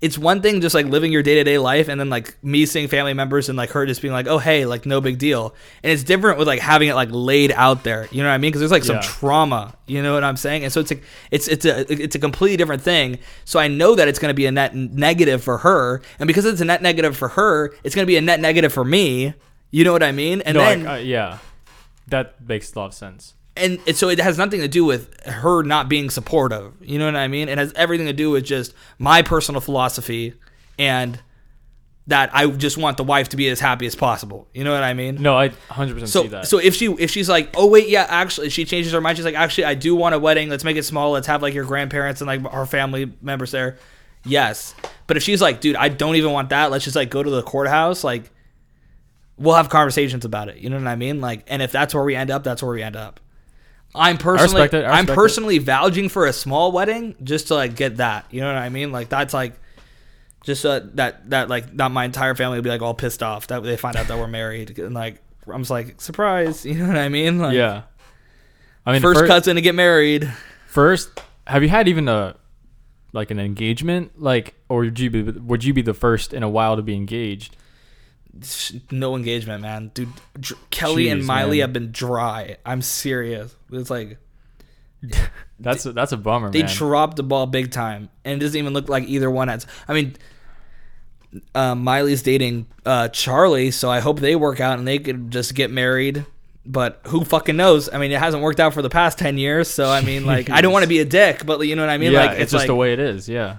[0.00, 2.64] it's one thing just like living your day to day life and then like me
[2.64, 5.54] seeing family members and like her just being like, oh hey, like no big deal.
[5.82, 8.08] And it's different with like having it like laid out there.
[8.10, 8.48] You know what I mean?
[8.50, 9.02] Because there's like some Yeah.
[9.02, 9.74] trauma.
[9.86, 10.64] You know what I'm saying?
[10.64, 13.18] And so it's like it's it's a it's a completely different thing.
[13.44, 16.46] So I know that it's going to be a net negative for her, and because
[16.46, 19.34] it's a net negative for her, it's going to be a net negative for me.
[19.70, 20.40] You know what I mean?
[20.42, 21.38] And no, then I, uh, yeah,
[22.08, 23.34] that makes a lot of sense.
[23.60, 26.72] And so it has nothing to do with her not being supportive.
[26.80, 27.48] You know what I mean?
[27.48, 30.34] It has everything to do with just my personal philosophy
[30.78, 31.20] and
[32.06, 34.48] that I just want the wife to be as happy as possible.
[34.52, 35.22] You know what I mean?
[35.22, 36.46] No, I 100 percent So see that.
[36.48, 39.16] so if she if she's like, oh wait, yeah, actually, she changes her mind.
[39.16, 40.48] She's like, actually, I do want a wedding.
[40.48, 41.12] Let's make it small.
[41.12, 43.78] Let's have like your grandparents and like our family members there.
[44.24, 44.74] Yes,
[45.06, 46.70] but if she's like, dude, I don't even want that.
[46.70, 48.02] Let's just like go to the courthouse.
[48.04, 48.30] Like,
[49.38, 50.56] we'll have conversations about it.
[50.58, 51.20] You know what I mean?
[51.20, 53.20] Like, and if that's where we end up, that's where we end up.
[53.94, 54.60] I'm personally.
[54.60, 55.14] I I'm respect it.
[55.14, 58.26] personally vouching for a small wedding just to like get that.
[58.30, 58.92] You know what I mean?
[58.92, 59.54] Like that's like
[60.44, 63.48] just uh, that that like not my entire family will be like all pissed off
[63.48, 66.64] that they find out that we're married and like I'm just like surprise.
[66.70, 67.38] You know what I mean?
[67.38, 67.82] Like, yeah.
[68.86, 70.32] I mean, first fir- cousin to get married.
[70.66, 72.36] First, have you had even a
[73.12, 74.20] like an engagement?
[74.20, 76.94] Like, or would you be would you be the first in a while to be
[76.94, 77.56] engaged?
[78.90, 79.90] No engagement, man.
[79.94, 80.08] Dude,
[80.38, 81.60] Dr- Kelly and Miley man.
[81.60, 82.56] have been dry.
[82.64, 83.54] I'm serious.
[83.72, 84.18] It's like
[85.58, 86.74] That's a, that's a bummer, they man.
[86.74, 89.66] dropped the ball big time, and it doesn't even look like either one has.
[89.86, 90.16] I mean,
[91.54, 95.54] uh, Miley's dating uh, Charlie, so I hope they work out and they could just
[95.54, 96.24] get married.
[96.64, 97.92] But who fucking knows?
[97.92, 100.48] I mean, it hasn't worked out for the past ten years, so I mean, like,
[100.48, 102.12] I don't want to be a dick, but you know what I mean?
[102.12, 103.28] yeah, like, it's, just like, the way it is.
[103.28, 103.58] Yeah.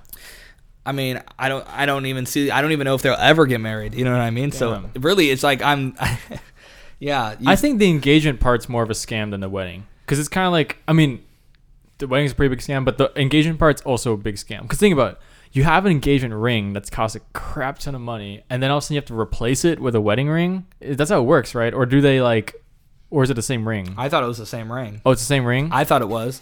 [0.86, 3.46] I mean, I don't, I don't even see, I don't even know if they'll ever
[3.46, 3.94] get married.
[3.94, 4.52] You know what I mean?
[4.52, 5.96] So really, it's like I'm,
[7.00, 7.36] yeah.
[7.40, 10.30] You, I think the engagement part's more of a scam than the wedding because it's
[10.30, 11.24] kind of like I mean,
[12.00, 14.64] the wedding's a pretty big scam, but the engagement part's also a big scam.
[14.64, 15.20] Because think about it,
[15.54, 18.78] you have an engagement ring that's cost a crap ton of money, and then all
[18.78, 20.66] of a sudden you have to replace it with a wedding ring.
[20.80, 21.74] That's how it works, right?
[21.74, 22.56] Or do they like,
[23.10, 23.94] or is it the same ring?
[23.98, 25.02] I thought it was the same ring.
[25.06, 25.70] Oh, it's the same ring.
[25.72, 26.42] I thought it was.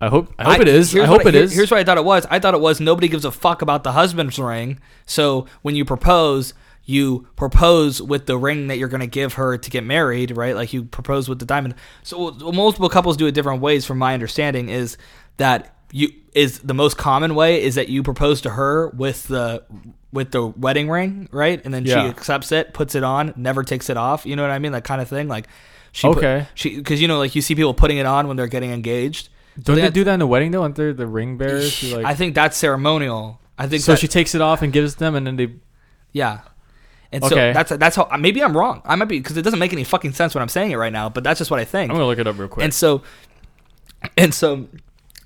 [0.00, 0.32] I hope.
[0.38, 0.94] I hope it is.
[0.94, 1.52] I hope what it here- is.
[1.54, 2.26] Here's what I thought it was.
[2.30, 4.78] I thought it was nobody gives a fuck about the husband's ring.
[5.06, 9.58] So when you propose, you propose with the ring that you're going to give her
[9.58, 10.54] to get married, right?
[10.54, 11.74] Like you propose with the diamond.
[12.04, 13.84] So multiple couples do it different ways.
[13.84, 14.96] From my understanding, is
[15.38, 19.64] that you is the most common way is that you propose to her with the
[20.12, 21.60] with the wedding ring, right?
[21.64, 24.24] And then she accepts it, puts it on, never takes it off.
[24.24, 24.72] You know what I mean?
[24.72, 25.26] That kind of thing.
[25.28, 25.48] Like
[25.92, 26.46] she put- Okay.
[26.54, 29.28] she because you know like you see people putting it on when they're getting engaged.
[29.60, 30.62] Don't they do that in the wedding though?
[30.62, 31.80] Aren't there the ring bearers?
[31.80, 33.40] Who, like, I think that's ceremonial.
[33.58, 35.52] I think so that- she takes it off and gives them, and then they.
[36.12, 36.40] yeah.
[37.10, 37.34] And Okay.
[37.34, 38.82] so that's that's how maybe I'm wrong.
[38.84, 40.92] I might be because it doesn't make any fucking sense when I'm saying it right
[40.92, 41.08] now.
[41.08, 41.90] But that's just what I think.
[41.90, 42.62] I'm gonna look it up real quick.
[42.64, 43.02] And so,
[44.16, 44.68] and so,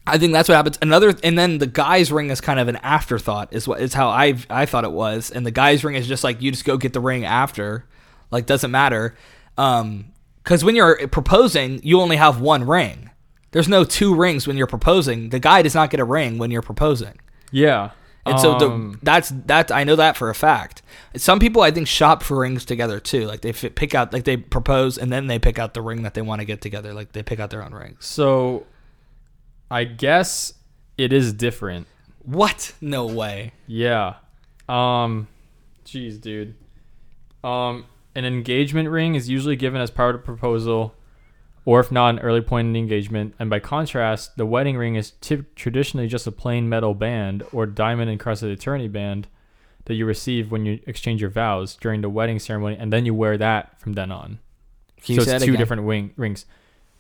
[0.07, 0.79] I think that's what happens.
[0.81, 3.49] Another, and then the guy's ring is kind of an afterthought.
[3.53, 5.31] Is what is how I I thought it was.
[5.33, 7.85] And the guy's ring is just like you just go get the ring after,
[8.31, 9.17] like doesn't matter.
[9.59, 10.07] Um,
[10.45, 13.11] because when you're proposing, you only have one ring.
[13.53, 15.29] There's no two rings when you're proposing.
[15.31, 17.19] The guy does not get a ring when you're proposing.
[17.51, 17.91] yeah.
[18.25, 20.81] And so the, Um, that's that I know that for a fact.
[21.17, 23.27] Some people I think shop for rings together too.
[23.27, 26.05] Like they fi- pick out like they propose and then they pick out the ring
[26.05, 26.95] that they want to get together.
[26.95, 28.07] Like they pick out their own rings.
[28.07, 28.65] So,
[29.73, 30.55] I guess
[30.97, 31.89] it is different.
[32.25, 32.75] What?
[32.81, 33.55] No way.
[33.67, 34.15] Yeah.
[34.69, 35.27] Um,
[35.85, 36.55] jeez, dude.
[37.43, 40.95] Um, an engagement ring is usually given as part of proposal,
[41.65, 43.35] or if not, an early point in the engagement.
[43.39, 47.67] And by contrast, the wedding ring is ty- traditionally just a plain metal band or
[47.67, 49.29] diamond encrusted eternity band
[49.85, 53.15] that you receive when you exchange your vows during the wedding ceremony, and then you
[53.15, 54.39] wear that from then on.
[55.03, 55.59] Can so it's two again?
[55.59, 56.47] different wing rings.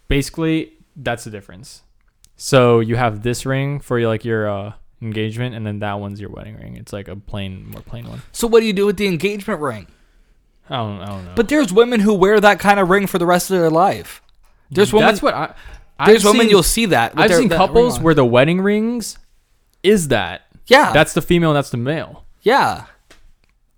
[0.08, 1.82] Basically, that's the difference.
[2.36, 6.20] So you have this ring for your, like your uh, engagement, and then that one's
[6.20, 6.76] your wedding ring.
[6.76, 8.22] It's like a plain, more plain one.
[8.32, 9.86] So what do you do with the engagement ring?
[10.68, 11.32] I don't, I don't know.
[11.36, 14.22] But there's women who wear that kind of ring for the rest of their life.
[14.74, 15.08] There's women.
[15.08, 15.54] that's what I.
[16.06, 17.12] there's I've women seen- you'll see that.
[17.16, 19.18] I've their- seen that couples where the wedding rings
[19.82, 20.42] is that.
[20.66, 21.50] yeah, That's the female.
[21.50, 22.24] And that's the male.
[22.42, 22.86] yeah.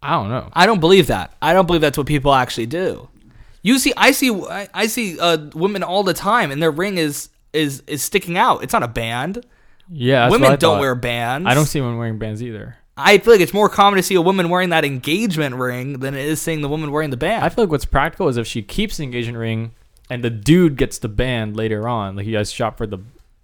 [0.03, 0.51] I don't know.
[0.53, 1.32] I don't believe that.
[1.40, 3.09] I don't believe that's what people actually do.
[3.62, 6.98] You see, I see, I, I see uh, women all the time, and their ring
[6.98, 8.62] is is is sticking out.
[8.62, 9.47] It's not a band.
[9.90, 11.47] Yeah, women don't wear bands.
[11.48, 12.77] I don't see women wearing bands either.
[12.98, 16.14] I feel like it's more common to see a woman wearing that engagement ring than
[16.14, 17.43] it is seeing the woman wearing the band.
[17.43, 19.73] I feel like what's practical is if she keeps the engagement ring
[20.10, 22.16] and the dude gets the band later on.
[22.16, 22.98] Like you guys shop for the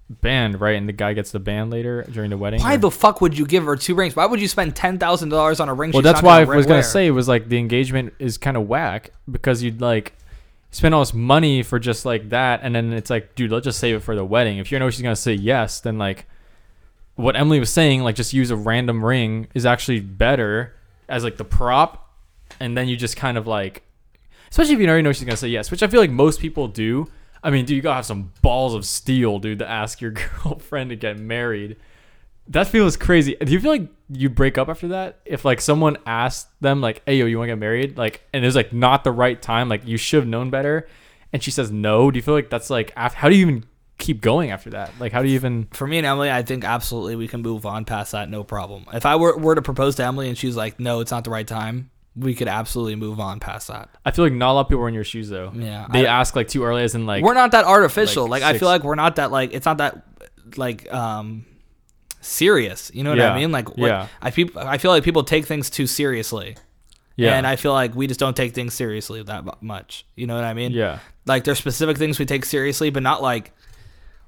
[0.09, 0.77] band, right?
[0.77, 2.61] And the guy gets the band later during the wedding.
[2.61, 4.17] Why or- the fuck would you give her two rings?
[4.17, 5.93] Why would you spend ten thousand dollars on a ring?
[5.93, 6.83] Well, that's why I was gonna wear?
[6.83, 10.15] say was like the engagement is kind of whack because you'd like
[10.73, 13.79] spend all this money for just like that, and then it's like, dude, let's just
[13.79, 14.59] save it for the wedding.
[14.59, 16.27] If you know she's gonna say yes, then like
[17.17, 20.75] what Emily was saying, like just use a random ring is actually better
[21.09, 22.11] as like the prop,
[22.59, 23.83] and then you just kind of like,
[24.51, 26.69] especially if you already know she's gonna say yes, which I feel like most people
[26.69, 27.09] do.
[27.43, 30.11] I mean, dude, you gotta have some balls of steel, dude, to ask your
[30.43, 31.77] girlfriend to get married.
[32.49, 33.37] That feels crazy.
[33.37, 35.21] Do you feel like you break up after that?
[35.25, 38.45] If like someone asked them like, "Hey, yo, you want to get married?" Like, and
[38.45, 39.69] it was like not the right time.
[39.69, 40.89] Like you should have known better,
[41.33, 42.11] and she says no.
[42.11, 43.65] Do you feel like that's like how do you even
[43.99, 44.91] keep going after that?
[44.99, 45.69] Like, how do you even?
[45.71, 48.87] For me and Emily, I think absolutely we can move on past that, no problem.
[48.93, 51.31] If I were, were to propose to Emily and she's like, "No, it's not the
[51.31, 53.89] right time," we could absolutely move on past that.
[54.05, 55.53] I feel like not a lot of people are in your shoes though.
[55.55, 58.25] Yeah, they I- ask like too early, as in like we're not that artificial.
[58.27, 60.05] Like, like I feel like we're not that like it's not that
[60.57, 61.45] like um
[62.21, 62.91] serious.
[62.95, 63.53] You know what Yeah, I mean?
[63.53, 64.09] Like what, yeah.
[64.21, 66.57] I peop I feel like people take things too seriously.
[67.17, 67.37] Yeah.
[67.37, 70.07] And I feel like we just don't take things seriously that much.
[70.17, 70.73] You know what I mean?
[70.73, 71.01] Yeah.
[71.27, 73.53] Like there's specific things we take seriously, but not like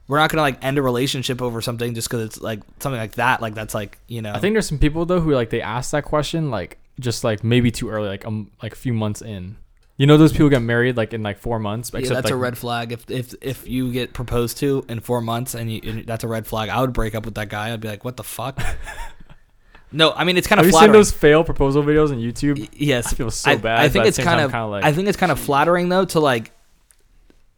[0.09, 3.13] we're not gonna like end a relationship over something just because it's like something like
[3.13, 3.41] that.
[3.41, 4.33] Like that's like you know.
[4.33, 7.43] I think there's some people though who like they ask that question like just like
[7.45, 9.57] maybe too early, like um like a few months in.
[9.99, 11.91] You know those people get married like in like four months.
[11.95, 12.93] yeah, that's a red flag.
[12.93, 16.29] If if if you get proposed to in four months and, you, and that's a
[16.29, 17.73] red flag, I would break up with that guy.
[17.73, 18.61] I'd be like, what the fuck.
[19.93, 20.65] no, I mean it's kind of.
[20.65, 20.95] Have of you flattering.
[20.95, 22.59] seen those fail proposal videos on YouTube?
[22.59, 23.81] Y- yes, I feel so I, bad.
[23.81, 26.21] I think it's kind of, kinda like I think it's kind of flattering though to
[26.21, 26.53] like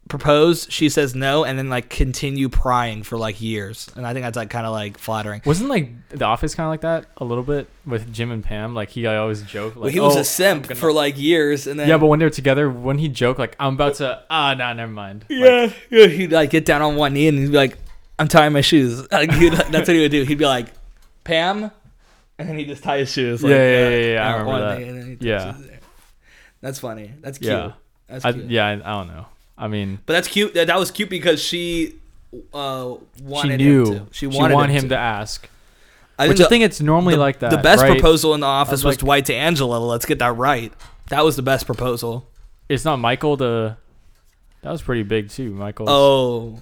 [0.09, 0.67] propose.
[0.69, 4.37] She says no, and then like continue prying for like years, and I think that's
[4.37, 5.41] like kind of like flattering.
[5.45, 8.73] wasn't like The Office kind of like that a little bit with Jim and Pam.
[8.75, 9.75] Like he I always joke.
[9.75, 12.07] Like, Well, he was "Oh, a simp gonna-" for like years, and then Yeah, but
[12.07, 15.25] when they were together, when he joked like I'm about to ah nah never mind.
[15.29, 17.77] Like, yeah, yeah, he'd like get down on one knee and he'd be like,
[18.19, 20.23] "I'm tying my shoes." Like, that's what he would do.
[20.23, 20.67] He'd be like,
[21.23, 21.71] "Pam,"
[22.37, 23.41] and then he'd just tie his shoes.
[23.41, 24.79] Like, Yeah, yeah, yeah, yeah, I remember that.
[24.79, 25.37] knee, and then he'd Yeah.
[25.45, 25.79] touch his hair.
[26.61, 27.11] that's funny.
[27.21, 27.51] That's cute.
[27.51, 27.71] Yeah.
[28.07, 29.25] That's I, yeah, I, I don't know.
[29.57, 30.53] I mean, But that's cute.
[30.53, 31.95] That, that was cute because she
[32.53, 32.95] uh,
[33.41, 34.07] she knew him to.
[34.11, 34.95] She she wanted wanted him, him to.
[34.95, 35.49] to ask.
[36.17, 37.51] I Which think I think it's normally the, like that.
[37.51, 37.91] the best right?
[37.91, 39.77] proposal in the office Of, was like- Dwight to Angela.
[39.77, 40.71] Let's get that right.
[41.09, 42.27] That was the best proposal.
[42.69, 43.37] It's not Michael.
[43.37, 43.77] The
[44.61, 45.51] that was pretty big too.
[45.51, 45.85] Michael.
[45.89, 46.59] Oh,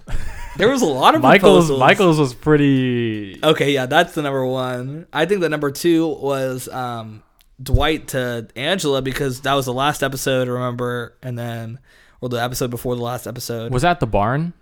[0.58, 1.68] there was a lot of Michael's.
[1.68, 1.80] proposals.
[1.80, 3.40] Michael's was pretty.
[3.44, 5.08] Okay, yeah, that's the number one.
[5.14, 7.24] I think the number two was um,
[7.62, 10.48] Dwight to Angela because that was the last episode.
[10.50, 11.80] Remember, and then
[12.24, 13.74] or the episode before the last episode.
[13.74, 14.54] Was that the barn?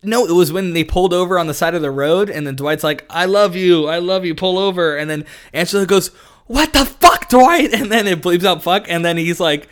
[0.00, 2.54] No, it was when they pulled over on the side of the road, and then
[2.54, 6.08] Dwight's like, "I love you, I love you, pull over," and then Angela goes,
[6.46, 9.68] "What the fuck, Dwight?" And then it bleeps out "fuck," and then he's like,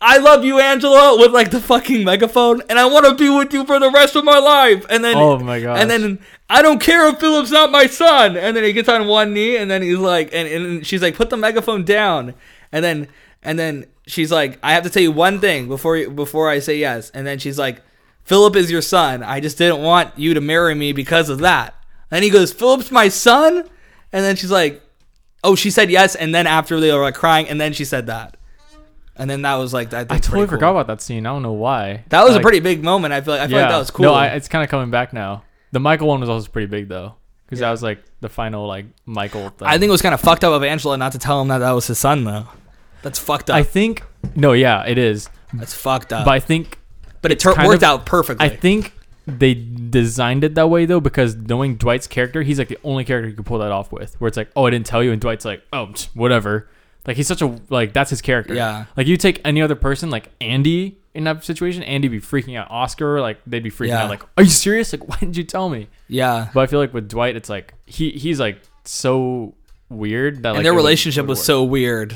[0.00, 3.52] "I love you, Angela," with like the fucking megaphone, and I want to be with
[3.54, 4.84] you for the rest of my life.
[4.90, 5.78] And then, Oh my gosh.
[5.80, 6.18] and then
[6.50, 8.36] I don't care if Philip's not my son.
[8.36, 11.14] And then he gets on one knee, and then he's like, and, and she's like,
[11.14, 12.34] "Put the megaphone down,"
[12.72, 13.06] and then
[13.42, 16.58] and then she's like, "I have to tell you one thing before you, before I
[16.58, 17.82] say yes," and then she's like.
[18.24, 19.22] Philip is your son.
[19.22, 21.74] I just didn't want you to marry me because of that.
[22.10, 23.68] And he goes, Philip's my son?
[24.14, 24.80] And then she's like,
[25.42, 26.14] oh, she said yes.
[26.14, 28.38] And then after they were like crying, and then she said that.
[29.14, 30.56] And then that was like, I, think I totally cool.
[30.56, 31.26] forgot about that scene.
[31.26, 32.04] I don't know why.
[32.08, 33.12] That was a pretty big moment.
[33.12, 34.04] I feel like, I feel like that was cool.
[34.04, 35.44] No, I, it's kind of coming back now.
[35.72, 38.86] The Michael one was also pretty big though, because that was like the final like
[39.04, 39.68] Michael thing.
[39.68, 41.58] I think it was kind of fucked up of Angela not to tell him that
[41.58, 42.46] that was his son, though.
[43.04, 43.56] That's fucked up.
[43.56, 44.02] I think
[44.34, 45.28] no, yeah, it is.
[45.52, 46.24] That's fucked up.
[46.24, 46.78] But I think
[47.22, 48.44] but it tur- worked of- out perfectly.
[48.44, 48.92] I think
[49.26, 53.30] they designed it that way though because knowing Dwight's character, he's like the only character
[53.30, 54.20] who could pull that off with.
[54.20, 56.68] Where it's like, oh, I didn't tell you, and Dwight's like, oh, whatever.
[57.06, 58.54] Like he's such a like that's his character.
[58.54, 58.86] Yeah.
[58.96, 62.68] Like you take any other person, like Andy in that situation, Andy be freaking out.
[62.70, 64.04] Oscar, like they'd be freaking Yeah.
[64.04, 64.10] out.
[64.10, 64.92] Like, are you serious?
[64.92, 65.88] Like, why didn't you tell me?
[66.08, 66.48] yeah.
[66.54, 69.54] But I feel like with Dwight, it's like he he's like so
[69.90, 71.44] weird that like their relationship was work.
[71.44, 72.14] so weird.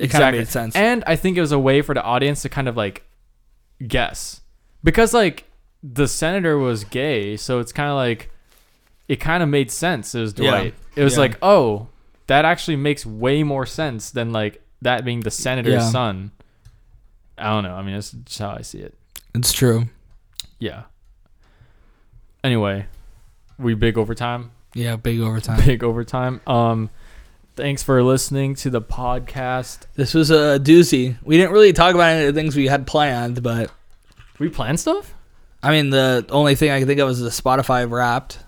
[0.00, 0.74] It kind of made sense.
[0.74, 3.04] And I think it was a way for the audience to kind of like
[3.86, 4.40] guess
[4.84, 5.44] because like
[5.82, 8.30] the senator was gay, so it's kind of like
[9.08, 10.14] it kind of made sense.
[10.14, 10.50] It was Yeah.
[10.50, 10.74] Dwight.
[10.96, 11.20] It was Yeah.
[11.20, 11.88] like, oh,
[12.28, 15.90] that actually makes way more sense than like that being the senator's Yeah.
[15.90, 16.30] son.
[17.36, 17.74] I don't know.
[17.74, 18.94] I mean, that's just how I see it.
[19.34, 19.88] it's true.
[20.58, 20.82] Yeah.
[22.42, 22.86] Anyway,
[23.58, 24.50] we big overtime.
[24.74, 25.64] Yeah, big overtime.
[25.66, 26.40] Big overtime.
[26.46, 26.90] Um,
[27.60, 29.80] thanks for listening to the podcast.
[29.94, 31.16] This was a doozy.
[31.22, 33.70] We didn't really talk about any of the things we had planned, but
[34.38, 35.14] We plan stuff,
[35.62, 38.38] I mean, the only thing I can think of is the Spotify Wrapped.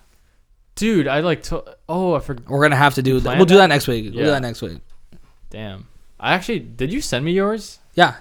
[0.75, 1.07] dude.
[1.07, 1.63] I like to.
[1.87, 2.49] Oh, I forgot.
[2.49, 3.37] We're gonna have to do that.
[3.37, 3.67] We'll do that?
[3.67, 4.05] next week.
[4.05, 4.79] We'll do that next week.
[5.51, 5.85] Damn.
[6.19, 6.91] I actually did.
[6.91, 7.77] You send me yours?
[7.93, 8.15] Yeah,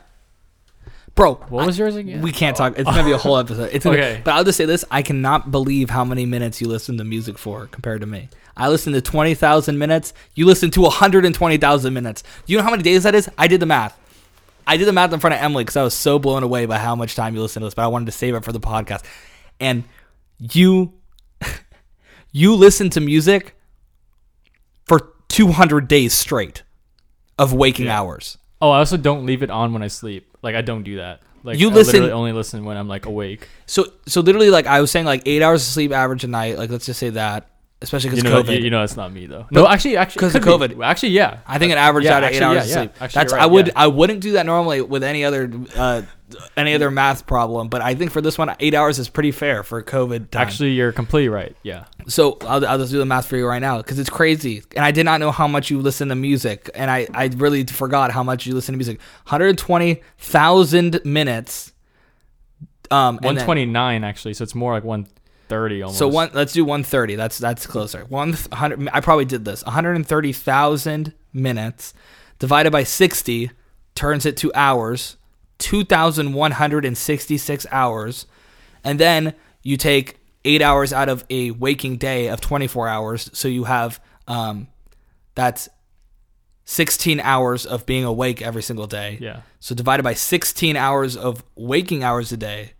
[1.14, 1.36] bro.
[1.48, 2.20] What was yours again?
[2.20, 2.74] We can't talk.
[2.78, 3.70] It's gonna be a whole episode.
[3.72, 4.20] It's Okay.
[4.22, 7.38] But I'll just say this: I cannot believe how many minutes you listen to music
[7.38, 8.28] for compared to me.
[8.56, 10.12] I listen to twenty thousand minutes.
[10.34, 12.22] You listen to one hundred and twenty thousand minutes.
[12.46, 13.28] Do you know how many days that is?
[13.38, 13.98] I did the math.
[14.66, 16.78] I did the math in front of Emily because I was so blown away by
[16.78, 17.74] how much time you listen to this.
[17.74, 19.04] But I wanted to save it for the podcast.
[19.58, 19.84] And
[20.38, 20.92] you,
[22.32, 23.56] you listen to music
[24.86, 26.62] for two hundred days straight
[27.38, 27.98] of waking Yeah.
[28.00, 28.38] hours.
[28.60, 30.28] Oh, I also don't leave it on when I sleep.
[30.42, 31.20] Like I don't do that.
[31.42, 33.48] Like You I listen- literally only listen when I'm like awake.
[33.66, 36.56] So so literally like I was saying like eight hours of sleep average a night.
[36.58, 37.50] Like let's just say that,
[37.82, 38.58] especially You because know, COVID.
[38.58, 39.46] you, you know, it's not me though.
[39.50, 40.76] No, actually, actually, 'cause because of could be.
[40.76, 40.84] COVID.
[40.86, 41.38] Actually, yeah.
[41.46, 42.92] I think it averaged Yeah, out actually, eight hours yeah, of yeah.
[43.04, 43.72] Actually, That's you're I would.
[43.76, 46.02] I wouldn't do that normally with any other uh,
[46.56, 49.62] any other math problem, but I think for this one, eight hours is pretty fair
[49.62, 50.42] for COVID time.
[50.42, 51.54] Actually, you're completely right.
[51.62, 51.84] Yeah.
[52.08, 54.84] so I'll, I'll just do the math for you right now because it's crazy, and
[54.84, 58.12] I did not know how much you listen to music, and I I really forgot
[58.12, 58.98] how much you listen to music.
[58.98, 61.68] One hundred twenty thousand minutes.
[62.90, 64.84] Um, and then- 129 actually, so it's more like
[65.48, 65.98] 130 almost.
[65.98, 67.16] So one, let's do 130.
[67.16, 68.04] That's that's closer.
[68.06, 68.88] One hundred.
[68.92, 69.64] I probably did this.
[69.64, 71.94] 130,000 minutes
[72.38, 73.50] divided by 60
[73.94, 75.16] turns it to hours,
[75.58, 78.26] 2,166 hours.
[78.84, 83.30] And then you take eight hours out of a waking day of 24 hours.
[83.32, 84.68] So you have, um,
[85.34, 85.68] that's
[86.64, 89.18] 16 hours of being awake every single day.
[89.20, 89.42] Yeah.
[89.60, 92.72] So divided by 16 hours of waking hours a day.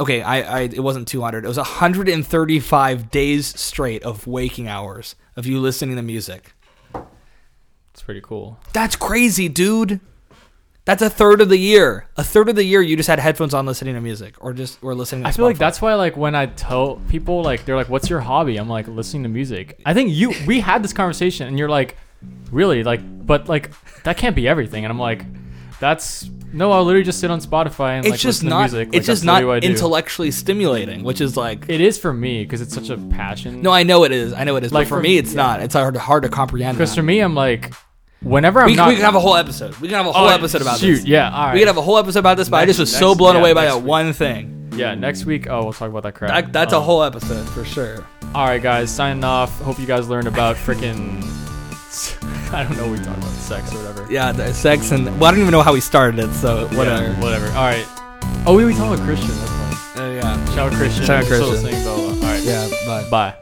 [0.00, 1.44] Okay, I, I it wasn't 200.
[1.44, 6.52] It was 135 days straight of waking hours of you listening to music.
[7.92, 8.60] It's pretty cool.
[8.72, 10.00] That's crazy, dude.
[10.84, 12.06] That's a third of the year.
[12.16, 14.78] A third of the year you just had headphones on listening to music or just
[14.82, 17.76] or listening to I feel like that's why like when I tell people like they're
[17.76, 19.80] like, "What's your hobby?" I'm like listening to music.
[19.84, 21.96] I think you we had this conversation and you're like,
[22.50, 23.70] "Really?" Like, but like
[24.04, 24.84] that can't be everything.
[24.84, 25.24] And I'm like,
[25.78, 28.76] "That's no." I'll literally just sit on Spotify and it's like just listen not to
[28.76, 28.88] music.
[28.88, 29.68] it's Like, just not literally what I do.
[29.68, 33.62] intellectually stimulating, which is like It is for me because it's such a passion.
[33.62, 34.32] No, I know it is.
[34.32, 34.72] I know it is.
[34.72, 35.60] Like but for for- me it's not.
[35.60, 36.76] It's hard hard to comprehend.
[36.78, 37.72] because for me, I'm like,
[38.22, 39.76] whenever I'm we, not, we can have a whole episode.
[39.76, 41.04] We can have a whole Oh, episode about shoot, this.
[41.04, 41.52] yeah, all right.
[41.54, 43.40] We can have a whole episode about this, but I just was so blown yeah,
[43.40, 43.84] away by that week.
[43.84, 44.70] one thing.
[44.76, 45.46] yeah, next week.
[45.48, 46.30] Oh, we'll talk about that crap.
[46.30, 48.04] That, that's a Um, whole episode for sure.
[48.34, 49.60] All right, guys, signing off.
[49.62, 51.22] Hope you guys learned about freaking.
[52.52, 52.88] I don't know.
[52.90, 54.06] We talked about sex or whatever.
[54.10, 57.04] Yeah, the sex and well, I don't even know how we started it, so whatever.
[57.04, 57.46] Yeah, whatever.
[57.48, 57.86] All right.
[58.46, 59.28] Oh, we we talked about Christian.
[59.28, 59.50] That's
[59.94, 60.02] fine.
[60.02, 61.04] Uh, yeah, Shout out Christian.
[61.04, 61.86] Shout out Christian.
[61.86, 62.42] All right.
[62.42, 63.10] yeah, but.
[63.10, 63.34] Bye.